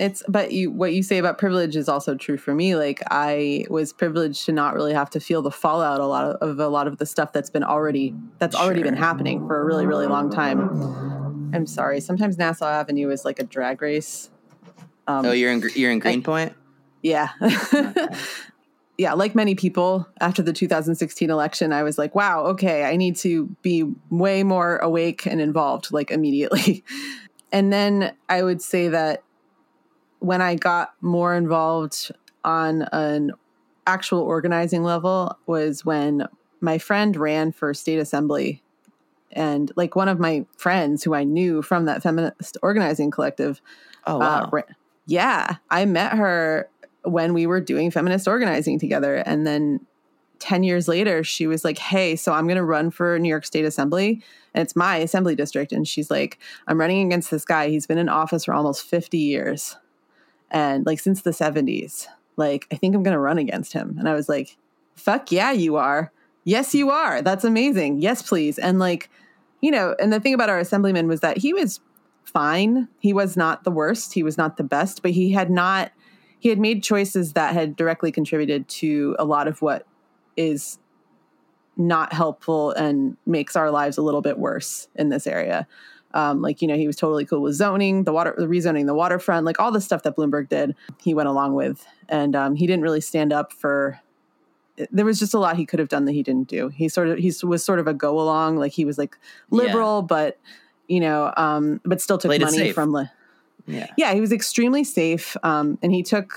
It's 0.03 0.21
but 0.27 0.51
you 0.51 0.73
what 0.73 0.93
you 0.93 1.05
say 1.05 1.19
about 1.19 1.39
privilege 1.39 1.77
is 1.77 1.89
also 1.89 2.17
true 2.17 2.37
for 2.37 2.53
me. 2.53 2.75
Like 2.75 3.01
I 3.09 3.67
was 3.71 3.93
privileged 3.93 4.45
to 4.47 4.53
not 4.53 4.75
really 4.75 4.93
have 4.93 5.09
to 5.11 5.21
feel 5.21 5.43
the 5.43 5.53
fallout 5.53 6.01
a 6.01 6.07
lot 6.07 6.25
of, 6.25 6.51
of 6.51 6.59
a 6.59 6.67
lot 6.67 6.89
of 6.89 6.99
the 6.99 7.07
stuff 7.07 7.33
that's 7.33 7.51
been 7.51 7.63
already 7.63 8.13
that's 8.41 8.57
already 8.57 8.83
been 8.83 8.97
happening 8.97 9.47
for 9.47 9.61
a 9.61 9.65
really 9.65 9.87
really 9.87 10.09
long 10.09 10.29
time. 10.29 11.53
I'm 11.55 11.69
sorry. 11.69 12.01
Sometimes 12.01 12.37
Nassau 12.37 12.67
Avenue 12.67 13.11
is 13.11 13.25
like 13.25 13.39
a 13.39 13.45
drag 13.45 13.81
race. 13.81 14.29
Um, 15.07 15.25
Oh, 15.25 15.31
you're 15.31 15.53
in 15.53 15.63
you're 15.77 15.93
in 15.93 16.01
Greenpoint. 16.01 16.55
Yeah. 17.03 17.29
yeah, 18.99 19.13
like 19.13 19.37
many 19.37 19.55
people 19.55 20.09
after 20.21 20.43
the 20.43 20.53
2016 20.53 21.31
election, 21.31 21.73
I 21.73 21.85
was 21.85 21.97
like, 21.97 22.17
wow, 22.17 22.47
okay, 22.47 22.83
I 22.83 22.97
need 22.97 23.15
to 23.19 23.55
be 23.63 23.85
way 24.11 24.43
more 24.43 24.79
awake 24.79 25.27
and 25.27 25.41
involved, 25.41 25.93
like 25.93 26.11
immediately. 26.11 26.83
and 27.53 27.73
then 27.73 28.17
I 28.29 28.43
would 28.43 28.61
say 28.61 28.89
that 28.89 29.23
when 30.23 30.41
I 30.41 30.55
got 30.55 30.95
more 31.01 31.35
involved 31.35 32.13
on 32.45 32.83
an 32.93 33.33
actual 33.87 34.21
organizing 34.21 34.85
level 34.85 35.37
was 35.47 35.85
when 35.85 36.27
my 36.61 36.79
friend 36.79 37.17
ran 37.17 37.51
for 37.51 37.75
state 37.75 37.99
assembly. 37.99 38.63
And 39.33 39.73
like 39.75 39.97
one 39.97 40.09
of 40.09 40.21
my 40.21 40.47
friends 40.57 41.03
who 41.03 41.13
I 41.15 41.25
knew 41.25 41.61
from 41.61 41.87
that 41.87 42.03
feminist 42.03 42.57
organizing 42.63 43.11
collective 43.11 43.61
Oh 44.07 44.17
uh, 44.17 44.49
wow. 44.53 44.63
yeah, 45.07 45.57
I 45.71 45.85
met 45.85 46.13
her 46.13 46.69
when 47.05 47.35
we 47.35 47.47
were 47.47 47.61
doing 47.61 47.91
feminist 47.91 48.29
organizing 48.29 48.79
together. 48.79 49.17
And 49.17 49.47
then 49.47 49.81
10 50.39 50.63
years 50.63 50.87
later, 50.87 51.25
she 51.25 51.47
was 51.47 51.65
like, 51.65 51.79
Hey, 51.79 52.15
so 52.15 52.33
I'm 52.33 52.47
going 52.47 52.57
to 52.57 52.65
run 52.65 52.91
for 52.91 53.19
New 53.19 53.29
York 53.29 53.45
State 53.45 53.65
Assembly. 53.65 54.23
And 54.55 54.63
it's 54.63 54.77
my 54.77 54.97
assembly 54.97 55.35
district. 55.35 55.73
And 55.73 55.87
she's 55.87 56.11
like, 56.11 56.39
I'm 56.69 56.79
running 56.79 57.07
against 57.07 57.31
this 57.31 57.45
guy. 57.45 57.69
He's 57.69 57.87
been 57.87 57.99
in 57.99 58.09
office 58.09 58.45
for 58.45 58.55
almost 58.55 58.85
50 58.85 59.19
years 59.19 59.77
and 60.53 60.87
like 60.87 61.01
since 61.01 61.23
the 61.23 61.31
70s. 61.31 62.07
Like, 62.37 62.67
I 62.71 62.77
think 62.77 62.95
I'm 62.95 63.03
going 63.03 63.15
to 63.15 63.21
run 63.21 63.39
against 63.39 63.73
him. 63.73 63.97
And 63.99 64.09
I 64.09 64.15
was 64.15 64.29
like, 64.29 64.57
Fuck 64.95 65.33
yeah, 65.33 65.53
you 65.53 65.77
are. 65.77 66.13
Yes, 66.45 66.75
you 66.75 66.91
are. 66.91 67.23
That's 67.23 67.45
amazing. 67.45 68.01
Yes, 68.01 68.23
please. 68.23 68.59
And 68.59 68.79
like, 68.79 69.11
you 69.61 69.71
know, 69.71 69.97
and 69.99 70.13
the 70.13 70.21
thing 70.21 70.35
about 70.35 70.51
our 70.51 70.59
assemblyman 70.59 71.09
was 71.09 71.21
that 71.21 71.39
he 71.39 71.55
was 71.55 71.81
fine. 72.25 72.89
He 73.01 73.13
was 73.13 73.37
not 73.37 73.65
the 73.65 73.71
worst. 73.71 74.13
He 74.13 74.23
was 74.23 74.37
not 74.37 74.57
the 74.57 74.65
best, 74.65 75.03
but 75.03 75.13
he 75.13 75.33
had 75.33 75.51
not 75.51 75.93
he 76.41 76.49
had 76.49 76.59
made 76.59 76.83
choices 76.83 77.35
that 77.35 77.55
had 77.55 77.77
directly 77.77 78.11
contributed 78.11 78.69
to 78.69 79.15
a 79.19 79.25
lot 79.25 79.47
of 79.47 79.63
what 79.63 79.87
is 80.37 80.79
not 81.77 82.13
helpful 82.13 82.73
and 82.73 83.17
makes 83.27 83.55
our 83.55 83.71
lives 83.71 83.97
a 83.97 84.03
little 84.03 84.23
bit 84.23 84.39
worse 84.39 84.89
in 84.97 85.09
this 85.09 85.29
area. 85.29 85.69
Um, 86.15 86.43
like 86.43 86.63
you 86.63 86.69
know, 86.69 86.77
he 86.77 86.87
was 86.87 86.97
totally 86.97 87.25
cool 87.25 87.41
with 87.41 87.55
zoning, 87.55 88.05
the 88.05 88.13
water, 88.13 88.35
the 88.37 88.47
rezoning, 88.47 88.87
the 88.87 88.95
waterfront, 88.95 89.47
like 89.47 89.59
all 89.59 89.73
the 89.73 89.81
stuff 89.81 90.03
that 90.03 90.17
Bloomberg 90.17 90.49
did. 90.49 90.75
He 91.03 91.15
went 91.15 91.29
along 91.29 91.55
with, 91.55 91.87
and 92.09 92.37
um, 92.37 92.55
he 92.55 92.67
didn't 92.67 92.83
really 92.83 93.01
stand 93.01 93.33
up 93.33 93.53
for. 93.53 94.01
There 94.91 95.05
was 95.05 95.19
just 95.19 95.35
a 95.35 95.39
lot 95.39 95.57
he 95.57 95.67
could 95.67 95.79
have 95.79 95.89
done 95.89 96.07
that 96.07 96.13
he 96.13 96.23
didn't 96.23 96.49
do. 96.49 96.69
He 96.69 96.89
sort 96.89 97.09
of 97.09 97.19
he 97.19 97.33
was 97.43 97.65
sort 97.65 97.79
of 97.79 97.87
a 97.87 97.95
go 97.95 98.19
along, 98.21 98.57
like 98.57 98.73
he 98.73 98.85
was 98.85 98.99
like 98.99 99.19
liberal, 99.51 100.03
but 100.03 100.39
you 100.89 101.01
know, 101.01 101.33
um, 101.37 101.81
but 101.85 102.01
still 102.01 102.19
took 102.19 102.31
Played 102.31 102.43
money 102.43 102.73
from. 102.73 102.93
Li- 102.93 103.11
Yeah. 103.67 103.87
yeah, 103.97 104.13
he 104.13 104.21
was 104.21 104.33
extremely 104.33 104.83
safe, 104.83 105.37
um, 105.43 105.79
and 105.83 105.93
he 105.93 106.03
took 106.03 106.35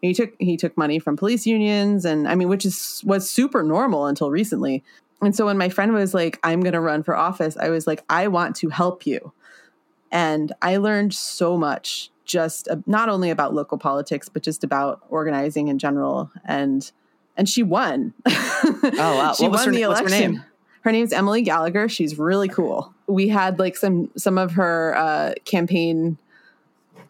he 0.00 0.12
took 0.14 0.34
he 0.38 0.56
took 0.56 0.76
money 0.76 0.98
from 0.98 1.16
police 1.16 1.46
unions, 1.46 2.04
and 2.04 2.28
I 2.28 2.34
mean, 2.34 2.48
which 2.48 2.64
is 2.64 3.02
was 3.04 3.28
super 3.28 3.62
normal 3.62 4.06
until 4.06 4.30
recently. 4.30 4.84
And 5.22 5.34
so 5.34 5.46
when 5.46 5.56
my 5.58 5.68
friend 5.68 5.92
was 5.94 6.12
like, 6.14 6.38
"I'm 6.44 6.60
going 6.60 6.72
to 6.74 6.80
run 6.80 7.02
for 7.02 7.16
office," 7.16 7.56
I 7.56 7.70
was 7.70 7.86
like, 7.86 8.04
"I 8.10 8.28
want 8.28 8.56
to 8.56 8.68
help 8.68 9.06
you," 9.06 9.32
and 10.12 10.52
I 10.62 10.76
learned 10.76 11.14
so 11.14 11.56
much 11.56 12.10
just 12.24 12.68
uh, 12.68 12.76
not 12.86 13.08
only 13.08 13.30
about 13.30 13.54
local 13.54 13.78
politics, 13.78 14.28
but 14.28 14.42
just 14.42 14.64
about 14.64 15.02
organizing 15.08 15.68
in 15.68 15.78
general. 15.78 16.30
And 16.44 16.90
and 17.36 17.48
she 17.48 17.62
won. 17.62 18.12
oh 18.26 18.80
wow. 18.92 19.34
she 19.36 19.44
What 19.44 19.52
was 19.52 19.60
won 19.60 19.68
her- 19.68 19.72
the 19.74 19.86
what's 19.86 20.00
her 20.00 20.06
election. 20.06 20.32
name? 20.32 20.44
Her 20.82 20.92
name's 20.92 21.12
Emily 21.14 21.40
Gallagher. 21.42 21.88
She's 21.88 22.18
really 22.18 22.48
cool. 22.48 22.92
We 23.06 23.28
had 23.28 23.58
like 23.58 23.76
some 23.76 24.10
some 24.16 24.36
of 24.38 24.52
her 24.52 24.94
uh, 24.96 25.34
campaign. 25.46 26.18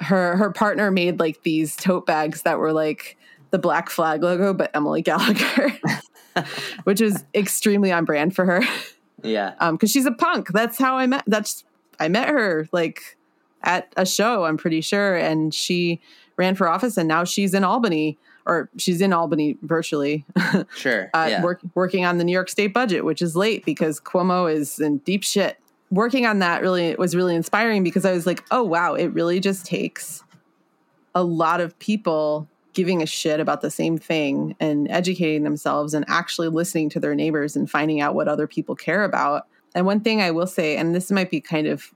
Her 0.00 0.36
her 0.36 0.50
partner 0.52 0.90
made 0.90 1.18
like 1.20 1.42
these 1.42 1.74
tote 1.76 2.07
bags 2.07 2.42
that 2.42 2.59
were 2.59 2.72
like 2.72 3.16
the 3.50 3.59
black 3.59 3.90
flag 3.90 4.22
logo, 4.22 4.52
but 4.55 4.70
Emily 4.74 5.02
Gallagher, 5.02 5.72
which 6.85 7.01
is 7.01 7.24
extremely 7.35 7.93
on 7.93 8.05
brand 8.05 8.35
for 8.35 8.45
her. 8.45 8.62
Yeah. 9.22 9.55
Um, 9.61 9.76
because 9.76 9.91
she's 9.91 10.07
a 10.07 10.12
punk. 10.12 10.49
That's 10.49 10.78
how 10.78 10.99
I 10.99 11.07
met. 11.07 11.24
That's 11.26 11.64
I 11.99 12.09
met 12.09 12.28
her 12.28 12.68
like 12.72 13.16
at 13.62 13.93
a 13.97 14.05
show. 14.05 14.45
I'm 14.45 14.57
pretty 14.57 14.80
sure, 14.80 15.16
and 15.16 15.55
she 15.55 16.01
ran 16.37 16.55
for 16.55 16.68
office, 16.68 16.97
and 16.97 17.09
now 17.09 17.24
she's 17.24 17.55
in 17.55 17.64
Albany, 17.64 18.18
or 18.47 18.68
she's 18.76 19.01
in 19.01 19.12
Albany 19.12 19.57
virtually. 19.62 20.24
Sure. 20.76 21.11
uh, 21.14 21.26
yeah. 21.30 21.43
work, 21.43 21.61
working 21.74 22.05
on 22.05 22.18
the 22.18 22.24
New 22.24 22.32
York 22.32 22.49
State 22.49 22.74
budget, 22.74 23.05
which 23.05 23.22
is 23.22 23.35
late 23.35 23.64
because 23.64 24.01
Cuomo 24.01 24.53
is 24.53 24.78
in 24.78 24.99
deep 24.99 25.24
shit. 25.24 25.59
Working 25.91 26.26
on 26.26 26.41
that 26.41 26.62
really 26.62 26.95
was 26.97 27.16
really 27.16 27.35
inspiring 27.35 27.82
because 27.82 28.05
I 28.05 28.12
was 28.12 28.26
like, 28.26 28.45
oh 28.51 28.62
wow, 28.62 28.95
it 28.95 29.07
really 29.09 29.41
just 29.41 29.64
takes 29.64 30.22
a 31.14 31.22
lot 31.22 31.61
of 31.61 31.78
people 31.78 32.49
giving 32.75 33.03
a 33.03 33.07
shit 33.07 33.41
about 33.41 33.61
the 33.61 33.70
same 33.70 33.97
thing 33.97 34.55
and 34.61 34.91
educating 34.91 35.45
themselves 35.45 35.95
and 35.95 36.05
actually 36.09 36.49
listening 36.49 36.91
to 36.91 37.01
their 37.01 37.14
neighbors 37.14 37.57
and 37.57 37.70
finding 37.70 38.01
out 38.01 38.14
what 38.14 38.29
other 38.29 38.47
people 38.47 38.75
care 38.75 39.05
about. 39.05 39.47
And 39.75 39.87
one 39.87 40.01
thing 40.01 40.20
I 40.20 40.31
will 40.31 40.47
say, 40.47 40.77
and 40.77 40.95
this 40.95 41.11
might 41.11 41.31
be 41.31 41.41
kind 41.41 41.66
of 41.66 41.93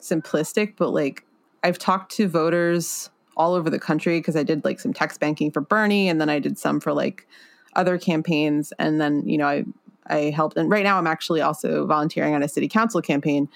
simplistic, 0.00 0.74
but 0.76 0.90
like 0.90 1.24
I've 1.62 1.78
talked 1.78 2.12
to 2.12 2.28
voters 2.28 3.10
all 3.36 3.54
over 3.54 3.70
the 3.70 3.78
country 3.78 4.18
because 4.18 4.36
I 4.36 4.42
did 4.42 4.64
like 4.64 4.80
some 4.80 4.92
text 4.92 5.20
banking 5.20 5.50
for 5.50 5.60
Bernie 5.60 6.08
and 6.08 6.20
then 6.20 6.28
I 6.28 6.38
did 6.38 6.58
some 6.58 6.80
for 6.80 6.92
like 6.92 7.26
other 7.74 7.98
campaigns 7.98 8.72
and 8.78 9.00
then 9.00 9.26
you 9.28 9.38
know 9.38 9.46
I 9.46 9.64
I 10.06 10.30
helped 10.30 10.56
and 10.56 10.70
right 10.70 10.82
now 10.82 10.98
I'm 10.98 11.06
actually 11.06 11.40
also 11.40 11.86
volunteering 11.86 12.34
on 12.34 12.42
a 12.42 12.48
city 12.48 12.68
council 12.68 13.00
campaign. 13.00 13.48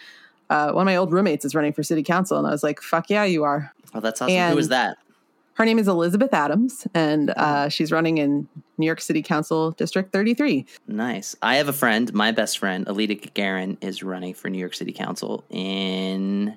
Uh, 0.51 0.71
one 0.73 0.83
of 0.83 0.87
my 0.87 0.97
old 0.97 1.13
roommates 1.13 1.45
is 1.45 1.55
running 1.55 1.73
for 1.73 1.83
city 1.83 2.03
council 2.03 2.39
and 2.39 2.47
I 2.47 2.51
was 2.51 2.63
like, 2.63 2.81
"Fuck 2.81 3.11
yeah, 3.11 3.25
you 3.25 3.45
are." 3.45 3.73
oh, 3.95 4.01
that's 4.01 4.21
awesome. 4.21 4.35
Who 4.35 4.41
and- 4.41 4.57
was 4.57 4.69
that? 4.69 4.99
Her 5.55 5.65
name 5.65 5.79
is 5.79 5.87
Elizabeth 5.89 6.35
Adams 6.35 6.87
and 6.95 7.31
uh, 7.31 7.69
she's 7.69 7.93
running 7.93 8.19
in 8.19 8.49
New 8.77 8.87
York 8.87 9.01
City 9.01 9.23
Council 9.23 9.71
District 9.73 10.13
33. 10.13 10.67
Nice. 10.89 11.37
I 11.43 11.57
have 11.57 11.69
a 11.69 11.73
friend, 11.73 12.13
my 12.13 12.33
best 12.33 12.59
friend, 12.59 12.87
Aleda 12.87 13.21
Gagarin, 13.21 13.77
is 13.81 14.03
running 14.03 14.35
for 14.35 14.51
New 14.51 14.59
York 14.59 14.75
City 14.75 14.93
Council 14.93 15.45
in 15.51 16.57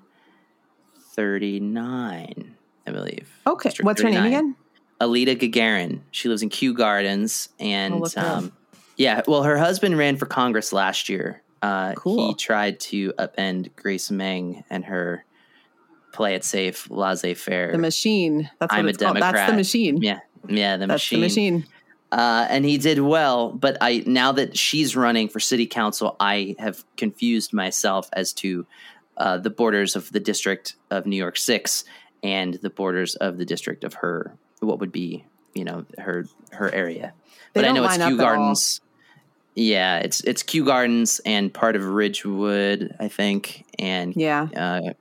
39, 1.14 2.56
I 2.86 2.92
believe. 2.92 3.30
Okay, 3.46 3.70
District 3.70 3.86
what's 3.86 4.02
her 4.02 4.10
name 4.10 4.26
again? 4.26 4.56
Aleda 5.00 5.36
Gagarin. 5.38 6.02
She 6.12 6.28
lives 6.30 6.42
in 6.42 6.50
Kew 6.50 6.74
Gardens, 6.74 7.50
and 7.60 8.00
look 8.00 8.14
her 8.14 8.22
up. 8.22 8.38
um, 8.38 8.52
yeah, 8.96 9.22
well, 9.28 9.44
her 9.44 9.58
husband 9.58 9.98
ran 9.98 10.18
for 10.18 10.26
Congress 10.26 10.74
last 10.74 11.08
year. 11.08 11.42
Uh, 11.62 11.94
Cool. 11.94 12.30
He 12.30 12.34
tried 12.36 12.80
to 12.82 13.14
upend 13.14 13.76
Grace 13.76 14.10
Meng 14.12 14.64
and 14.70 14.86
her 14.86 15.24
play 16.18 16.36
it 16.36 16.44
safe, 16.44 16.90
laissez-faire. 16.90 17.72
The 17.72 17.78
machine. 17.78 18.50
That's 18.60 18.72
what 18.74 18.80
I'm 18.80 18.86
a 18.86 18.90
it's 18.90 18.98
called. 18.98 19.18
That's 19.18 19.50
the 19.52 19.56
machine. 19.56 19.98
yeah, 20.02 20.20
yeah, 20.50 20.76
the 20.78 20.88
That's 20.88 20.96
machine. 21.12 21.20
the 21.20 21.26
machine. 21.26 21.66
Uh, 22.12 22.48
and 22.50 22.66
he 22.66 22.78
did 22.78 23.00
well, 23.00 23.52
but 23.52 23.78
I 23.82 24.04
now 24.06 24.32
that 24.34 24.58
she's 24.58 24.96
running 24.96 25.28
for 25.30 25.40
city 25.40 25.68
council, 25.68 26.16
I 26.20 26.56
have 26.58 26.84
confused 26.96 27.54
myself 27.54 28.10
as 28.14 28.34
to 28.34 28.66
uh, 29.18 29.38
the 29.38 29.50
borders 29.50 29.96
of 29.96 30.12
the 30.12 30.20
district 30.20 30.76
of 30.90 31.06
New 31.06 31.18
York 31.18 31.38
Six 31.38 31.84
and 32.24 32.56
the 32.56 32.70
borders 32.70 33.16
of 33.16 33.38
the 33.38 33.46
district 33.46 33.84
of 33.84 33.94
her 33.96 34.34
what 34.62 34.80
would 34.80 34.92
be 34.92 35.26
you 35.54 35.64
know 35.66 35.86
her 35.98 36.26
her 36.52 36.74
area. 36.74 37.14
They 37.54 37.62
but 37.62 37.66
I 37.70 37.74
know 37.74 37.84
it's 37.84 37.98
Kew. 37.98 38.18
Gardens. 38.18 38.82
Yeah, 39.56 39.98
it's 40.00 40.22
it's 40.22 40.44
Kew 40.44 40.64
Gardens 40.66 41.20
and 41.26 41.54
part 41.54 41.76
of 41.76 41.84
Ridgewood, 41.84 42.96
I 43.00 43.08
think, 43.10 43.66
and 43.78 44.16
Yeah. 44.16 44.44
uh, 44.56 44.94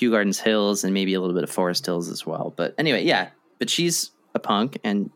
Kew 0.00 0.10
Gardens 0.10 0.40
Hills 0.40 0.82
and 0.82 0.94
maybe 0.94 1.12
a 1.12 1.20
little 1.20 1.34
bit 1.34 1.44
of 1.44 1.50
Forest 1.50 1.84
Hills 1.84 2.08
as 2.08 2.24
well. 2.24 2.54
But 2.56 2.74
anyway, 2.78 3.04
yeah. 3.04 3.28
But 3.58 3.68
she's 3.68 4.10
a 4.34 4.38
punk, 4.38 4.78
and 4.82 5.10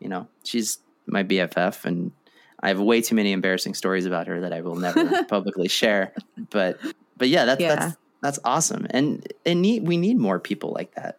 you 0.00 0.08
know 0.08 0.26
she's 0.42 0.78
my 1.04 1.22
BFF, 1.22 1.84
and 1.84 2.12
I 2.60 2.68
have 2.68 2.80
way 2.80 3.02
too 3.02 3.14
many 3.14 3.32
embarrassing 3.32 3.74
stories 3.74 4.06
about 4.06 4.26
her 4.28 4.40
that 4.40 4.54
I 4.54 4.62
will 4.62 4.76
never 4.76 5.22
publicly 5.28 5.68
share. 5.68 6.14
But 6.48 6.78
but 7.18 7.28
yeah, 7.28 7.44
that's 7.44 7.60
Yeah. 7.60 7.74
that's 7.76 7.96
that's 8.22 8.38
awesome, 8.42 8.86
and 8.88 9.30
and 9.44 9.60
need 9.60 9.86
we 9.86 9.98
need 9.98 10.16
more 10.16 10.38
people 10.40 10.72
like 10.72 10.94
that. 10.94 11.18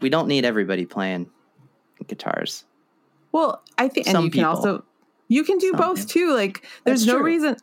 We 0.00 0.08
don't 0.08 0.26
need 0.26 0.44
everybody 0.44 0.84
playing 0.84 1.30
guitars. 2.08 2.64
Well, 3.30 3.62
I 3.76 3.86
think, 3.88 4.08
and 4.08 4.14
Some 4.16 4.24
you 4.24 4.30
can 4.32 4.42
also 4.44 4.84
you 5.28 5.44
can 5.44 5.58
do 5.58 5.70
Some 5.70 5.78
both 5.80 5.98
people. 5.98 6.10
too. 6.10 6.34
Like, 6.34 6.64
there's 6.84 7.02
That's 7.04 7.06
no 7.12 7.18
true. 7.18 7.26
reason. 7.26 7.56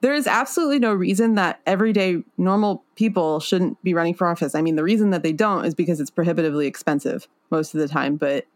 There 0.00 0.14
is 0.14 0.26
absolutely 0.26 0.78
no 0.78 0.92
reason 0.92 1.34
that 1.34 1.60
everyday 1.66 2.22
normal 2.36 2.84
people 2.94 3.40
shouldn't 3.40 3.82
be 3.82 3.94
running 3.94 4.14
for 4.14 4.28
office. 4.28 4.54
I 4.54 4.62
mean, 4.62 4.76
the 4.76 4.84
reason 4.84 5.10
that 5.10 5.24
they 5.24 5.32
don't 5.32 5.64
is 5.64 5.74
because 5.74 6.00
it's 6.00 6.10
prohibitively 6.10 6.66
expensive 6.66 7.26
most 7.50 7.74
of 7.74 7.80
the 7.80 7.88
time. 7.88 8.16
But 8.16 8.46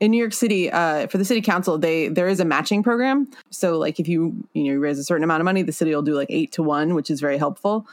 in 0.00 0.10
New 0.10 0.18
York 0.18 0.34
City, 0.34 0.70
uh, 0.70 1.06
for 1.06 1.16
the 1.16 1.24
city 1.24 1.40
council, 1.40 1.78
they 1.78 2.08
there 2.08 2.28
is 2.28 2.38
a 2.38 2.44
matching 2.44 2.82
program. 2.82 3.30
So, 3.50 3.78
like, 3.78 3.98
if 3.98 4.08
you 4.08 4.46
you 4.52 4.72
know 4.72 4.78
raise 4.78 4.98
a 4.98 5.04
certain 5.04 5.24
amount 5.24 5.40
of 5.40 5.44
money, 5.46 5.62
the 5.62 5.72
city 5.72 5.94
will 5.94 6.02
do 6.02 6.14
like 6.14 6.28
eight 6.30 6.52
to 6.52 6.62
one, 6.62 6.94
which 6.94 7.10
is 7.10 7.20
very 7.20 7.38
helpful. 7.38 7.86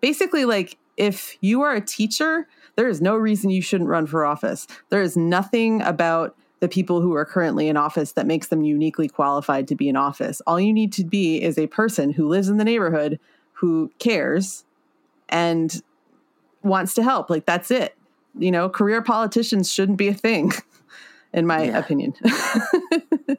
Basically, 0.00 0.44
like 0.44 0.78
if 0.96 1.36
you 1.40 1.62
are 1.62 1.74
a 1.74 1.80
teacher, 1.80 2.46
there 2.76 2.88
is 2.88 3.00
no 3.00 3.16
reason 3.16 3.50
you 3.50 3.62
shouldn't 3.62 3.90
run 3.90 4.06
for 4.06 4.24
office. 4.24 4.66
There 4.90 5.02
is 5.02 5.16
nothing 5.16 5.82
about 5.82 6.36
the 6.64 6.68
people 6.70 7.02
who 7.02 7.12
are 7.14 7.26
currently 7.26 7.68
in 7.68 7.76
office 7.76 8.12
that 8.12 8.26
makes 8.26 8.46
them 8.48 8.62
uniquely 8.64 9.06
qualified 9.06 9.68
to 9.68 9.74
be 9.74 9.86
in 9.86 9.96
office. 9.96 10.40
All 10.46 10.58
you 10.58 10.72
need 10.72 10.94
to 10.94 11.04
be 11.04 11.42
is 11.42 11.58
a 11.58 11.66
person 11.66 12.10
who 12.10 12.26
lives 12.26 12.48
in 12.48 12.56
the 12.56 12.64
neighborhood 12.64 13.20
who 13.52 13.92
cares 13.98 14.64
and 15.28 15.82
wants 16.62 16.94
to 16.94 17.02
help. 17.02 17.28
Like 17.28 17.44
that's 17.44 17.70
it. 17.70 17.94
You 18.38 18.50
know, 18.50 18.70
career 18.70 19.02
politicians 19.02 19.70
shouldn't 19.70 19.98
be 19.98 20.08
a 20.08 20.14
thing, 20.14 20.52
in 21.34 21.46
my 21.46 21.64
Yeah. 21.64 21.78
opinion. 21.78 22.14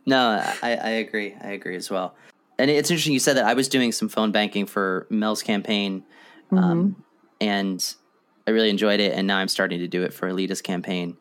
No, 0.07 0.39
I, 0.61 0.76
I 0.76 0.89
agree. 0.89 1.36
I 1.41 1.47
agree 1.53 1.76
as 1.76 1.89
well. 1.89 2.13
And 2.59 2.69
it's 2.69 2.91
interesting 2.91 3.13
you 3.13 3.19
said 3.19 3.38
that. 3.38 3.45
I 3.45 3.55
was 3.55 3.67
doing 3.67 3.91
some 3.91 4.07
phone 4.07 4.32
banking 4.32 4.67
for 4.67 5.07
Mel's 5.09 5.41
campaign, 5.41 6.03
um, 6.51 7.03
and 7.41 7.84
I 8.45 8.51
really 8.51 8.69
enjoyed 8.69 8.99
it. 8.99 9.13
And 9.13 9.26
now 9.26 9.38
I'm 9.38 9.47
starting 9.47 9.80
to 9.80 9.88
do 9.88 10.03
it 10.03 10.13
for 10.13 10.28
Aleda's 10.30 10.61
campaign, 10.61 11.17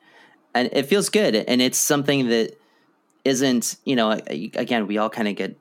and 0.55 0.69
it 0.73 0.87
feels 0.87 1.09
good. 1.09 1.35
And 1.35 1.61
it's 1.61 1.79
something 1.79 2.29
that 2.29 2.59
isn't, 3.25 3.77
you 3.85 3.97
know, 3.97 4.11
again, 4.11 4.87
we 4.87 4.99
all 4.99 5.11
kind 5.11 5.29
of 5.29 5.37
get 5.37 5.59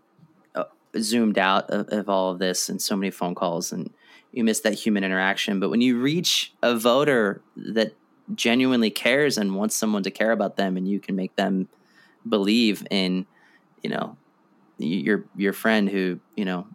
uh, 0.56 0.66
zoomed 1.00 1.38
out 1.38 1.70
of, 1.70 1.90
of 1.90 2.10
all 2.10 2.32
of 2.32 2.40
this 2.40 2.70
and 2.70 2.82
so 2.82 2.96
many 2.96 3.10
phone 3.10 3.36
calls, 3.36 3.72
and 3.72 3.92
you 4.32 4.44
miss 4.44 4.60
that 4.62 4.74
human 4.74 5.04
interaction. 5.04 5.60
But 5.60 5.70
when 5.70 5.82
you 5.82 6.00
reach 6.00 6.54
a 6.62 6.78
voter 6.78 7.42
that 7.56 7.94
genuinely 8.36 8.90
cares 8.90 9.38
and 9.38 9.56
wants 9.56 9.76
someone 9.76 10.04
to 10.04 10.12
care 10.12 10.32
about 10.32 10.58
them, 10.58 10.78
and 10.78 10.88
you 10.88 11.00
can 11.00 11.16
make 11.16 11.36
them 11.36 11.68
believe 12.28 12.86
in, 12.90 13.26
you 13.82 13.90
know, 13.90 14.18
your 14.78 15.26
your 15.36 15.54
friend 15.54 15.90
who 15.90 16.20
you 16.36 16.46
know 16.46 16.68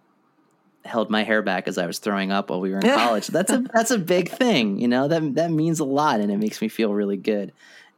held 0.85 1.11
my 1.11 1.23
hair 1.23 1.43
back 1.43 1.69
as 1.69 1.77
I 1.77 1.87
was 1.87 1.99
throwing 1.99 2.33
up 2.33 2.51
while 2.51 2.61
we 2.61 2.71
were 2.71 2.79
in 2.79 2.83
college. 2.95 3.27
That's 3.29 3.53
a 3.53 3.65
that's 3.73 3.91
a 3.91 3.99
big 3.99 4.31
thing, 4.31 4.79
you 4.79 4.89
know. 4.89 5.07
That 5.07 5.35
that 5.35 5.51
means 5.51 5.81
a 5.81 5.85
lot, 5.85 6.21
and 6.21 6.33
it 6.33 6.39
makes 6.39 6.61
me 6.61 6.69
feel 6.69 6.93
really 6.93 7.17
good, 7.17 7.53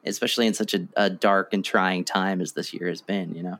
especially 0.05 0.47
in 0.47 0.55
such 0.55 0.75
a, 0.75 0.87
a 0.97 1.11
dark 1.11 1.53
and 1.53 1.65
trying 1.65 2.05
time 2.05 2.41
as 2.41 2.53
this 2.53 2.73
year 2.73 2.89
has 2.89 3.03
been. 3.03 3.35
You 3.35 3.43
know. 3.43 3.59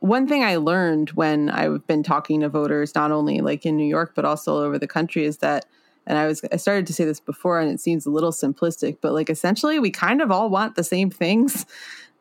one 0.00 0.26
thing 0.28 0.44
I 0.44 0.56
learned 0.56 1.10
when 1.10 1.48
I've 1.48 1.86
been 1.86 2.02
talking 2.02 2.40
to 2.40 2.48
voters, 2.48 2.94
not 2.94 3.12
only 3.12 3.40
like 3.40 3.64
in 3.64 3.76
New 3.76 3.86
York, 3.86 4.12
but 4.14 4.24
also 4.24 4.54
all 4.54 4.58
over 4.58 4.78
the 4.78 4.86
country, 4.86 5.24
is 5.24 5.38
that, 5.38 5.66
and 6.06 6.18
I 6.18 6.26
was, 6.26 6.42
I 6.52 6.56
started 6.56 6.86
to 6.88 6.92
say 6.92 7.04
this 7.04 7.20
before 7.20 7.60
and 7.60 7.70
it 7.70 7.80
seems 7.80 8.06
a 8.06 8.10
little 8.10 8.32
simplistic, 8.32 8.98
but 9.00 9.12
like 9.12 9.30
essentially 9.30 9.78
we 9.78 9.90
kind 9.90 10.20
of 10.20 10.30
all 10.30 10.50
want 10.50 10.74
the 10.74 10.84
same 10.84 11.10
things. 11.10 11.66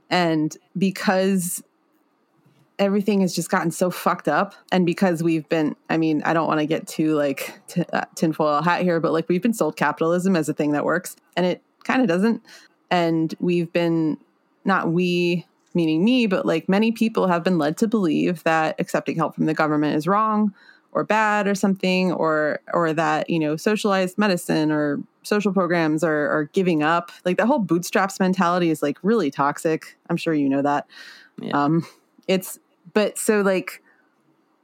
And 0.09 0.55
because 0.77 1.63
everything 2.77 3.21
has 3.21 3.35
just 3.35 3.49
gotten 3.49 3.71
so 3.71 3.91
fucked 3.91 4.27
up, 4.27 4.55
and 4.71 4.85
because 4.85 5.21
we've 5.21 5.47
been, 5.49 5.75
I 5.89 5.97
mean, 5.97 6.23
I 6.23 6.33
don't 6.33 6.47
want 6.47 6.61
to 6.61 6.65
get 6.65 6.87
too 6.87 7.13
like 7.13 7.59
t- 7.67 7.83
uh, 7.91 8.05
tinfoil 8.15 8.61
hat 8.61 8.83
here, 8.83 8.99
but 8.99 9.11
like 9.11 9.27
we've 9.27 9.41
been 9.41 9.53
sold 9.53 9.75
capitalism 9.75 10.35
as 10.35 10.47
a 10.47 10.53
thing 10.53 10.71
that 10.71 10.85
works, 10.85 11.15
and 11.35 11.45
it 11.45 11.61
kind 11.83 12.01
of 12.01 12.07
doesn't. 12.07 12.41
And 12.91 13.33
we've 13.39 13.71
been, 13.71 14.17
not 14.65 14.91
we, 14.91 15.45
meaning 15.73 16.03
me, 16.03 16.27
but 16.27 16.45
like 16.45 16.67
many 16.67 16.91
people 16.91 17.27
have 17.27 17.43
been 17.43 17.57
led 17.57 17.77
to 17.77 17.87
believe 17.87 18.43
that 18.43 18.75
accepting 18.79 19.15
help 19.15 19.35
from 19.35 19.45
the 19.45 19.53
government 19.53 19.95
is 19.95 20.07
wrong 20.07 20.53
or 20.91 21.03
bad 21.03 21.47
or 21.47 21.53
something, 21.53 22.11
or 22.11 22.59
or 22.73 22.93
that 22.93 23.29
you 23.29 23.39
know 23.39 23.55
socialized 23.55 24.17
medicine 24.17 24.71
or 24.71 24.99
social 25.21 25.53
programs 25.53 26.03
are, 26.03 26.29
are 26.29 26.45
giving 26.53 26.81
up. 26.81 27.11
Like 27.25 27.37
the 27.37 27.45
whole 27.45 27.59
bootstraps 27.59 28.19
mentality 28.19 28.71
is 28.71 28.81
like 28.81 28.97
really 29.03 29.29
toxic. 29.29 29.97
I'm 30.09 30.17
sure 30.17 30.33
you 30.33 30.49
know 30.49 30.63
that. 30.63 30.87
Yeah. 31.39 31.63
Um, 31.63 31.85
it's 32.27 32.59
but 32.93 33.17
so 33.17 33.41
like 33.41 33.83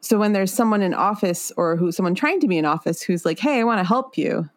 so 0.02 0.20
when 0.20 0.34
there's 0.34 0.54
someone 0.54 0.82
in 0.82 0.94
office 0.94 1.52
or 1.58 1.76
who 1.76 1.92
someone 1.92 2.16
trying 2.16 2.40
to 2.40 2.48
be 2.48 2.58
in 2.58 2.66
office 2.66 3.02
who's 3.02 3.26
like, 3.26 3.40
hey, 3.40 3.60
I 3.60 3.64
want 3.64 3.80
to 3.80 3.84
help 3.84 4.18
you. 4.18 4.50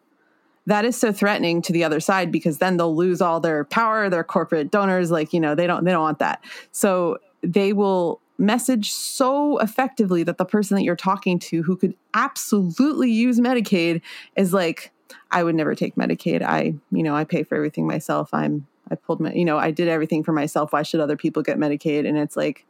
That 0.69 0.85
is 0.85 0.95
so 0.95 1.11
threatening 1.11 1.61
to 1.63 1.73
the 1.73 1.83
other 1.83 1.99
side 1.99 2.31
because 2.31 2.59
then 2.59 2.77
they'll 2.77 2.95
lose 2.95 3.21
all 3.21 3.39
their 3.39 3.63
power, 3.65 4.09
their 4.09 4.23
corporate 4.23 4.69
donors. 4.71 5.09
Like, 5.11 5.33
you 5.33 5.39
know, 5.39 5.55
they 5.55 5.67
don't 5.67 5.83
they 5.83 5.91
don't 5.91 6.03
want 6.03 6.19
that. 6.19 6.43
So 6.71 7.17
they 7.41 7.73
will 7.73 8.21
message 8.37 8.91
so 8.91 9.57
effectively 9.57 10.23
that 10.23 10.37
the 10.37 10.45
person 10.45 10.75
that 10.75 10.83
you're 10.83 10.95
talking 10.95 11.39
to 11.39 11.63
who 11.63 11.75
could 11.75 11.93
absolutely 12.13 13.11
use 13.11 13.39
Medicaid 13.39 14.01
is 14.35 14.53
like, 14.53 14.91
I 15.31 15.43
would 15.43 15.55
never 15.55 15.75
take 15.75 15.95
Medicaid. 15.95 16.41
I, 16.41 16.75
you 16.91 17.03
know, 17.03 17.15
I 17.15 17.23
pay 17.23 17.43
for 17.43 17.55
everything 17.55 17.85
myself. 17.87 18.33
I'm 18.33 18.67
I 18.91 18.95
pulled 18.95 19.19
my, 19.19 19.33
you 19.33 19.45
know, 19.45 19.57
I 19.57 19.71
did 19.71 19.87
everything 19.87 20.23
for 20.23 20.31
myself. 20.33 20.71
Why 20.73 20.83
should 20.83 20.99
other 20.99 21.17
people 21.17 21.43
get 21.43 21.57
Medicaid? 21.57 22.07
And 22.07 22.17
it's 22.17 22.35
like, 22.37 22.65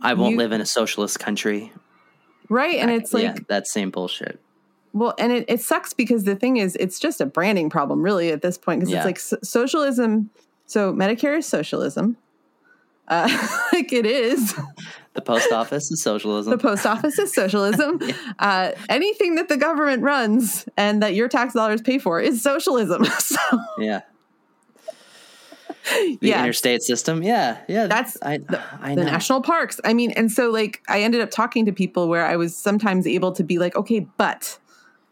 I 0.00 0.14
won't 0.14 0.32
You- 0.32 0.38
live 0.38 0.52
in 0.52 0.60
a 0.60 0.66
socialist 0.66 1.18
country. 1.18 1.72
right. 2.48 2.76
And 2.76 2.90
it's 2.90 3.12
like, 3.12 3.22
yeah, 3.24 3.34
that 3.48 3.66
same 3.66 3.90
bullshit. 3.90 4.40
Well, 4.92 5.14
and 5.18 5.32
it, 5.32 5.44
it 5.48 5.60
sucks 5.60 5.92
because 5.92 6.24
the 6.24 6.34
thing 6.36 6.56
is, 6.56 6.76
it's 6.76 6.98
just 6.98 7.20
a 7.20 7.26
branding 7.26 7.70
problem, 7.70 8.02
really, 8.02 8.30
at 8.30 8.42
this 8.42 8.58
point, 8.58 8.80
because 8.80 8.92
Yeah. 8.92 8.98
it's 8.98 9.06
like 9.06 9.18
so- 9.18 9.38
socialism. 9.42 10.30
So 10.66 10.92
Medicare 10.92 11.38
is 11.38 11.46
socialism. 11.46 12.16
Uh, 13.08 13.28
like 13.72 13.92
it 13.92 14.06
is. 14.06 14.54
The 15.14 15.22
post 15.22 15.50
office 15.50 15.90
is 15.90 16.02
socialism. 16.02 16.50
The 16.50 16.58
post 16.58 16.86
office 16.86 17.18
is 17.18 17.34
socialism. 17.34 18.00
uh, 18.38 18.72
anything 18.88 19.34
that 19.36 19.48
the 19.48 19.56
government 19.56 20.02
runs 20.02 20.66
and 20.76 21.02
that 21.02 21.14
your 21.14 21.28
tax 21.28 21.54
dollars 21.54 21.80
pay 21.80 21.98
for 21.98 22.20
is 22.20 22.42
socialism. 22.42 23.04
so, 23.18 23.38
yeah. 23.78 24.02
The 25.90 26.18
yeah. 26.20 26.40
interstate 26.42 26.82
system. 26.82 27.22
Yeah. 27.22 27.58
Yeah. 27.66 27.86
That's 27.86 28.18
I, 28.22 28.40
I 28.80 28.94
the 28.94 29.04
national 29.04 29.40
parks. 29.40 29.80
I 29.84 29.94
mean, 29.94 30.10
and 30.12 30.30
so 30.30 30.50
like 30.50 30.82
I 30.86 31.00
ended 31.00 31.22
up 31.22 31.30
talking 31.30 31.64
to 31.64 31.72
people 31.72 32.08
where 32.08 32.26
I 32.26 32.36
was 32.36 32.54
sometimes 32.54 33.06
able 33.06 33.32
to 33.32 33.42
be 33.42 33.58
like, 33.58 33.74
okay, 33.74 34.00
but 34.18 34.58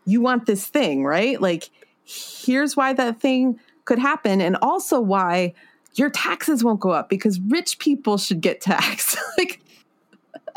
you 0.07 0.21
want 0.21 0.47
this 0.47 0.67
thing, 0.67 1.05
right? 1.05 1.41
Like, 1.41 1.71
here's 2.05 2.77
why 2.77 2.93
that 2.95 3.21
thing 3.21 3.61
could 3.85 3.99
happen, 3.99 4.41
and 4.41 4.57
also 4.63 5.01
why 5.01 5.55
your 5.95 6.11
taxes 6.11 6.63
won't 6.63 6.81
go 6.81 6.91
up 6.91 7.09
because 7.09 7.41
rich 7.41 7.79
people 7.79 8.19
should 8.19 8.41
get 8.41 8.61
taxed. 8.61 9.19
like, 9.39 9.61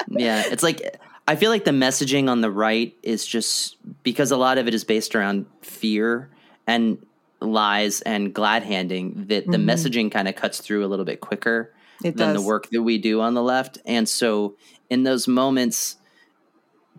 yeah, 0.07 0.43
it's 0.47 0.63
like 0.63 0.99
I 1.29 1.35
feel 1.35 1.51
like 1.51 1.63
the 1.63 1.71
messaging 1.71 2.27
on 2.27 2.41
the 2.41 2.49
right 2.49 2.95
is 3.03 3.23
just 3.23 3.77
because 4.01 4.31
a 4.31 4.37
lot 4.37 4.57
of 4.57 4.67
it 4.67 4.73
is 4.73 4.83
based 4.83 5.15
around 5.15 5.45
fear 5.61 6.27
and 6.65 6.97
lies 7.39 8.01
and 8.01 8.33
glad 8.33 8.63
handing 8.63 9.27
that 9.27 9.45
the 9.45 9.57
mm-hmm. 9.57 9.69
messaging 9.69 10.11
kind 10.11 10.27
of 10.27 10.35
cuts 10.35 10.59
through 10.59 10.83
a 10.83 10.87
little 10.87 11.05
bit 11.05 11.21
quicker 11.21 11.71
It 12.03 12.17
than 12.17 12.33
does. 12.33 12.41
the 12.41 12.47
work 12.47 12.69
that 12.71 12.81
we 12.81 12.97
do 12.97 13.21
on 13.21 13.35
the 13.35 13.43
left. 13.43 13.77
And 13.85 14.09
so 14.09 14.55
in 14.89 15.03
those 15.03 15.27
moments, 15.27 15.97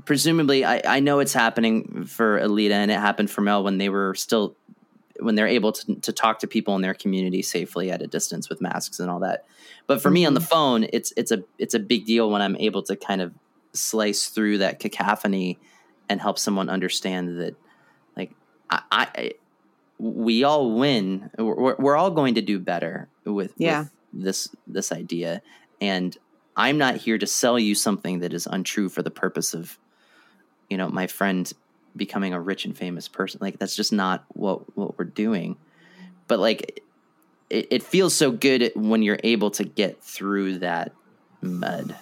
presumably 0.04 0.64
I, 0.64 0.82
I 0.84 1.00
know 1.00 1.18
it's 1.20 1.32
happening 1.32 2.04
for 2.04 2.40
Aleda 2.40 2.72
and 2.72 2.90
it 2.90 2.98
happened 2.98 3.30
for 3.30 3.40
Mel 3.40 3.62
when 3.64 3.78
they 3.78 3.88
were 3.88 4.14
still 4.14 4.56
when 5.20 5.34
they're 5.34 5.46
able 5.46 5.72
to, 5.72 5.94
to 5.96 6.12
talk 6.12 6.38
to 6.38 6.46
people 6.46 6.74
in 6.76 6.82
their 6.82 6.94
community 6.94 7.42
safely 7.42 7.90
at 7.90 8.00
a 8.00 8.06
distance 8.06 8.48
with 8.48 8.60
masks 8.60 8.98
and 9.00 9.10
all 9.10 9.20
that. 9.20 9.44
But 9.86 10.00
for 10.00 10.10
me 10.10 10.24
on 10.24 10.34
the 10.34 10.40
mm-hmm. 10.40 10.48
phone, 10.48 10.86
it's 10.92 11.12
it's 11.16 11.30
a 11.30 11.42
it's 11.58 11.74
a 11.74 11.78
big 11.78 12.06
deal 12.06 12.30
when 12.30 12.42
I'm 12.42 12.56
able 12.56 12.82
to 12.84 12.96
kind 12.96 13.20
of 13.20 13.34
slice 13.72 14.28
through 14.28 14.58
that 14.58 14.80
cacophony 14.80 15.58
and 16.08 16.20
help 16.20 16.38
someone 16.38 16.68
understand 16.68 17.38
that 17.40 17.54
like 18.16 18.32
I, 18.70 18.82
I 18.90 19.32
we 19.98 20.44
all 20.44 20.72
win. 20.72 21.30
We're, 21.38 21.76
we're 21.76 21.96
all 21.96 22.10
going 22.10 22.34
to 22.36 22.42
do 22.42 22.58
better 22.58 23.08
with, 23.24 23.52
Yeah. 23.58 23.80
with 23.80 23.90
this 24.12 24.48
this 24.66 24.92
idea, 24.92 25.42
and 25.80 26.16
I'm 26.56 26.78
not 26.78 26.96
here 26.96 27.18
to 27.18 27.26
sell 27.26 27.58
you 27.58 27.74
something 27.74 28.20
that 28.20 28.32
is 28.32 28.46
untrue 28.46 28.88
for 28.88 29.02
the 29.02 29.10
purpose 29.10 29.54
of, 29.54 29.78
you 30.70 30.76
know, 30.78 30.88
my 30.88 31.06
friend 31.06 31.52
becoming 31.96 32.32
a 32.32 32.40
rich 32.40 32.64
and 32.64 32.76
famous 32.76 33.08
person. 33.08 33.38
Like 33.42 33.58
that's 33.58 33.76
just 33.76 33.92
not 33.92 34.24
what 34.28 34.76
what 34.76 34.96
we're 34.98 35.04
doing. 35.04 35.56
But 36.28 36.38
like, 36.38 36.82
it, 37.50 37.66
it 37.70 37.82
feels 37.82 38.14
so 38.14 38.30
good 38.30 38.70
when 38.76 39.02
you're 39.02 39.18
able 39.24 39.50
to 39.52 39.64
get 39.64 40.00
through 40.02 40.58
that 40.60 40.92
mud. 41.42 41.96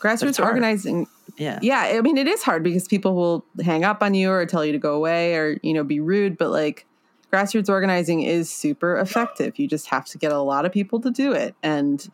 grassroots 0.00 0.42
organizing 0.44 1.06
Yeah. 1.38 1.58
yeah 1.62 1.80
i 1.96 2.00
mean 2.00 2.16
it 2.16 2.26
is 2.26 2.42
hard 2.42 2.62
because 2.62 2.86
people 2.88 3.14
will 3.14 3.44
hang 3.62 3.84
up 3.84 4.02
on 4.02 4.14
you 4.14 4.30
or 4.30 4.44
tell 4.46 4.64
you 4.64 4.72
to 4.72 4.78
go 4.78 4.94
away 4.94 5.34
or 5.36 5.58
you 5.62 5.72
know 5.74 5.84
be 5.84 6.00
rude 6.00 6.36
but 6.38 6.50
like 6.50 6.86
grassroots 7.32 7.68
organizing 7.68 8.22
is 8.22 8.50
super 8.50 8.96
effective 8.98 9.58
you 9.58 9.68
just 9.68 9.86
have 9.88 10.04
to 10.06 10.18
get 10.18 10.32
a 10.32 10.38
lot 10.40 10.64
of 10.64 10.72
people 10.72 11.00
to 11.00 11.10
do 11.10 11.32
it 11.32 11.54
and 11.62 12.10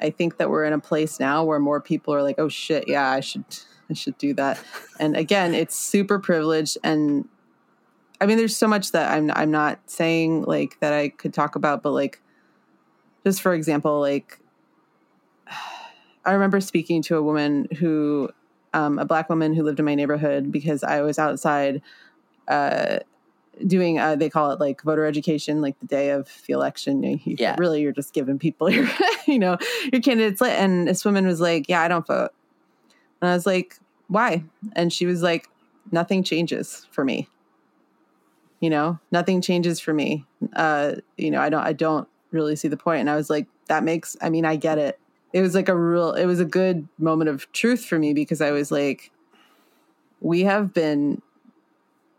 i 0.00 0.08
think 0.10 0.38
that 0.38 0.48
we're 0.50 0.64
in 0.64 0.72
a 0.72 0.78
place 0.80 1.20
now 1.20 1.44
where 1.44 1.58
more 1.58 1.80
people 1.80 2.14
are 2.14 2.22
like 2.22 2.36
oh 2.38 2.48
shit 2.48 2.88
yeah 2.88 3.10
i 3.10 3.20
should 3.20 3.44
i 3.90 3.94
should 4.02 4.16
do 4.18 4.34
that 4.34 4.58
and 5.00 5.16
again 5.16 5.54
it's 5.54 5.76
super 5.76 6.18
privileged 6.18 6.78
and 6.84 7.28
i 8.20 8.26
mean 8.26 8.36
there's 8.36 8.56
so 8.56 8.68
much 8.68 8.92
that 8.92 9.10
i'm 9.12 9.30
i'm 9.34 9.50
not 9.50 9.78
saying 9.86 10.42
like 10.42 10.78
that 10.80 10.92
i 10.92 11.08
could 11.08 11.32
talk 11.34 11.56
about 11.56 11.82
but 11.82 11.90
like 11.92 12.20
just 13.26 13.42
for 13.42 13.54
example, 13.54 14.00
like 14.00 14.38
I 16.24 16.32
remember 16.32 16.60
speaking 16.60 17.02
to 17.02 17.16
a 17.16 17.22
woman 17.22 17.66
who, 17.76 18.30
um, 18.72 18.98
a 19.00 19.04
black 19.04 19.28
woman 19.28 19.52
who 19.52 19.62
lived 19.64 19.78
in 19.80 19.84
my 19.84 19.94
neighborhood 19.96 20.52
because 20.52 20.84
I 20.84 21.00
was 21.00 21.18
outside 21.18 21.82
uh, 22.46 22.98
doing, 23.66 23.98
uh, 23.98 24.14
they 24.16 24.30
call 24.30 24.52
it 24.52 24.60
like 24.60 24.82
voter 24.82 25.04
education, 25.06 25.60
like 25.60 25.78
the 25.80 25.86
day 25.86 26.10
of 26.10 26.30
the 26.46 26.52
election. 26.52 27.02
You, 27.02 27.18
Yeah. 27.24 27.56
Really, 27.58 27.80
you're 27.82 27.92
just 27.92 28.12
giving 28.12 28.38
people 28.38 28.70
your, 28.76 28.88
you 29.26 29.40
know, 29.40 29.58
your 29.92 30.02
candidates. 30.02 30.40
li- 30.40 30.50
And 30.50 30.86
this 30.86 31.04
woman 31.04 31.26
was 31.26 31.40
like, 31.40 31.68
yeah, 31.68 31.80
I 31.80 31.88
don't 31.88 32.06
vote. 32.06 32.30
And 33.20 33.30
I 33.30 33.34
was 33.34 33.46
like, 33.46 33.76
why? 34.08 34.44
And 34.74 34.92
she 34.92 35.06
was 35.06 35.22
like, 35.22 35.48
nothing 35.90 36.22
changes 36.22 36.86
for 36.90 37.04
me. 37.04 37.28
You 38.60 38.70
know, 38.70 38.98
nothing 39.12 39.40
changes 39.40 39.80
for 39.80 39.92
me. 39.92 40.24
Uh, 40.54 40.96
you 41.16 41.30
know, 41.30 41.40
I 41.40 41.48
don't, 41.48 41.62
I 41.64 41.72
don't 41.72 42.08
really 42.30 42.56
see 42.56 42.68
the 42.68 42.76
point. 42.76 43.00
And 43.00 43.10
I 43.10 43.16
was 43.16 43.28
like, 43.28 43.46
that 43.68 43.84
makes, 43.84 44.16
I 44.22 44.30
mean, 44.30 44.44
I 44.44 44.56
get 44.56 44.78
it. 44.78 44.98
It 45.32 45.42
was 45.42 45.54
like 45.54 45.68
a 45.68 45.76
real, 45.76 46.12
it 46.12 46.26
was 46.26 46.40
a 46.40 46.44
good 46.44 46.88
moment 46.98 47.28
of 47.28 47.50
truth 47.52 47.84
for 47.84 47.98
me 47.98 48.14
because 48.14 48.40
I 48.40 48.52
was 48.52 48.70
like, 48.70 49.10
we 50.20 50.42
have 50.44 50.72
been 50.72 51.20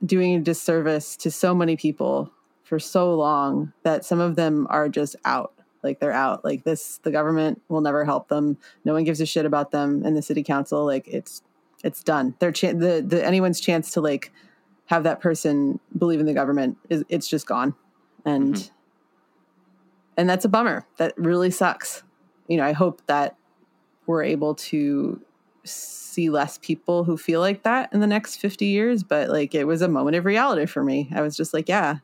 doing 0.05 0.35
a 0.35 0.39
disservice 0.39 1.15
to 1.17 1.31
so 1.31 1.55
many 1.55 1.75
people 1.75 2.31
for 2.63 2.79
so 2.79 3.15
long 3.15 3.73
that 3.83 4.05
some 4.05 4.19
of 4.19 4.35
them 4.35 4.67
are 4.69 4.89
just 4.89 5.15
out. 5.25 5.53
Like 5.83 5.99
they're 5.99 6.11
out. 6.11 6.43
Like 6.43 6.63
this, 6.63 6.99
the 7.03 7.11
government 7.11 7.61
will 7.69 7.81
never 7.81 8.03
help 8.05 8.27
them. 8.27 8.57
No 8.85 8.93
one 8.93 9.03
gives 9.03 9.21
a 9.21 9.25
shit 9.25 9.45
about 9.45 9.71
them 9.71 10.05
in 10.05 10.13
the 10.13 10.21
city 10.21 10.43
council. 10.43 10.85
Like 10.85 11.07
it's, 11.07 11.41
it's 11.83 12.03
done. 12.03 12.35
Their 12.39 12.51
chan 12.51 12.79
the, 12.79 13.03
the 13.05 13.23
anyone's 13.25 13.59
chance 13.59 13.91
to 13.91 14.01
like 14.01 14.31
have 14.85 15.03
that 15.03 15.19
person 15.19 15.79
believe 15.97 16.19
in 16.19 16.25
the 16.25 16.33
government 16.33 16.77
is 16.89 17.03
it's 17.09 17.27
just 17.27 17.45
gone, 17.45 17.75
and 18.25 18.55
Mhm. 18.55 18.71
and 20.17 20.29
that's 20.29 20.45
a 20.45 20.49
bummer. 20.49 20.85
That 20.97 21.13
really 21.17 21.51
sucks. 21.51 22.03
You 22.47 22.57
know, 22.57 22.63
I 22.63 22.71
hope 22.71 23.01
that 23.07 23.35
we're 24.05 24.23
able 24.23 24.55
to 24.55 25.21
see 25.65 26.29
less 26.29 26.57
people 26.57 27.03
who 27.03 27.17
feel 27.17 27.41
like 27.41 27.63
that 27.63 27.91
in 27.93 27.99
the 27.99 28.07
next 28.07 28.37
50 28.37 28.65
years 28.65 29.03
but 29.03 29.27
like 29.27 29.53
it 29.53 29.65
was 29.65 29.81
a 29.81 29.87
moment 29.89 30.15
of 30.15 30.23
reality 30.23 30.65
for 30.65 30.81
me 30.81 31.09
i 31.13 31.19
was 31.21 31.35
just 31.35 31.53
like 31.53 31.67
yeah 31.67 31.97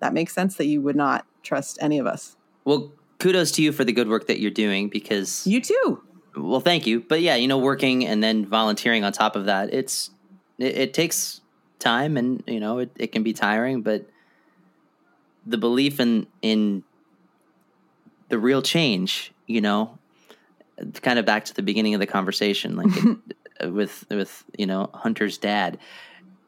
that 0.00 0.12
makes 0.12 0.34
sense 0.34 0.56
that 0.56 0.66
you 0.66 0.82
would 0.82 0.94
not 0.94 1.24
trust 1.42 1.78
any 1.80 1.98
of 1.98 2.06
us 2.06 2.36
Well, 2.64 2.92
kudos 3.18 3.52
to 3.52 3.62
you 3.62 3.72
for 3.72 3.84
the 3.84 3.92
good 3.92 4.08
work 4.08 4.26
that 4.26 4.40
you're 4.40 4.50
doing 4.50 4.88
because 4.88 5.46
you 5.46 5.60
too 5.60 6.02
well, 6.36 6.60
thank 6.60 6.86
you. 6.86 7.00
But 7.00 7.22
yeah, 7.22 7.34
you 7.34 7.48
know, 7.48 7.58
working 7.58 8.06
and 8.06 8.22
then 8.22 8.46
volunteering 8.46 9.04
on 9.04 9.12
top 9.12 9.36
of 9.36 9.46
that, 9.46 9.74
it's 9.74 10.10
it, 10.58 10.76
it 10.76 10.94
takes 10.94 11.40
time 11.78 12.16
and 12.16 12.42
you 12.46 12.60
know, 12.60 12.78
it, 12.78 12.90
it 12.96 13.12
can 13.12 13.22
be 13.22 13.32
tiring, 13.32 13.82
but 13.82 14.06
the 15.46 15.58
belief 15.58 16.00
in 16.00 16.26
in 16.42 16.82
the 18.28 18.38
real 18.38 18.62
change, 18.62 19.32
you 19.46 19.60
know, 19.60 19.98
kind 21.02 21.18
of 21.18 21.26
back 21.26 21.44
to 21.46 21.54
the 21.54 21.62
beginning 21.62 21.94
of 21.94 22.00
the 22.00 22.06
conversation, 22.06 22.76
like 22.76 22.86
it, 23.60 23.72
with 23.72 24.04
with 24.10 24.44
you 24.56 24.66
know 24.66 24.90
Hunter's 24.94 25.38
dad. 25.38 25.78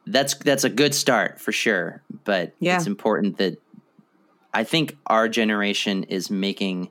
That's 0.06 0.34
that's 0.34 0.64
a 0.64 0.68
good 0.68 0.94
start 0.94 1.40
for 1.40 1.52
sure, 1.52 2.02
but 2.24 2.54
Yeah. 2.58 2.76
it's 2.76 2.86
important 2.88 3.38
that 3.38 3.61
I 4.54 4.64
think 4.64 4.96
our 5.06 5.28
generation 5.28 6.04
is 6.04 6.30
making 6.30 6.90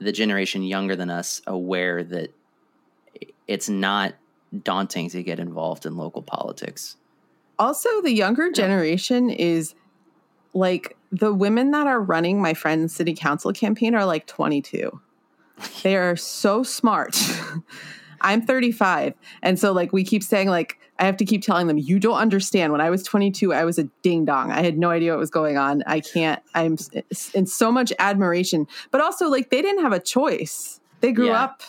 the 0.00 0.12
generation 0.12 0.62
younger 0.62 0.96
than 0.96 1.10
us 1.10 1.40
aware 1.46 2.02
that 2.04 2.34
it's 3.46 3.68
not 3.68 4.14
daunting 4.62 5.10
to 5.10 5.22
get 5.22 5.38
involved 5.38 5.86
in 5.86 5.96
local 5.96 6.22
politics. 6.22 6.96
also 7.58 8.00
the 8.02 8.12
younger 8.12 8.50
generation 8.50 9.28
is 9.30 9.74
like 10.54 10.96
the 11.12 11.34
women 11.34 11.70
that 11.72 11.86
are 11.86 12.00
running 12.00 12.40
my 12.40 12.54
friend's 12.54 12.94
city 12.94 13.14
council 13.14 13.52
campaign 13.52 13.94
are 13.94 14.04
like 14.06 14.26
22 14.26 15.00
they 15.82 15.96
are 15.96 16.16
so 16.16 16.62
smart 16.62 17.16
i'm 18.20 18.42
35 18.42 19.14
and 19.42 19.58
so 19.58 19.72
like 19.72 19.92
we 19.92 20.04
keep 20.04 20.22
saying 20.22 20.48
like 20.48 20.78
i 20.98 21.04
have 21.04 21.16
to 21.16 21.24
keep 21.24 21.42
telling 21.42 21.66
them 21.66 21.78
you 21.78 21.98
don't 21.98 22.18
understand. 22.18 22.72
When 22.72 22.80
i 22.80 22.90
was 22.90 23.02
22 23.02 23.52
i 23.52 23.64
was 23.64 23.78
a 23.78 23.84
ding 24.02 24.24
dong 24.24 24.50
i 24.52 24.62
had 24.62 24.76
no 24.78 24.90
idea 24.90 25.12
what 25.12 25.18
was 25.18 25.30
going 25.30 25.56
on. 25.56 25.82
I 25.86 26.00
can't 26.00 26.42
i'm 26.54 26.76
in 27.34 27.46
so 27.46 27.70
much 27.72 27.92
admiration. 27.98 28.66
But 28.90 29.00
also 29.00 29.28
like 29.28 29.50
they 29.50 29.62
didn't 29.62 29.82
have 29.82 29.92
a 29.92 30.00
choice. 30.00 30.80
They 31.00 31.12
grew 31.12 31.26
Yeah. 31.28 31.42
up 31.44 31.62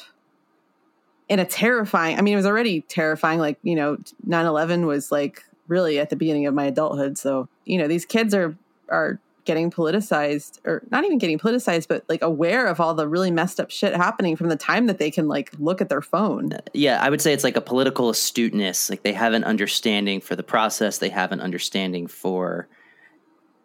in 1.27 1.37
a 1.39 1.45
terrifying 1.45 2.17
i 2.17 2.21
mean 2.21 2.33
it 2.33 2.37
was 2.37 2.45
already 2.47 2.81
terrifying 2.81 3.39
like 3.39 3.59
you 3.61 3.75
know 3.75 3.97
9-11 4.27 4.85
was 4.87 5.11
like 5.11 5.43
really 5.67 5.99
at 5.99 6.09
the 6.09 6.15
beginning 6.15 6.47
of 6.47 6.53
my 6.55 6.65
adulthood. 6.65 7.17
So 7.17 7.47
you 7.65 7.77
know 7.77 7.87
these 7.87 8.05
kids 8.05 8.33
are 8.33 8.57
are 8.89 9.19
getting 9.49 9.71
politicized 9.71 10.59
or 10.63 10.83
not 10.91 11.03
even 11.03 11.17
getting 11.17 11.39
politicized 11.39 11.87
but 11.87 12.03
like 12.07 12.21
aware 12.21 12.67
of 12.67 12.79
all 12.79 12.93
the 12.93 13.07
really 13.07 13.31
messed 13.31 13.59
up 13.59 13.71
shit 13.71 13.95
happening 13.95 14.35
from 14.35 14.47
the 14.47 14.55
time 14.55 14.85
that 14.85 14.99
they 14.99 15.09
can 15.09 15.27
like 15.27 15.49
look 15.57 15.81
at 15.81 15.89
their 15.89 16.03
phone. 16.03 16.53
Uh, 16.53 16.59
yeah, 16.75 17.01
I 17.01 17.09
would 17.09 17.19
say 17.19 17.33
it's 17.33 17.43
like 17.43 17.57
a 17.57 17.61
political 17.61 18.11
astuteness. 18.11 18.91
Like 18.91 19.01
they 19.01 19.13
have 19.13 19.33
an 19.33 19.43
understanding 19.43 20.21
for 20.21 20.35
the 20.35 20.43
process, 20.43 20.99
they 20.99 21.09
have 21.09 21.31
an 21.31 21.41
understanding 21.41 22.05
for 22.05 22.67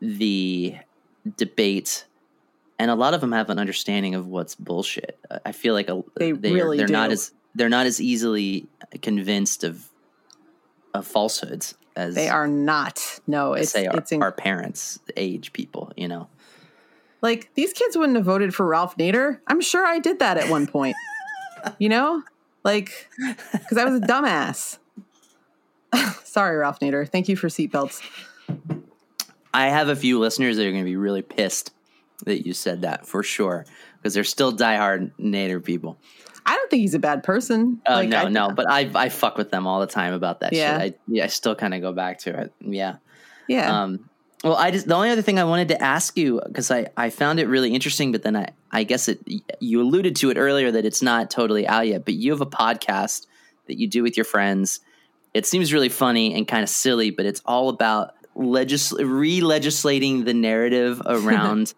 the 0.00 0.76
debate, 1.36 2.06
and 2.78 2.90
a 2.90 2.94
lot 2.94 3.12
of 3.12 3.20
them 3.20 3.32
have 3.32 3.50
an 3.50 3.58
understanding 3.58 4.14
of 4.14 4.26
what's 4.26 4.54
bullshit. 4.54 5.18
I- 5.44 5.52
feel 5.52 5.74
like 5.74 5.90
a, 5.90 6.02
They 6.16 6.32
really 6.32 6.78
they're 6.78 6.88
not 6.88 7.10
as 7.10 7.32
they're 7.54 7.68
not 7.68 7.84
as 7.84 8.00
easily 8.00 8.66
convinced 9.02 9.64
of 9.64 9.90
of 10.94 11.06
falsehoods 11.06 11.74
as 11.96 12.14
they 12.14 12.28
are 12.28 12.46
not. 12.46 13.20
No 13.26 13.54
it's 13.54 13.70
say 13.70 13.86
our, 13.86 13.98
it's 13.98 14.12
in, 14.12 14.22
our 14.22 14.32
parents 14.32 14.98
age 15.16 15.52
people. 15.52 15.92
You 15.96 16.08
know, 16.08 16.28
like 17.22 17.50
these 17.54 17.72
kids 17.72 17.96
wouldn't 17.96 18.16
have 18.16 18.24
voted 18.24 18.54
for 18.54 18.66
Ralph 18.66 18.96
Nader. 18.96 19.40
I'm 19.46 19.60
sure 19.60 19.86
I 19.86 19.98
did 19.98 20.18
that 20.18 20.36
at 20.36 20.48
one 20.48 20.66
point. 20.66 20.96
You 21.78 21.88
know? 21.88 22.22
Like 22.62 23.08
because 23.52 23.78
I 23.78 23.86
was 23.86 23.98
a 23.98 24.04
dumbass. 24.04 24.76
Sorry 26.24 26.58
Ralph 26.58 26.78
Nader. 26.80 27.08
Thank 27.08 27.26
you 27.26 27.36
for 27.36 27.48
seatbelts. 27.48 28.02
I 29.54 29.68
have 29.68 29.88
a 29.88 29.96
few 29.96 30.18
listeners 30.18 30.58
that 30.58 30.66
are 30.66 30.70
going 30.70 30.82
to 30.82 30.90
be 30.90 30.96
really 30.96 31.22
pissed 31.22 31.72
that 32.26 32.46
you 32.46 32.52
said 32.52 32.82
that 32.82 33.06
for 33.06 33.22
sure 33.22 33.64
because 33.96 34.12
they're 34.12 34.24
still 34.24 34.54
diehard 34.54 35.12
Nader 35.18 35.64
people. 35.64 35.98
I 36.46 36.54
don't 36.56 36.70
think 36.70 36.80
he's 36.82 36.94
a 36.94 36.98
bad 36.98 37.22
person 37.22 37.80
Oh 37.86 37.94
Like, 37.94 38.08
no, 38.08 38.18
I- 38.18 38.28
no, 38.28 38.50
but 38.50 38.68
I 38.70 38.90
I 38.94 39.08
fuck 39.08 39.36
with 39.38 39.50
them 39.50 39.66
all 39.66 39.80
the 39.80 39.86
time 39.86 40.12
about 40.12 40.40
that 40.40 40.52
Yeah. 40.52 40.80
shit. 40.80 40.94
I 40.94 40.98
yeah, 41.08 41.24
I 41.24 41.26
still 41.28 41.54
kind 41.54 41.74
of 41.74 41.80
go 41.80 41.92
back 41.92 42.18
to 42.20 42.38
it. 42.40 42.52
Yeah. 42.60 42.96
yeah 43.48 43.82
Um 43.82 44.08
well, 44.42 44.56
I 44.56 44.70
just 44.70 44.86
the 44.86 44.94
only 44.94 45.08
other 45.08 45.22
thing 45.22 45.38
I 45.38 45.44
wanted 45.44 45.68
to 45.68 45.82
ask 45.82 46.18
you 46.18 46.40
because 46.46 46.70
I 46.70 46.88
I 46.98 47.08
found 47.10 47.40
it 47.40 47.46
really 47.48 47.72
interesting, 47.74 48.12
but 48.12 48.22
then 48.22 48.36
I 48.36 48.48
I 48.70 48.84
guess 48.84 49.08
it 49.08 49.20
you 49.60 49.80
alluded 49.80 50.16
to 50.16 50.30
it 50.30 50.36
earlier 50.36 50.70
that 50.70 50.84
it's 50.84 51.00
not 51.00 51.30
totally 51.30 51.66
out 51.66 51.86
yet, 51.86 52.04
but 52.04 52.12
you 52.14 52.30
have 52.32 52.42
a 52.42 52.46
podcast 52.46 53.26
that 53.68 53.78
you 53.78 53.86
do 53.88 54.02
with 54.02 54.16
your 54.18 54.24
friends. 54.24 54.80
It 55.32 55.46
seems 55.46 55.72
really 55.72 55.88
funny 55.88 56.34
and 56.34 56.46
kind 56.46 56.62
of 56.62 56.68
silly, 56.68 57.10
but 57.10 57.24
it's 57.24 57.40
all 57.46 57.70
about 57.70 58.12
legis- 58.36 58.92
re-legislating 58.92 60.24
the 60.24 60.34
narrative 60.34 61.00
around 61.06 61.72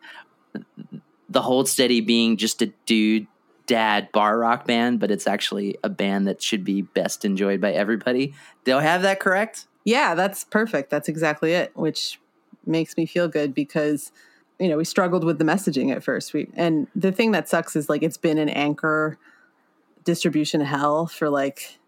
the 1.28 1.42
Hold 1.42 1.68
Steady 1.68 2.00
being 2.00 2.36
just 2.36 2.62
a 2.62 2.66
dude 2.86 3.26
dad 3.66 4.10
bar 4.12 4.38
rock 4.38 4.66
band, 4.66 5.00
but 5.00 5.10
it's 5.10 5.26
actually 5.26 5.76
a 5.82 5.88
band 5.88 6.26
that 6.26 6.42
should 6.42 6.64
be 6.64 6.82
best 6.82 7.24
enjoyed 7.24 7.60
by 7.60 7.72
everybody. 7.72 8.34
Do 8.64 8.76
I 8.78 8.82
have 8.82 9.02
that 9.02 9.20
correct? 9.20 9.66
Yeah, 9.84 10.14
that's 10.14 10.44
perfect. 10.44 10.90
That's 10.90 11.08
exactly 11.08 11.52
it, 11.52 11.72
which 11.74 12.20
makes 12.64 12.96
me 12.96 13.06
feel 13.06 13.28
good 13.28 13.54
because 13.54 14.12
you 14.58 14.68
know, 14.68 14.78
we 14.78 14.84
struggled 14.84 15.22
with 15.24 15.38
the 15.38 15.44
messaging 15.44 15.94
at 15.94 16.02
first. 16.02 16.32
We 16.32 16.48
and 16.54 16.86
the 16.94 17.12
thing 17.12 17.32
that 17.32 17.48
sucks 17.48 17.76
is 17.76 17.88
like 17.88 18.02
it's 18.02 18.16
been 18.16 18.38
an 18.38 18.48
anchor 18.48 19.18
distribution 20.04 20.60
hell 20.60 21.06
for 21.06 21.28
like 21.28 21.78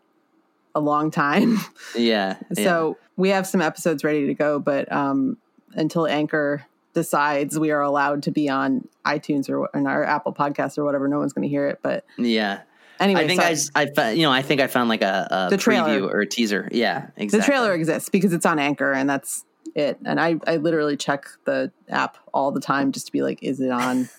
a 0.74 0.80
long 0.80 1.10
time. 1.10 1.58
Yeah. 1.96 2.36
yeah. 2.56 2.64
So 2.64 2.98
we 3.16 3.30
have 3.30 3.46
some 3.46 3.62
episodes 3.62 4.04
ready 4.04 4.26
to 4.26 4.34
go, 4.34 4.58
but 4.58 4.90
um 4.92 5.38
until 5.74 6.06
Anchor 6.06 6.64
decides 6.94 7.58
we 7.58 7.70
are 7.70 7.80
allowed 7.80 8.22
to 8.24 8.30
be 8.30 8.48
on 8.48 8.88
iTunes 9.06 9.48
or 9.48 9.68
on 9.76 9.86
our 9.86 10.04
Apple 10.04 10.32
podcast 10.34 10.78
or 10.78 10.84
whatever, 10.84 11.08
no 11.08 11.18
one's 11.18 11.32
going 11.32 11.42
to 11.42 11.48
hear 11.48 11.68
it. 11.68 11.78
But 11.82 12.04
yeah. 12.16 12.62
anyway, 13.00 13.24
I 13.24 13.26
think 13.28 13.40
so- 13.42 13.70
I, 13.74 13.82
I 13.82 13.86
found, 13.94 14.16
you 14.16 14.22
know, 14.24 14.32
I 14.32 14.42
think 14.42 14.60
I 14.60 14.66
found 14.66 14.88
like 14.88 15.02
a, 15.02 15.28
a 15.30 15.50
The 15.50 15.56
trailer. 15.56 16.02
or 16.08 16.20
a 16.20 16.26
teaser. 16.26 16.68
Yeah, 16.72 17.08
exactly. 17.16 17.40
the 17.40 17.44
trailer 17.44 17.72
exists 17.74 18.08
because 18.08 18.32
it's 18.32 18.46
on 18.46 18.58
Anchor 18.58 18.92
and 18.92 19.08
that's 19.08 19.44
it. 19.74 19.98
And 20.04 20.18
I, 20.20 20.36
I 20.46 20.56
literally 20.56 20.96
check 20.96 21.26
the 21.44 21.70
app 21.88 22.16
all 22.34 22.50
the 22.52 22.60
time 22.60 22.92
just 22.92 23.06
to 23.06 23.12
be 23.12 23.22
like, 23.22 23.42
is 23.42 23.60
it 23.60 23.70
on? 23.70 24.08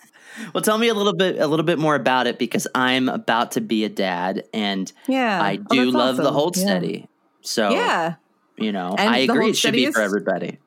Well, 0.54 0.62
tell 0.62 0.78
me 0.78 0.86
a 0.86 0.94
little 0.94 1.12
bit, 1.12 1.40
a 1.40 1.46
little 1.48 1.66
bit 1.66 1.76
more 1.80 1.96
about 1.96 2.28
it 2.28 2.38
because 2.38 2.64
I'm 2.72 3.08
about 3.08 3.50
to 3.52 3.60
be 3.60 3.84
a 3.84 3.88
dad, 3.88 4.44
and 4.54 4.90
Yeah. 5.08 5.42
I 5.42 5.58
Oh, 5.68 5.74
do 5.74 5.84
that's 5.86 5.94
love 5.94 6.16
the 6.18 6.22
awesome. 6.22 6.34
Hold 6.34 6.56
Yeah. 6.56 6.62
Steady. 6.62 7.08
So 7.40 7.70
Yeah. 7.70 8.14
you 8.56 8.70
know, 8.70 8.94
And 8.96 9.10
I 9.10 9.18
agree. 9.18 9.50
It 9.50 9.56
should 9.56 9.72
be 9.72 9.90
for 9.90 10.00
everybody. 10.00 10.58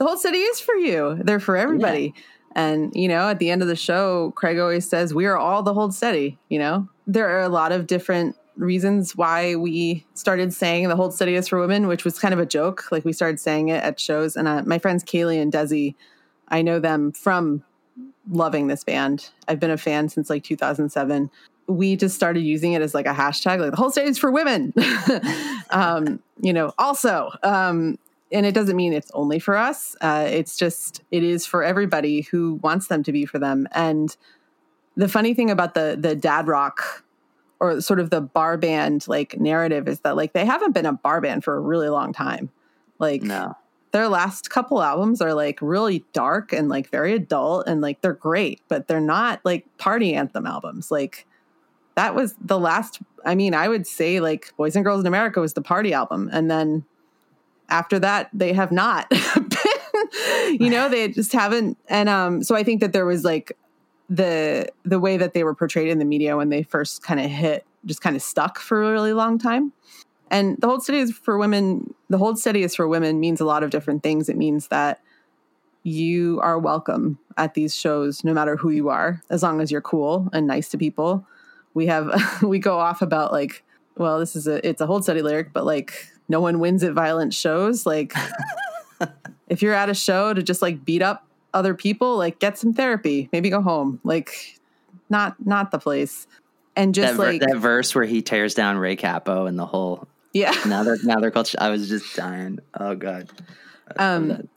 The 0.00 0.06
Hold 0.06 0.18
Steady 0.18 0.38
is 0.38 0.58
for 0.58 0.74
you. 0.76 1.18
They're 1.22 1.38
for 1.38 1.58
everybody. 1.58 2.14
And, 2.56 2.90
you 2.96 3.06
know, 3.06 3.28
at 3.28 3.38
the 3.38 3.50
end 3.50 3.60
of 3.60 3.68
the 3.68 3.76
show, 3.76 4.32
Craig 4.34 4.58
always 4.58 4.88
says, 4.88 5.12
we 5.12 5.26
are 5.26 5.36
all 5.36 5.62
the 5.62 5.74
Hold 5.74 5.94
Steady. 5.94 6.38
you 6.48 6.58
know? 6.58 6.88
There 7.06 7.28
are 7.28 7.42
a 7.42 7.50
lot 7.50 7.70
of 7.70 7.86
different 7.86 8.34
reasons 8.56 9.14
why 9.14 9.56
we 9.56 10.06
started 10.14 10.54
saying 10.54 10.88
the 10.88 10.96
Hold 10.96 11.12
Steady 11.12 11.34
is 11.34 11.48
for 11.48 11.60
women, 11.60 11.86
which 11.86 12.06
was 12.06 12.18
kind 12.18 12.32
of 12.32 12.40
a 12.40 12.46
joke. 12.46 12.90
Like 12.90 13.04
we 13.04 13.12
started 13.12 13.38
saying 13.38 13.68
it 13.68 13.84
at 13.84 14.00
shows. 14.00 14.36
And 14.36 14.48
uh, 14.48 14.62
my 14.64 14.78
friends 14.78 15.04
Kaylee 15.04 15.40
and 15.40 15.52
Desi, 15.52 15.94
I 16.48 16.62
know 16.62 16.78
them 16.78 17.12
from 17.12 17.62
loving 18.30 18.68
this 18.68 18.82
band. 18.82 19.28
I've 19.48 19.60
been 19.60 19.70
a 19.70 19.76
fan 19.76 20.08
since 20.08 20.30
like 20.30 20.44
2007. 20.44 21.30
We 21.66 21.94
just 21.96 22.16
started 22.16 22.40
using 22.40 22.72
it 22.72 22.80
as 22.80 22.94
like 22.94 23.06
a 23.06 23.12
hashtag, 23.12 23.60
like 23.60 23.72
the 23.72 23.76
Hold 23.76 23.92
Steady 23.92 24.08
is 24.08 24.18
for 24.18 24.30
women. 24.30 24.72
um, 25.70 26.20
you 26.40 26.54
know, 26.54 26.72
also, 26.78 27.28
um, 27.42 27.98
and 28.32 28.46
it 28.46 28.54
doesn't 28.54 28.76
mean 28.76 28.92
it's 28.92 29.10
only 29.12 29.38
for 29.38 29.56
us. 29.56 29.96
Uh, 30.00 30.26
it's 30.28 30.56
just 30.56 31.02
it 31.10 31.22
is 31.22 31.46
for 31.46 31.62
everybody 31.62 32.22
who 32.22 32.54
wants 32.62 32.86
them 32.88 33.02
to 33.04 33.12
be 33.12 33.26
for 33.26 33.38
them. 33.38 33.66
And 33.72 34.16
the 34.96 35.08
funny 35.08 35.34
thing 35.34 35.50
about 35.50 35.74
the 35.74 35.96
the 35.98 36.14
dad 36.14 36.46
rock 36.46 37.04
or 37.58 37.80
sort 37.80 38.00
of 38.00 38.10
the 38.10 38.20
bar 38.20 38.56
band 38.56 39.06
like 39.08 39.38
narrative 39.38 39.86
is 39.88 40.00
that 40.00 40.16
like 40.16 40.32
they 40.32 40.44
haven't 40.46 40.72
been 40.72 40.86
a 40.86 40.92
bar 40.92 41.20
band 41.20 41.44
for 41.44 41.56
a 41.56 41.60
really 41.60 41.88
long 41.88 42.12
time. 42.12 42.50
Like 42.98 43.22
No. 43.22 43.54
their 43.92 44.08
last 44.08 44.50
couple 44.50 44.82
albums 44.82 45.20
are 45.20 45.34
like 45.34 45.58
really 45.60 46.04
dark 46.12 46.52
and 46.52 46.68
like 46.68 46.90
very 46.90 47.14
adult 47.14 47.66
and 47.66 47.80
like 47.80 48.00
they're 48.00 48.12
great, 48.14 48.60
but 48.68 48.88
they're 48.88 49.00
not 49.00 49.40
like 49.44 49.66
party 49.78 50.14
anthem 50.14 50.46
albums. 50.46 50.90
Like 50.90 51.26
that 51.96 52.14
was 52.14 52.34
the 52.40 52.58
last 52.58 53.00
I 53.24 53.34
mean, 53.34 53.52
I 53.54 53.68
would 53.68 53.86
say 53.86 54.20
like 54.20 54.54
Boys 54.56 54.74
and 54.76 54.84
Girls 54.84 55.00
in 55.00 55.06
America 55.06 55.40
was 55.40 55.52
the 55.54 55.60
party 55.62 55.92
album 55.92 56.30
and 56.32 56.50
then 56.50 56.84
after 57.70 57.98
that 57.98 58.28
they 58.32 58.52
have 58.52 58.72
not 58.72 59.08
been 59.34 59.70
you 60.58 60.70
know, 60.70 60.88
they 60.88 61.08
just 61.08 61.32
haven't 61.32 61.78
and 61.88 62.08
um 62.08 62.42
so 62.42 62.54
I 62.54 62.62
think 62.62 62.80
that 62.80 62.92
there 62.92 63.06
was 63.06 63.24
like 63.24 63.56
the 64.08 64.68
the 64.84 64.98
way 64.98 65.16
that 65.16 65.34
they 65.34 65.44
were 65.44 65.54
portrayed 65.54 65.88
in 65.88 65.98
the 65.98 66.04
media 66.04 66.36
when 66.36 66.48
they 66.48 66.62
first 66.62 67.02
kind 67.02 67.20
of 67.20 67.30
hit 67.30 67.64
just 67.86 68.00
kind 68.00 68.16
of 68.16 68.22
stuck 68.22 68.58
for 68.58 68.82
a 68.82 68.92
really 68.92 69.12
long 69.12 69.38
time. 69.38 69.72
And 70.30 70.56
the 70.60 70.68
hold 70.68 70.82
steady 70.82 70.98
is 70.98 71.12
for 71.12 71.38
women. 71.38 71.94
The 72.08 72.18
hold 72.18 72.38
steady 72.38 72.62
is 72.62 72.74
for 72.74 72.86
women 72.86 73.20
means 73.20 73.40
a 73.40 73.44
lot 73.44 73.62
of 73.62 73.70
different 73.70 74.02
things. 74.02 74.28
It 74.28 74.36
means 74.36 74.68
that 74.68 75.00
you 75.82 76.40
are 76.42 76.58
welcome 76.58 77.18
at 77.36 77.54
these 77.54 77.74
shows, 77.74 78.22
no 78.22 78.34
matter 78.34 78.56
who 78.56 78.70
you 78.70 78.90
are, 78.90 79.22
as 79.30 79.42
long 79.42 79.60
as 79.60 79.72
you're 79.72 79.80
cool 79.80 80.28
and 80.32 80.46
nice 80.46 80.68
to 80.70 80.78
people. 80.78 81.26
We 81.74 81.86
have 81.86 82.38
we 82.42 82.58
go 82.58 82.78
off 82.78 83.02
about 83.02 83.32
like, 83.32 83.64
well, 83.96 84.18
this 84.18 84.36
is 84.36 84.46
a 84.46 84.66
it's 84.66 84.80
a 84.80 84.86
hold 84.86 85.04
steady 85.04 85.22
lyric, 85.22 85.52
but 85.52 85.64
like 85.64 86.08
no 86.30 86.40
one 86.40 86.60
wins 86.60 86.82
at 86.84 86.94
violent 86.94 87.34
shows. 87.34 87.84
Like 87.84 88.14
if 89.48 89.60
you're 89.60 89.74
at 89.74 89.90
a 89.90 89.94
show 89.94 90.32
to 90.32 90.42
just 90.42 90.62
like 90.62 90.84
beat 90.84 91.02
up 91.02 91.26
other 91.52 91.74
people, 91.74 92.16
like 92.16 92.38
get 92.38 92.56
some 92.56 92.72
therapy, 92.72 93.28
maybe 93.32 93.50
go 93.50 93.60
home. 93.60 94.00
Like 94.04 94.58
not 95.10 95.34
not 95.44 95.72
the 95.72 95.78
place. 95.78 96.26
And 96.76 96.94
just 96.94 97.16
That, 97.16 97.22
ver- 97.22 97.32
like 97.32 97.40
that 97.40 97.58
verse 97.58 97.94
where 97.94 98.04
he 98.04 98.22
tears 98.22 98.54
down 98.54 98.78
Ray 98.78 98.94
Cappo 98.94 99.46
and 99.46 99.58
the 99.58 99.66
whole 99.66 100.06
yeah. 100.32 100.54
now 100.66 100.84
they're 100.84 100.98
now 101.02 101.18
they're 101.18 101.32
called. 101.32 101.50
I 101.58 101.68
was 101.68 101.88
just 101.88 102.14
dying. 102.14 102.60
Oh 102.78 102.94
god. 102.94 103.28
Um. 103.98 104.48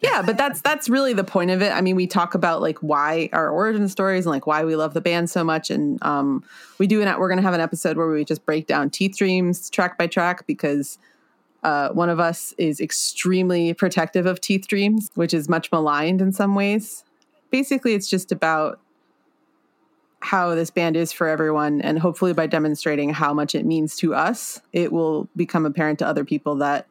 Yeah 0.00 0.22
but 0.22 0.36
that's 0.36 0.60
that's 0.60 0.88
really 0.88 1.12
the 1.12 1.24
point 1.24 1.50
of 1.50 1.62
it. 1.62 1.72
I 1.72 1.80
mean 1.80 1.96
we 1.96 2.06
talk 2.06 2.34
about 2.34 2.60
like 2.60 2.78
why 2.78 3.28
our 3.32 3.48
origin 3.48 3.88
stories 3.88 4.26
and 4.26 4.30
like 4.30 4.46
why 4.46 4.64
we 4.64 4.76
love 4.76 4.94
the 4.94 5.00
band 5.00 5.30
so 5.30 5.44
much. 5.44 5.70
And 5.70 6.02
um 6.02 6.44
we 6.78 6.86
do 6.86 7.02
an 7.02 7.18
we're 7.18 7.28
gonna 7.28 7.42
have 7.42 7.54
an 7.54 7.60
episode 7.60 7.96
where 7.96 8.08
we 8.08 8.24
just 8.24 8.44
break 8.46 8.66
down 8.66 8.90
teeth 8.90 9.16
dreams 9.16 9.70
track 9.70 9.98
by 9.98 10.06
track 10.06 10.46
because 10.46 10.98
uh, 11.64 11.88
one 11.88 12.08
of 12.08 12.20
us 12.20 12.54
is 12.56 12.80
extremely 12.80 13.74
protective 13.74 14.26
of 14.26 14.40
teeth 14.40 14.68
dreams 14.68 15.10
which 15.14 15.34
is 15.34 15.48
much 15.48 15.72
maligned 15.72 16.20
in 16.20 16.32
some 16.32 16.54
ways. 16.54 17.04
Basically 17.50 17.94
it's 17.94 18.08
just 18.08 18.30
about 18.30 18.80
how 20.20 20.54
this 20.54 20.70
band 20.70 20.96
is 20.96 21.12
for 21.12 21.26
everyone 21.28 21.80
and 21.80 21.98
hopefully 21.98 22.32
by 22.32 22.46
demonstrating 22.46 23.10
how 23.10 23.32
much 23.32 23.54
it 23.54 23.64
means 23.64 23.96
to 23.96 24.14
us 24.14 24.60
it 24.72 24.92
will 24.92 25.28
become 25.36 25.64
apparent 25.64 25.98
to 25.98 26.06
other 26.06 26.24
people 26.24 26.56
that 26.56 26.86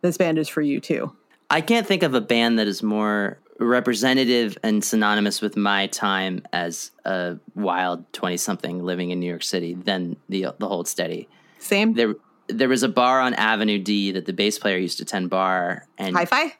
this 0.00 0.16
band 0.16 0.38
is 0.38 0.48
for 0.48 0.62
you 0.62 0.80
too 0.80 1.12
I 1.50 1.60
can't 1.60 1.86
think 1.86 2.02
of 2.02 2.14
a 2.14 2.20
band 2.20 2.58
that 2.58 2.66
is 2.66 2.82
more 2.82 3.38
representative 3.58 4.56
and 4.62 4.84
synonymous 4.84 5.40
with 5.40 5.56
my 5.56 5.86
time 5.88 6.42
as 6.52 6.90
a 7.04 7.38
wild 7.54 8.10
20 8.12 8.36
something 8.36 8.82
living 8.84 9.10
in 9.10 9.18
New 9.18 9.26
York 9.26 9.42
City 9.42 9.74
than 9.74 10.16
the 10.28 10.46
the 10.58 10.68
Hold 10.68 10.86
Steady. 10.86 11.28
same 11.58 11.94
There 11.94 12.14
there 12.48 12.68
was 12.68 12.82
a 12.82 12.88
bar 12.88 13.20
on 13.20 13.34
Avenue 13.34 13.78
D 13.78 14.12
that 14.12 14.26
the 14.26 14.32
bass 14.32 14.58
player 14.58 14.78
used 14.78 14.98
to 14.98 15.04
tend 15.04 15.28
bar 15.30 15.86
and 15.98 16.14
Hi-fi? 16.16 16.54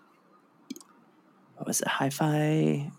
what 1.56 1.66
was 1.66 1.80
it 1.80 1.88
Hi-Fi? 1.88 2.90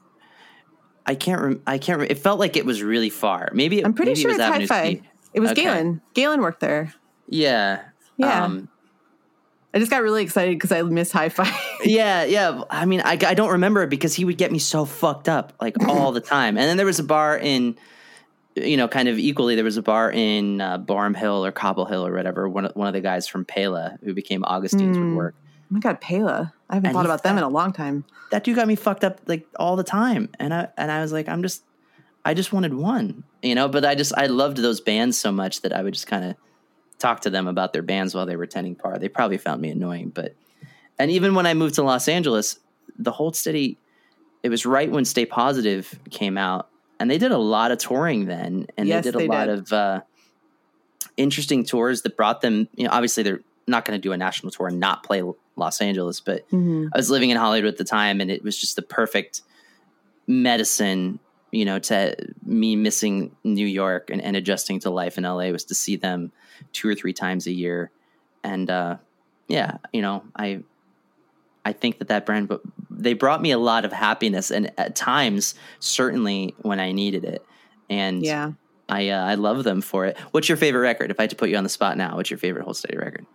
I 1.05 1.15
can't 1.15 1.41
rem- 1.41 1.61
I 1.67 1.77
can't 1.77 1.99
re- 2.01 2.07
it 2.09 2.19
felt 2.19 2.39
like 2.39 2.55
it 2.55 2.65
was 2.65 2.81
really 2.83 3.09
far. 3.09 3.49
Maybe 3.53 3.79
it, 3.79 3.85
I'm 3.85 3.93
pretty 3.93 4.11
maybe 4.11 4.21
sure 4.21 4.31
it 4.31 4.33
was 4.37 4.39
it's 4.39 4.49
Avenue 4.49 4.67
Hi-Fi. 4.67 4.93
C. 4.93 5.01
It 5.33 5.39
was 5.41 5.51
Okay. 5.51 5.63
Galen. 5.63 6.01
Galen 6.13 6.41
worked 6.41 6.59
there. 6.61 6.93
Yeah. 7.27 7.81
Yeah. 8.17 8.43
Um, 8.45 8.69
I 9.73 9.79
just 9.79 9.91
got 9.91 10.01
really 10.01 10.23
excited 10.23 10.55
because 10.55 10.71
I 10.71 10.81
miss 10.81 11.11
Hi-Fi. 11.11 11.49
Yeah, 11.85 12.23
yeah. 12.25 12.63
I 12.69 12.85
mean, 12.85 12.99
I, 13.01 13.11
I 13.11 13.33
don't 13.35 13.51
remember 13.51 13.83
it 13.83 13.89
because 13.89 14.13
he 14.13 14.25
would 14.25 14.37
get 14.37 14.51
me 14.51 14.59
so 14.59 14.83
fucked 14.83 15.29
up 15.29 15.53
like 15.61 15.75
all 15.87 16.11
the 16.11 16.19
time. 16.19 16.57
And 16.57 16.67
then 16.67 16.75
there 16.75 16.85
was 16.85 16.99
a 16.99 17.03
bar 17.03 17.37
in, 17.37 17.77
you 18.55 18.75
know, 18.75 18.87
kind 18.89 19.07
of 19.07 19.17
equally. 19.17 19.55
There 19.55 19.63
was 19.63 19.77
a 19.77 19.81
bar 19.81 20.11
in 20.11 20.59
uh, 20.59 20.77
Boerum 20.79 21.15
Hill 21.15 21.45
or 21.45 21.51
Cobble 21.53 21.85
Hill 21.85 22.05
or 22.05 22.11
whatever. 22.13 22.49
One 22.49 22.65
of, 22.65 22.75
one 22.75 22.87
of 22.87 22.93
the 22.93 22.99
guys 23.01 23.27
from 23.27 23.45
Pela 23.45 23.97
who 24.03 24.13
became 24.13 24.43
Augustine's 24.43 24.97
would 24.97 25.15
work. 25.15 25.35
oh 25.37 25.43
my 25.69 25.79
god, 25.79 26.01
Pela. 26.01 26.53
I 26.69 26.75
haven't 26.75 26.87
And 26.87 26.95
thought 26.95 27.05
about 27.05 27.23
them 27.23 27.37
in 27.37 27.43
a 27.43 27.49
long 27.49 27.71
time. 27.71 28.03
That 28.31 28.43
dude 28.43 28.55
got 28.57 28.67
me 28.67 28.75
fucked 28.75 29.03
up 29.05 29.21
like 29.27 29.47
all 29.57 29.75
the 29.77 29.83
time. 29.83 30.29
And 30.39 30.53
I 30.53 30.67
and 30.77 30.91
I 30.91 31.01
was 31.01 31.13
like, 31.13 31.29
I'm 31.29 31.41
just, 31.43 31.63
I 32.25 32.33
just 32.33 32.51
wanted 32.51 32.73
one, 32.73 33.23
you 33.41 33.55
know. 33.55 33.69
But 33.69 33.85
I 33.85 33.95
just 33.95 34.13
I 34.17 34.25
loved 34.25 34.57
those 34.57 34.81
bands 34.81 35.17
so 35.17 35.31
much 35.31 35.61
that 35.61 35.71
I 35.71 35.81
would 35.81 35.93
just 35.93 36.07
kind 36.07 36.25
of 36.25 36.35
talk 36.99 37.21
to 37.21 37.29
them 37.29 37.47
about 37.47 37.73
their 37.73 37.81
bands 37.81 38.13
while 38.13 38.25
they 38.25 38.35
were 38.35 38.45
tending 38.45 38.75
par. 38.75 38.99
They 38.99 39.09
probably 39.09 39.37
found 39.37 39.61
me 39.61 39.69
annoying, 39.69 40.09
but 40.09 40.35
and 40.99 41.09
even 41.11 41.33
when 41.33 41.45
I 41.45 41.53
moved 41.53 41.75
to 41.75 41.83
Los 41.83 42.07
Angeles, 42.07 42.59
the 42.97 43.11
Hold 43.11 43.35
Steady, 43.35 43.77
it 44.43 44.49
was 44.49 44.65
right 44.65 44.91
when 44.91 45.05
Stay 45.05 45.25
Positive 45.25 45.97
came 46.11 46.37
out, 46.37 46.69
and 46.99 47.09
they 47.09 47.17
did 47.17 47.31
a 47.31 47.37
lot 47.37 47.71
of 47.71 47.77
touring 47.77 48.25
then, 48.25 48.67
and 48.77 48.87
Yes, 48.87 49.03
they 49.05 49.11
did 49.11 49.15
a 49.15 49.19
they 49.19 49.27
lot 49.27 49.45
did. 49.45 49.59
of 49.59 49.73
uh, 49.73 50.01
interesting 51.17 51.63
tours 51.65 52.01
that 52.03 52.17
brought 52.17 52.41
them. 52.41 52.67
You 52.75 52.83
know, 52.85 52.91
obviously 52.91 53.23
they're 53.23 53.41
not 53.67 53.85
going 53.85 53.97
to 53.97 54.01
do 54.01 54.11
a 54.11 54.17
national 54.17 54.51
tour 54.51 54.67
and 54.67 54.79
not 54.79 55.03
play 55.03 55.23
Los 55.55 55.79
Angeles, 55.81 56.19
but 56.19 56.45
I 56.51 56.97
was 56.97 57.09
living 57.09 57.29
in 57.29 57.37
Hollywood 57.37 57.71
at 57.71 57.77
the 57.77 57.83
time, 57.85 58.19
and 58.19 58.29
it 58.29 58.43
was 58.43 58.57
just 58.57 58.75
the 58.75 58.81
perfect 58.81 59.41
medicine. 60.27 61.19
You 61.51 61.65
know, 61.65 61.79
to 61.79 62.15
me 62.45 62.75
missing 62.75 63.35
New 63.43 63.65
York 63.65 64.09
and, 64.11 64.21
and 64.21 64.35
adjusting 64.35 64.79
to 64.81 64.89
life 64.89 65.17
in 65.17 65.23
LA 65.23 65.49
was 65.49 65.63
to 65.65 65.75
see 65.75 65.95
them 65.95 66.31
two 66.73 66.87
or 66.87 66.95
three 66.95 67.13
times 67.13 67.47
a 67.47 67.51
year, 67.51 67.91
and 68.43 68.69
uh, 68.69 68.97
yeah, 69.47 69.77
you 69.91 70.01
know, 70.01 70.23
I 70.35 70.63
I 71.65 71.73
think 71.73 71.99
that 71.99 72.07
that 72.07 72.25
brand, 72.25 72.47
but 72.47 72.61
they 72.89 73.13
brought 73.13 73.41
me 73.41 73.51
a 73.51 73.57
lot 73.57 73.85
of 73.85 73.91
happiness, 73.91 74.51
and 74.51 74.71
at 74.77 74.95
times, 74.95 75.55
certainly 75.79 76.55
when 76.61 76.79
I 76.79 76.91
needed 76.91 77.25
it, 77.25 77.45
and 77.89 78.23
Yeah. 78.23 78.51
I 78.87 79.09
uh, 79.09 79.23
I 79.23 79.35
love 79.35 79.63
them 79.63 79.81
for 79.81 80.05
it. 80.05 80.17
What's 80.31 80.49
your 80.49 80.57
favorite 80.57 80.81
record? 80.81 81.11
If 81.11 81.19
I 81.19 81.23
had 81.23 81.29
to 81.29 81.35
put 81.35 81.49
you 81.49 81.57
on 81.57 81.63
the 81.63 81.69
spot 81.69 81.95
now, 81.97 82.15
what's 82.15 82.31
your 82.31 82.39
favorite 82.39 82.63
Hold 82.63 82.77
Steady 82.77 82.97
record? 82.97 83.25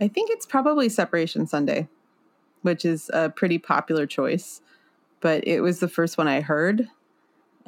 I 0.00 0.08
think 0.08 0.30
it's 0.30 0.44
probably 0.46 0.88
Separation 0.88 1.46
Sunday, 1.46 1.88
which 2.62 2.84
is 2.84 3.10
a 3.14 3.30
pretty 3.30 3.58
popular 3.58 4.06
choice, 4.06 4.60
but 5.20 5.46
it 5.46 5.60
was 5.60 5.80
the 5.80 5.88
first 5.88 6.18
one 6.18 6.28
I 6.28 6.40
heard. 6.40 6.88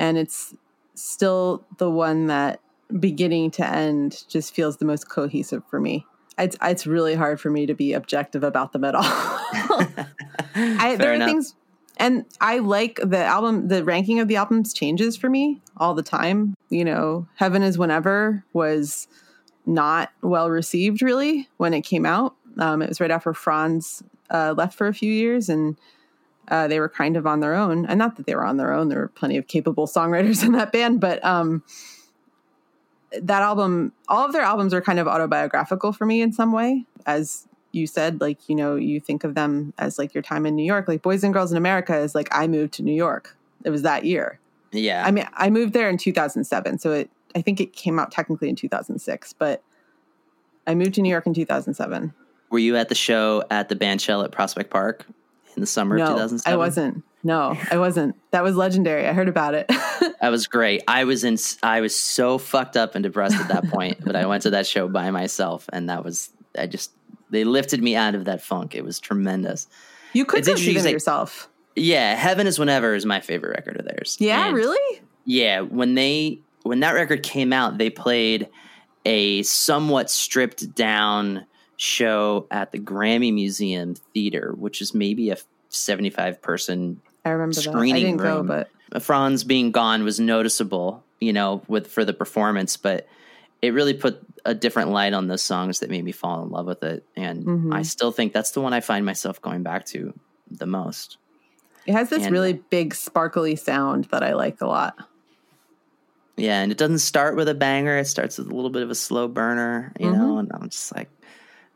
And 0.01 0.17
it's 0.17 0.55
still 0.95 1.65
the 1.77 1.91
one 1.91 2.27
that 2.27 2.61
beginning 2.99 3.51
to 3.53 3.67
end 3.67 4.25
just 4.29 4.55
feels 4.55 4.79
the 4.79 4.87
most 4.87 5.09
cohesive 5.09 5.63
for 5.69 5.79
me. 5.79 6.07
It's, 6.39 6.57
it's 6.63 6.87
really 6.87 7.15
hard 7.15 7.39
for 7.39 7.51
me 7.51 7.67
to 7.67 7.75
be 7.75 7.93
objective 7.93 8.43
about 8.43 8.73
them 8.73 8.83
at 8.83 8.95
all. 8.95 9.05
I, 10.55 10.97
there 10.99 11.11
are 11.11 11.15
enough. 11.15 11.29
things, 11.29 11.55
and 11.99 12.25
I 12.41 12.59
like 12.59 12.99
the 13.03 13.23
album. 13.23 13.69
The 13.69 13.85
ranking 13.85 14.21
of 14.21 14.29
the 14.29 14.37
albums 14.37 14.73
changes 14.73 15.19
for 15.19 15.29
me 15.29 15.61
all 15.77 15.95
the 15.95 16.03
time. 16.03 16.55
You 16.71 16.85
know, 16.85 17.29
"Heaven 17.37 17.63
Is 17.63 17.77
Whenever" 17.77 18.43
was 18.55 19.07
not 19.67 20.11
well 20.23 20.49
received 20.49 21.03
really 21.03 21.49
when 21.59 21.75
it 21.75 21.83
came 21.83 22.07
out. 22.07 22.35
Um, 22.59 22.81
it 22.81 22.89
was 22.89 23.01
right 23.01 23.11
after 23.11 23.35
Franz 23.35 24.03
uh, 24.31 24.55
left 24.57 24.77
for 24.79 24.87
a 24.87 24.95
few 24.95 25.13
years, 25.13 25.51
and 25.51 25.77
uh, 26.51 26.69
they 26.69 26.81
were 26.81 26.89
kind 26.89 27.17
of 27.17 27.27
on 27.27 27.41
their 27.41 27.55
own. 27.55 27.87
And 27.87 27.99
not 27.99 28.17
that 28.17 28.27
they 28.27 28.35
were 28.35 28.45
on 28.45 28.57
their 28.57 28.73
own; 28.73 28.89
there 28.89 28.99
were 28.99 29.09
plenty 29.09 29.37
of 29.37 29.47
capable 29.47 29.87
songwriters 29.87 30.43
in 30.45 30.53
that 30.53 30.73
band, 30.73 31.01
but. 31.01 31.25
Um, 31.25 31.63
that 33.23 33.43
album 33.43 33.93
all 34.09 34.25
of 34.25 34.33
their 34.33 34.43
albums 34.43 34.73
are 34.73 34.81
kind 34.81 35.01
of 35.01 35.09
autobiographical 35.09 35.93
for 35.93 36.07
me 36.07 36.23
in 36.23 36.33
some 36.33 36.53
way. 36.53 36.85
As 37.07 37.49
you 37.73 37.87
said 37.87 38.21
like 38.21 38.49
you 38.49 38.55
know 38.55 38.77
you 38.77 39.01
think 39.01 39.25
of 39.25 39.35
them 39.35 39.73
as 39.79 39.99
like 39.99 40.15
your 40.15 40.23
time 40.23 40.47
in 40.47 40.55
new 40.55 40.65
york. 40.65 40.87
Like 40.87 41.03
boys 41.03 41.25
and 41.25 41.33
girls 41.35 41.51
in 41.51 41.57
america 41.57 41.97
is 41.97 42.15
like 42.15 42.29
i 42.31 42.47
moved 42.47 42.75
to 42.75 42.83
new 42.83 42.95
york. 42.95 43.37
It 43.65 43.71
was 43.71 43.83
that 43.83 44.05
year. 44.05 44.39
Yeah, 44.73 45.05
i 45.05 45.11
mean 45.11 45.27
i 45.35 45.51
moved 45.51 45.73
there 45.73 45.91
in 45.91 45.99
2007 45.99 46.79
so 46.79 46.93
it 46.93 47.11
i 47.35 47.43
think 47.43 47.61
it 47.61 47.73
came 47.73 47.99
out 47.99 48.13
technically 48.13 48.49
in 48.49 48.55
2006 48.55 49.33
but 49.33 49.65
i 50.69 50.77
moved 50.77 50.95
to 50.95 51.03
new 51.03 51.11
york 51.11 51.27
in 51.27 51.35
2007 51.35 52.15
were 52.51 52.61
you 52.61 52.77
at 52.77 52.89
the 52.89 52.95
show 52.95 53.43
at 53.51 53.69
the 53.69 53.75
band 53.75 54.01
shell 54.01 54.23
at 54.23 54.31
Prospect 54.31 54.71
Park 54.71 55.07
in 55.55 55.61
the 55.61 55.67
summer 55.67 55.97
of 55.97 56.01
no 56.01 56.07
2007? 56.09 56.53
i 56.53 56.57
wasn't 56.57 57.05
no 57.23 57.57
i 57.71 57.77
wasn't 57.77 58.15
that 58.31 58.43
was 58.43 58.57
legendary 58.57 59.07
i 59.07 59.13
heard 59.13 59.29
about 59.29 59.55
it 59.55 59.71
That 60.21 60.31
was 60.31 60.47
great. 60.47 60.83
I 60.87 61.05
was 61.05 61.25
in. 61.25 61.39
I 61.63 61.81
was 61.81 61.97
so 61.97 62.37
fucked 62.37 62.77
up 62.77 62.95
and 62.95 63.03
depressed 63.03 63.37
at 63.37 63.49
that 63.49 63.69
point, 63.71 64.05
but 64.05 64.17
I 64.17 64.27
went 64.27 64.43
to 64.43 64.51
that 64.51 64.67
show 64.67 64.87
by 64.87 65.11
myself, 65.11 65.69
and 65.73 65.89
that 65.89 66.05
was. 66.05 66.31
I 66.59 66.67
just 66.67 66.93
they 67.31 67.45
lifted 67.45 67.83
me 67.83 67.97
out 67.97 68.15
of 68.15 68.27
that 68.27 68.43
funk. 68.43 68.75
It 68.75 68.85
was 68.85 69.01
tremendous. 69.01 69.67
you 70.13 70.25
could 70.25 70.45
go 70.45 70.57
see 70.57 70.77
them 70.77 70.93
yourself 70.93 71.49
Yeah, 71.75 72.15
Heaven 72.17 72.47
is 72.47 72.59
Whenever 72.59 72.95
is 72.95 73.07
my 73.07 73.21
favorite 73.21 73.51
record 73.57 73.79
of 73.79 73.87
theirs. 73.87 74.17
Yeah, 74.21 74.49
And, 74.49 74.57
really? 74.57 75.01
Yeah, 75.25 75.61
when 75.61 75.95
they 75.95 76.41
when 76.65 76.81
that 76.81 76.93
record 76.93 77.23
came 77.23 77.53
out, 77.53 77.79
they 77.79 77.89
played 77.89 78.49
a 79.07 79.43
somewhat 79.45 80.11
stripped 80.11 80.75
down 80.75 81.47
show 81.81 82.47
at 82.51 82.73
the 82.73 82.79
Grammy 82.79 83.33
Museum 83.33 83.95
Theater, 83.95 84.53
which 84.55 84.83
is 84.83 84.93
maybe 84.93 85.31
a 85.31 85.39
75 85.71 86.43
person 86.43 87.01
I 87.25 87.31
remember 87.31 87.55
that. 87.55 87.67
I 87.69 87.71
Screening 87.73 88.05
didn't 88.05 88.17
go, 88.19 88.37
room. 88.39 88.47
but 88.91 89.03
Franz 89.03 89.45
being 89.45 89.71
gone 89.71 90.05
was 90.05 90.21
noticeable, 90.21 91.03
you 91.21 91.33
know, 91.33 91.63
with 91.69 91.87
for 91.87 92.05
the 92.05 92.13
performance, 92.13 92.77
but 92.77 93.07
it 93.63 93.73
really 93.73 93.95
put 93.95 94.21
a 94.45 94.55
different 94.55 94.91
light 94.91 95.15
on 95.15 95.27
those 95.29 95.43
songs 95.43 95.81
that 95.81 95.89
made 95.91 96.05
me 96.05 96.13
fall 96.13 96.43
in 96.43 96.51
love 96.51 96.67
with 96.67 96.83
it. 96.83 97.03
And 97.17 97.45
Mhm. 97.47 97.75
I 97.75 97.81
still 97.83 98.13
think 98.13 98.33
that's 98.35 98.51
the 98.51 98.61
one 98.61 98.73
I 98.75 98.81
find 98.81 99.05
myself 99.07 99.41
going 99.41 99.63
back 99.63 99.87
to 99.87 100.13
the 100.51 100.67
most. 100.67 101.17
it 101.87 101.93
has 101.93 102.11
this 102.11 102.25
And- 102.25 102.33
really 102.33 102.53
big, 102.53 102.95
sparkly 102.95 103.57
sound 103.57 104.05
that 104.13 104.23
I 104.23 104.35
like 104.35 104.61
a 104.61 104.67
lot. 104.67 104.99
Yeah, 106.37 106.61
and 106.63 106.71
it 106.71 106.77
doesn't 106.79 106.99
start 106.99 107.37
with 107.37 107.49
a 107.49 107.55
banger. 107.55 107.97
It 107.99 108.07
starts 108.07 108.37
with 108.39 108.51
a 108.51 108.55
little 108.55 108.71
bit 108.71 108.83
of 108.83 108.91
a 108.91 108.95
slow 108.95 109.27
burner, 109.29 109.93
you 109.99 110.11
know, 110.11 110.37
and 110.39 110.51
I'm 110.53 110.69
just 110.69 110.95
like, 110.95 111.09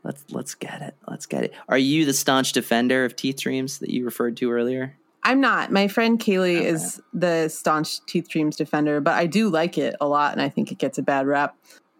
let's 0.04 0.24
let's 0.30 0.54
get 0.54 0.82
it. 0.82 0.94
Let's 1.08 1.26
get 1.26 1.44
it. 1.44 1.52
Are 1.68 1.78
you 1.78 2.04
the 2.04 2.12
staunch 2.12 2.52
defender 2.52 3.04
of 3.04 3.16
Teeth 3.16 3.40
Dreams 3.40 3.78
that 3.78 3.90
you 3.90 4.04
referred 4.04 4.36
to 4.38 4.52
earlier? 4.52 4.96
I'm 5.24 5.40
not. 5.40 5.72
My 5.72 5.88
friend 5.88 6.20
Kaylee 6.20 6.60
is 6.60 7.00
the 7.14 7.48
staunch 7.48 8.04
Teeth 8.06 8.28
Dreams 8.28 8.56
defender, 8.56 9.00
but 9.00 9.14
I 9.14 9.26
do 9.26 9.48
like 9.48 9.78
it 9.78 9.96
a 10.00 10.06
lot, 10.06 10.32
and 10.32 10.42
I 10.42 10.50
think 10.50 10.70
it 10.70 10.78
gets 10.78 10.98
a 10.98 11.02
bad 11.02 11.26
rap. 11.26 11.56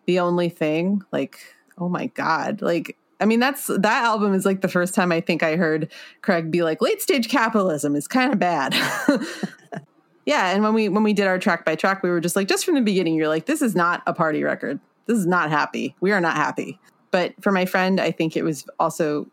The 0.06 0.20
only 0.20 0.50
thing, 0.50 1.02
like, 1.10 1.40
oh 1.78 1.88
my 1.88 2.08
god, 2.08 2.60
like, 2.60 2.98
I 3.20 3.24
mean, 3.24 3.40
that's 3.40 3.68
that 3.68 4.04
album 4.04 4.34
is 4.34 4.44
like 4.44 4.60
the 4.60 4.68
first 4.68 4.94
time 4.94 5.10
I 5.10 5.22
think 5.22 5.42
I 5.42 5.56
heard 5.56 5.90
Craig 6.20 6.50
be 6.50 6.62
like, 6.62 6.82
"Late 6.82 7.00
stage 7.00 7.30
capitalism 7.30 7.96
is 7.96 8.06
kind 8.06 8.30
of 8.30 8.38
bad." 8.38 8.74
yeah, 10.26 10.50
and 10.50 10.62
when 10.62 10.74
we 10.74 10.90
when 10.90 11.02
we 11.02 11.14
did 11.14 11.26
our 11.26 11.38
track 11.38 11.64
by 11.64 11.76
track, 11.76 12.02
we 12.02 12.10
were 12.10 12.20
just 12.20 12.36
like, 12.36 12.48
just 12.48 12.66
from 12.66 12.74
the 12.74 12.82
beginning, 12.82 13.14
you're 13.14 13.28
like, 13.28 13.46
this 13.46 13.62
is 13.62 13.74
not 13.74 14.02
a 14.06 14.12
party 14.12 14.42
record. 14.42 14.80
This 15.06 15.18
is 15.18 15.26
not 15.26 15.50
happy. 15.50 15.96
We 16.00 16.12
are 16.12 16.20
not 16.20 16.36
happy. 16.36 16.78
But 17.14 17.40
for 17.40 17.52
my 17.52 17.64
friend, 17.64 18.00
I 18.00 18.10
think 18.10 18.36
it 18.36 18.42
was 18.42 18.66
also 18.80 19.28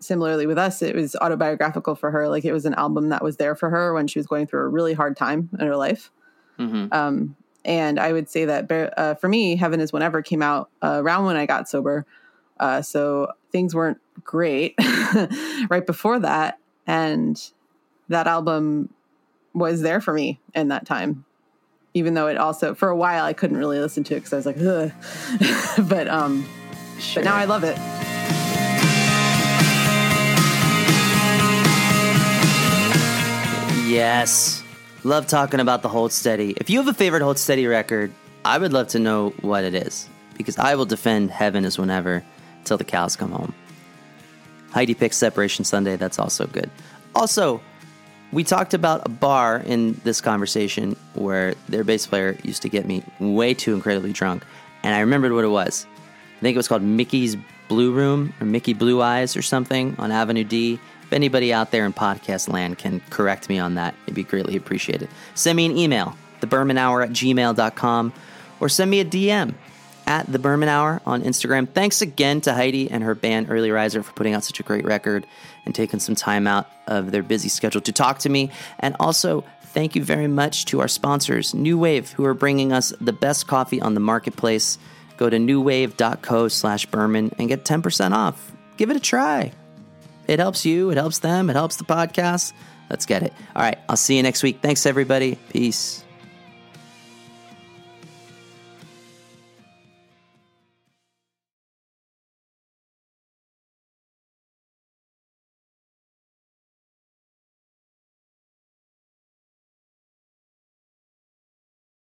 similarly 0.00 0.46
with 0.46 0.56
us, 0.56 0.80
it 0.80 0.96
was 0.96 1.14
autobiographical 1.16 1.94
for 1.94 2.10
her. 2.10 2.30
Like 2.30 2.46
it 2.46 2.52
was 2.52 2.64
an 2.64 2.72
album 2.72 3.10
that 3.10 3.22
was 3.22 3.36
there 3.36 3.54
for 3.54 3.68
her 3.68 3.92
when 3.92 4.06
she 4.06 4.18
was 4.18 4.26
going 4.26 4.46
through 4.46 4.60
a 4.60 4.68
really 4.68 4.94
hard 4.94 5.18
time 5.18 5.50
in 5.60 5.66
her 5.66 5.76
life. 5.76 6.10
hmm 6.56 6.86
Um, 6.90 7.36
and 7.62 8.00
I 8.00 8.14
would 8.14 8.30
say 8.30 8.46
that 8.46 8.72
uh, 8.72 9.16
for 9.16 9.28
me, 9.28 9.56
Heaven 9.56 9.80
is 9.80 9.92
Whenever 9.92 10.22
came 10.22 10.40
out 10.40 10.70
uh, 10.82 11.02
around 11.04 11.26
when 11.26 11.36
I 11.36 11.44
got 11.44 11.68
sober. 11.68 12.06
Uh, 12.58 12.80
so 12.80 13.30
things 13.52 13.74
weren't 13.74 13.98
great 14.24 14.74
right 15.68 15.84
before 15.84 16.18
that. 16.20 16.58
And 16.86 17.38
that 18.08 18.26
album 18.26 18.88
was 19.52 19.82
there 19.82 20.00
for 20.00 20.14
me 20.14 20.40
in 20.54 20.68
that 20.68 20.86
time. 20.86 21.26
Even 21.92 22.14
though 22.14 22.28
it 22.28 22.38
also, 22.38 22.74
for 22.74 22.88
a 22.88 22.96
while, 22.96 23.26
I 23.26 23.34
couldn't 23.34 23.58
really 23.58 23.78
listen 23.78 24.04
to 24.04 24.14
it 24.14 24.20
because 24.20 24.32
I 24.32 24.36
was 24.36 24.46
like, 24.46 24.56
Ugh. 24.58 24.90
but 25.86 26.08
um, 26.08 26.46
Sure. 26.98 27.22
but 27.22 27.28
now 27.28 27.36
I 27.36 27.44
love 27.44 27.64
it. 27.64 27.76
Yes. 33.88 34.62
Love 35.04 35.26
talking 35.26 35.60
about 35.60 35.82
the 35.82 35.88
Hold 35.88 36.12
Steady. 36.12 36.54
If 36.56 36.68
you 36.68 36.78
have 36.78 36.88
a 36.88 36.94
favorite 36.94 37.22
Hold 37.22 37.38
Steady 37.38 37.66
record, 37.66 38.12
I 38.44 38.58
would 38.58 38.72
love 38.72 38.88
to 38.88 38.98
know 38.98 39.30
what 39.40 39.64
it 39.64 39.74
is 39.74 40.08
because 40.36 40.58
I 40.58 40.74
will 40.74 40.84
defend 40.84 41.30
Heaven 41.30 41.64
is 41.64 41.78
Whenever 41.78 42.24
till 42.64 42.76
the 42.76 42.84
cows 42.84 43.16
come 43.16 43.30
home. 43.30 43.54
Heidi 44.72 44.94
picks 44.94 45.16
Separation 45.16 45.64
Sunday. 45.64 45.96
That's 45.96 46.18
also 46.18 46.46
good. 46.46 46.70
Also, 47.14 47.62
we 48.32 48.44
talked 48.44 48.74
about 48.74 49.06
a 49.06 49.08
bar 49.08 49.62
in 49.64 49.98
this 50.04 50.20
conversation 50.20 50.96
where 51.14 51.54
their 51.68 51.84
bass 51.84 52.06
player 52.06 52.36
used 52.42 52.62
to 52.62 52.68
get 52.68 52.86
me 52.86 53.02
way 53.20 53.54
too 53.54 53.72
incredibly 53.72 54.12
drunk, 54.12 54.44
and 54.82 54.94
I 54.94 55.00
remembered 55.00 55.32
what 55.32 55.44
it 55.44 55.48
was. 55.48 55.86
I 56.36 56.40
think 56.40 56.54
it 56.54 56.58
was 56.58 56.68
called 56.68 56.82
Mickey's 56.82 57.36
Blue 57.68 57.92
Room 57.92 58.32
or 58.40 58.46
Mickey 58.46 58.74
Blue 58.74 59.00
Eyes 59.02 59.36
or 59.36 59.42
something 59.42 59.96
on 59.98 60.12
Avenue 60.12 60.44
D. 60.44 60.78
If 61.02 61.12
anybody 61.12 61.52
out 61.52 61.70
there 61.70 61.86
in 61.86 61.92
podcast 61.92 62.52
land 62.52 62.78
can 62.78 63.00
correct 63.10 63.48
me 63.48 63.58
on 63.58 63.76
that, 63.76 63.94
it'd 64.04 64.14
be 64.14 64.24
greatly 64.24 64.56
appreciated. 64.56 65.08
Send 65.34 65.56
me 65.56 65.66
an 65.66 65.76
email, 65.76 66.16
thebermanhour 66.40 67.04
at 67.04 67.10
gmail.com, 67.10 68.12
or 68.60 68.68
send 68.68 68.90
me 68.90 69.00
a 69.00 69.04
DM 69.04 69.54
at 70.06 70.30
the 70.30 70.38
Berman 70.38 70.68
Hour 70.68 71.00
on 71.04 71.22
Instagram. 71.22 71.68
Thanks 71.68 72.00
again 72.00 72.40
to 72.42 72.54
Heidi 72.54 72.90
and 72.90 73.02
her 73.02 73.14
band 73.14 73.48
Early 73.50 73.70
Riser 73.70 74.02
for 74.02 74.12
putting 74.12 74.34
out 74.34 74.44
such 74.44 74.60
a 74.60 74.62
great 74.62 74.84
record 74.84 75.26
and 75.64 75.74
taking 75.74 76.00
some 76.00 76.14
time 76.14 76.46
out 76.46 76.70
of 76.86 77.10
their 77.10 77.22
busy 77.22 77.48
schedule 77.48 77.80
to 77.82 77.92
talk 77.92 78.20
to 78.20 78.28
me. 78.28 78.50
And 78.78 78.94
also, 79.00 79.44
thank 79.62 79.96
you 79.96 80.04
very 80.04 80.28
much 80.28 80.64
to 80.66 80.80
our 80.80 80.88
sponsors, 80.88 81.52
NooWave, 81.52 82.12
who 82.12 82.24
are 82.24 82.34
bringing 82.34 82.72
us 82.72 82.92
the 83.00 83.12
best 83.12 83.46
coffee 83.46 83.80
on 83.80 83.94
the 83.94 84.00
marketplace. 84.00 84.78
Go 85.16 85.30
to 85.30 85.36
NooWave.co 85.36 86.48
slash 86.48 86.86
Berman 86.86 87.34
and 87.38 87.48
get 87.48 87.64
10% 87.64 88.12
off. 88.12 88.52
Give 88.76 88.90
it 88.90 88.96
a 88.96 89.00
try. 89.00 89.52
It 90.26 90.38
helps 90.38 90.66
you, 90.66 90.90
it 90.90 90.96
helps 90.96 91.20
them, 91.20 91.50
it 91.50 91.56
helps 91.56 91.76
the 91.76 91.84
podcast. 91.84 92.52
Let's 92.90 93.06
get 93.06 93.22
it. 93.22 93.32
All 93.54 93.62
right, 93.62 93.78
I'll 93.88 93.96
see 93.96 94.16
you 94.16 94.22
next 94.22 94.42
week. 94.42 94.60
Thanks, 94.62 94.86
everybody. 94.86 95.36
Peace. 95.50 96.04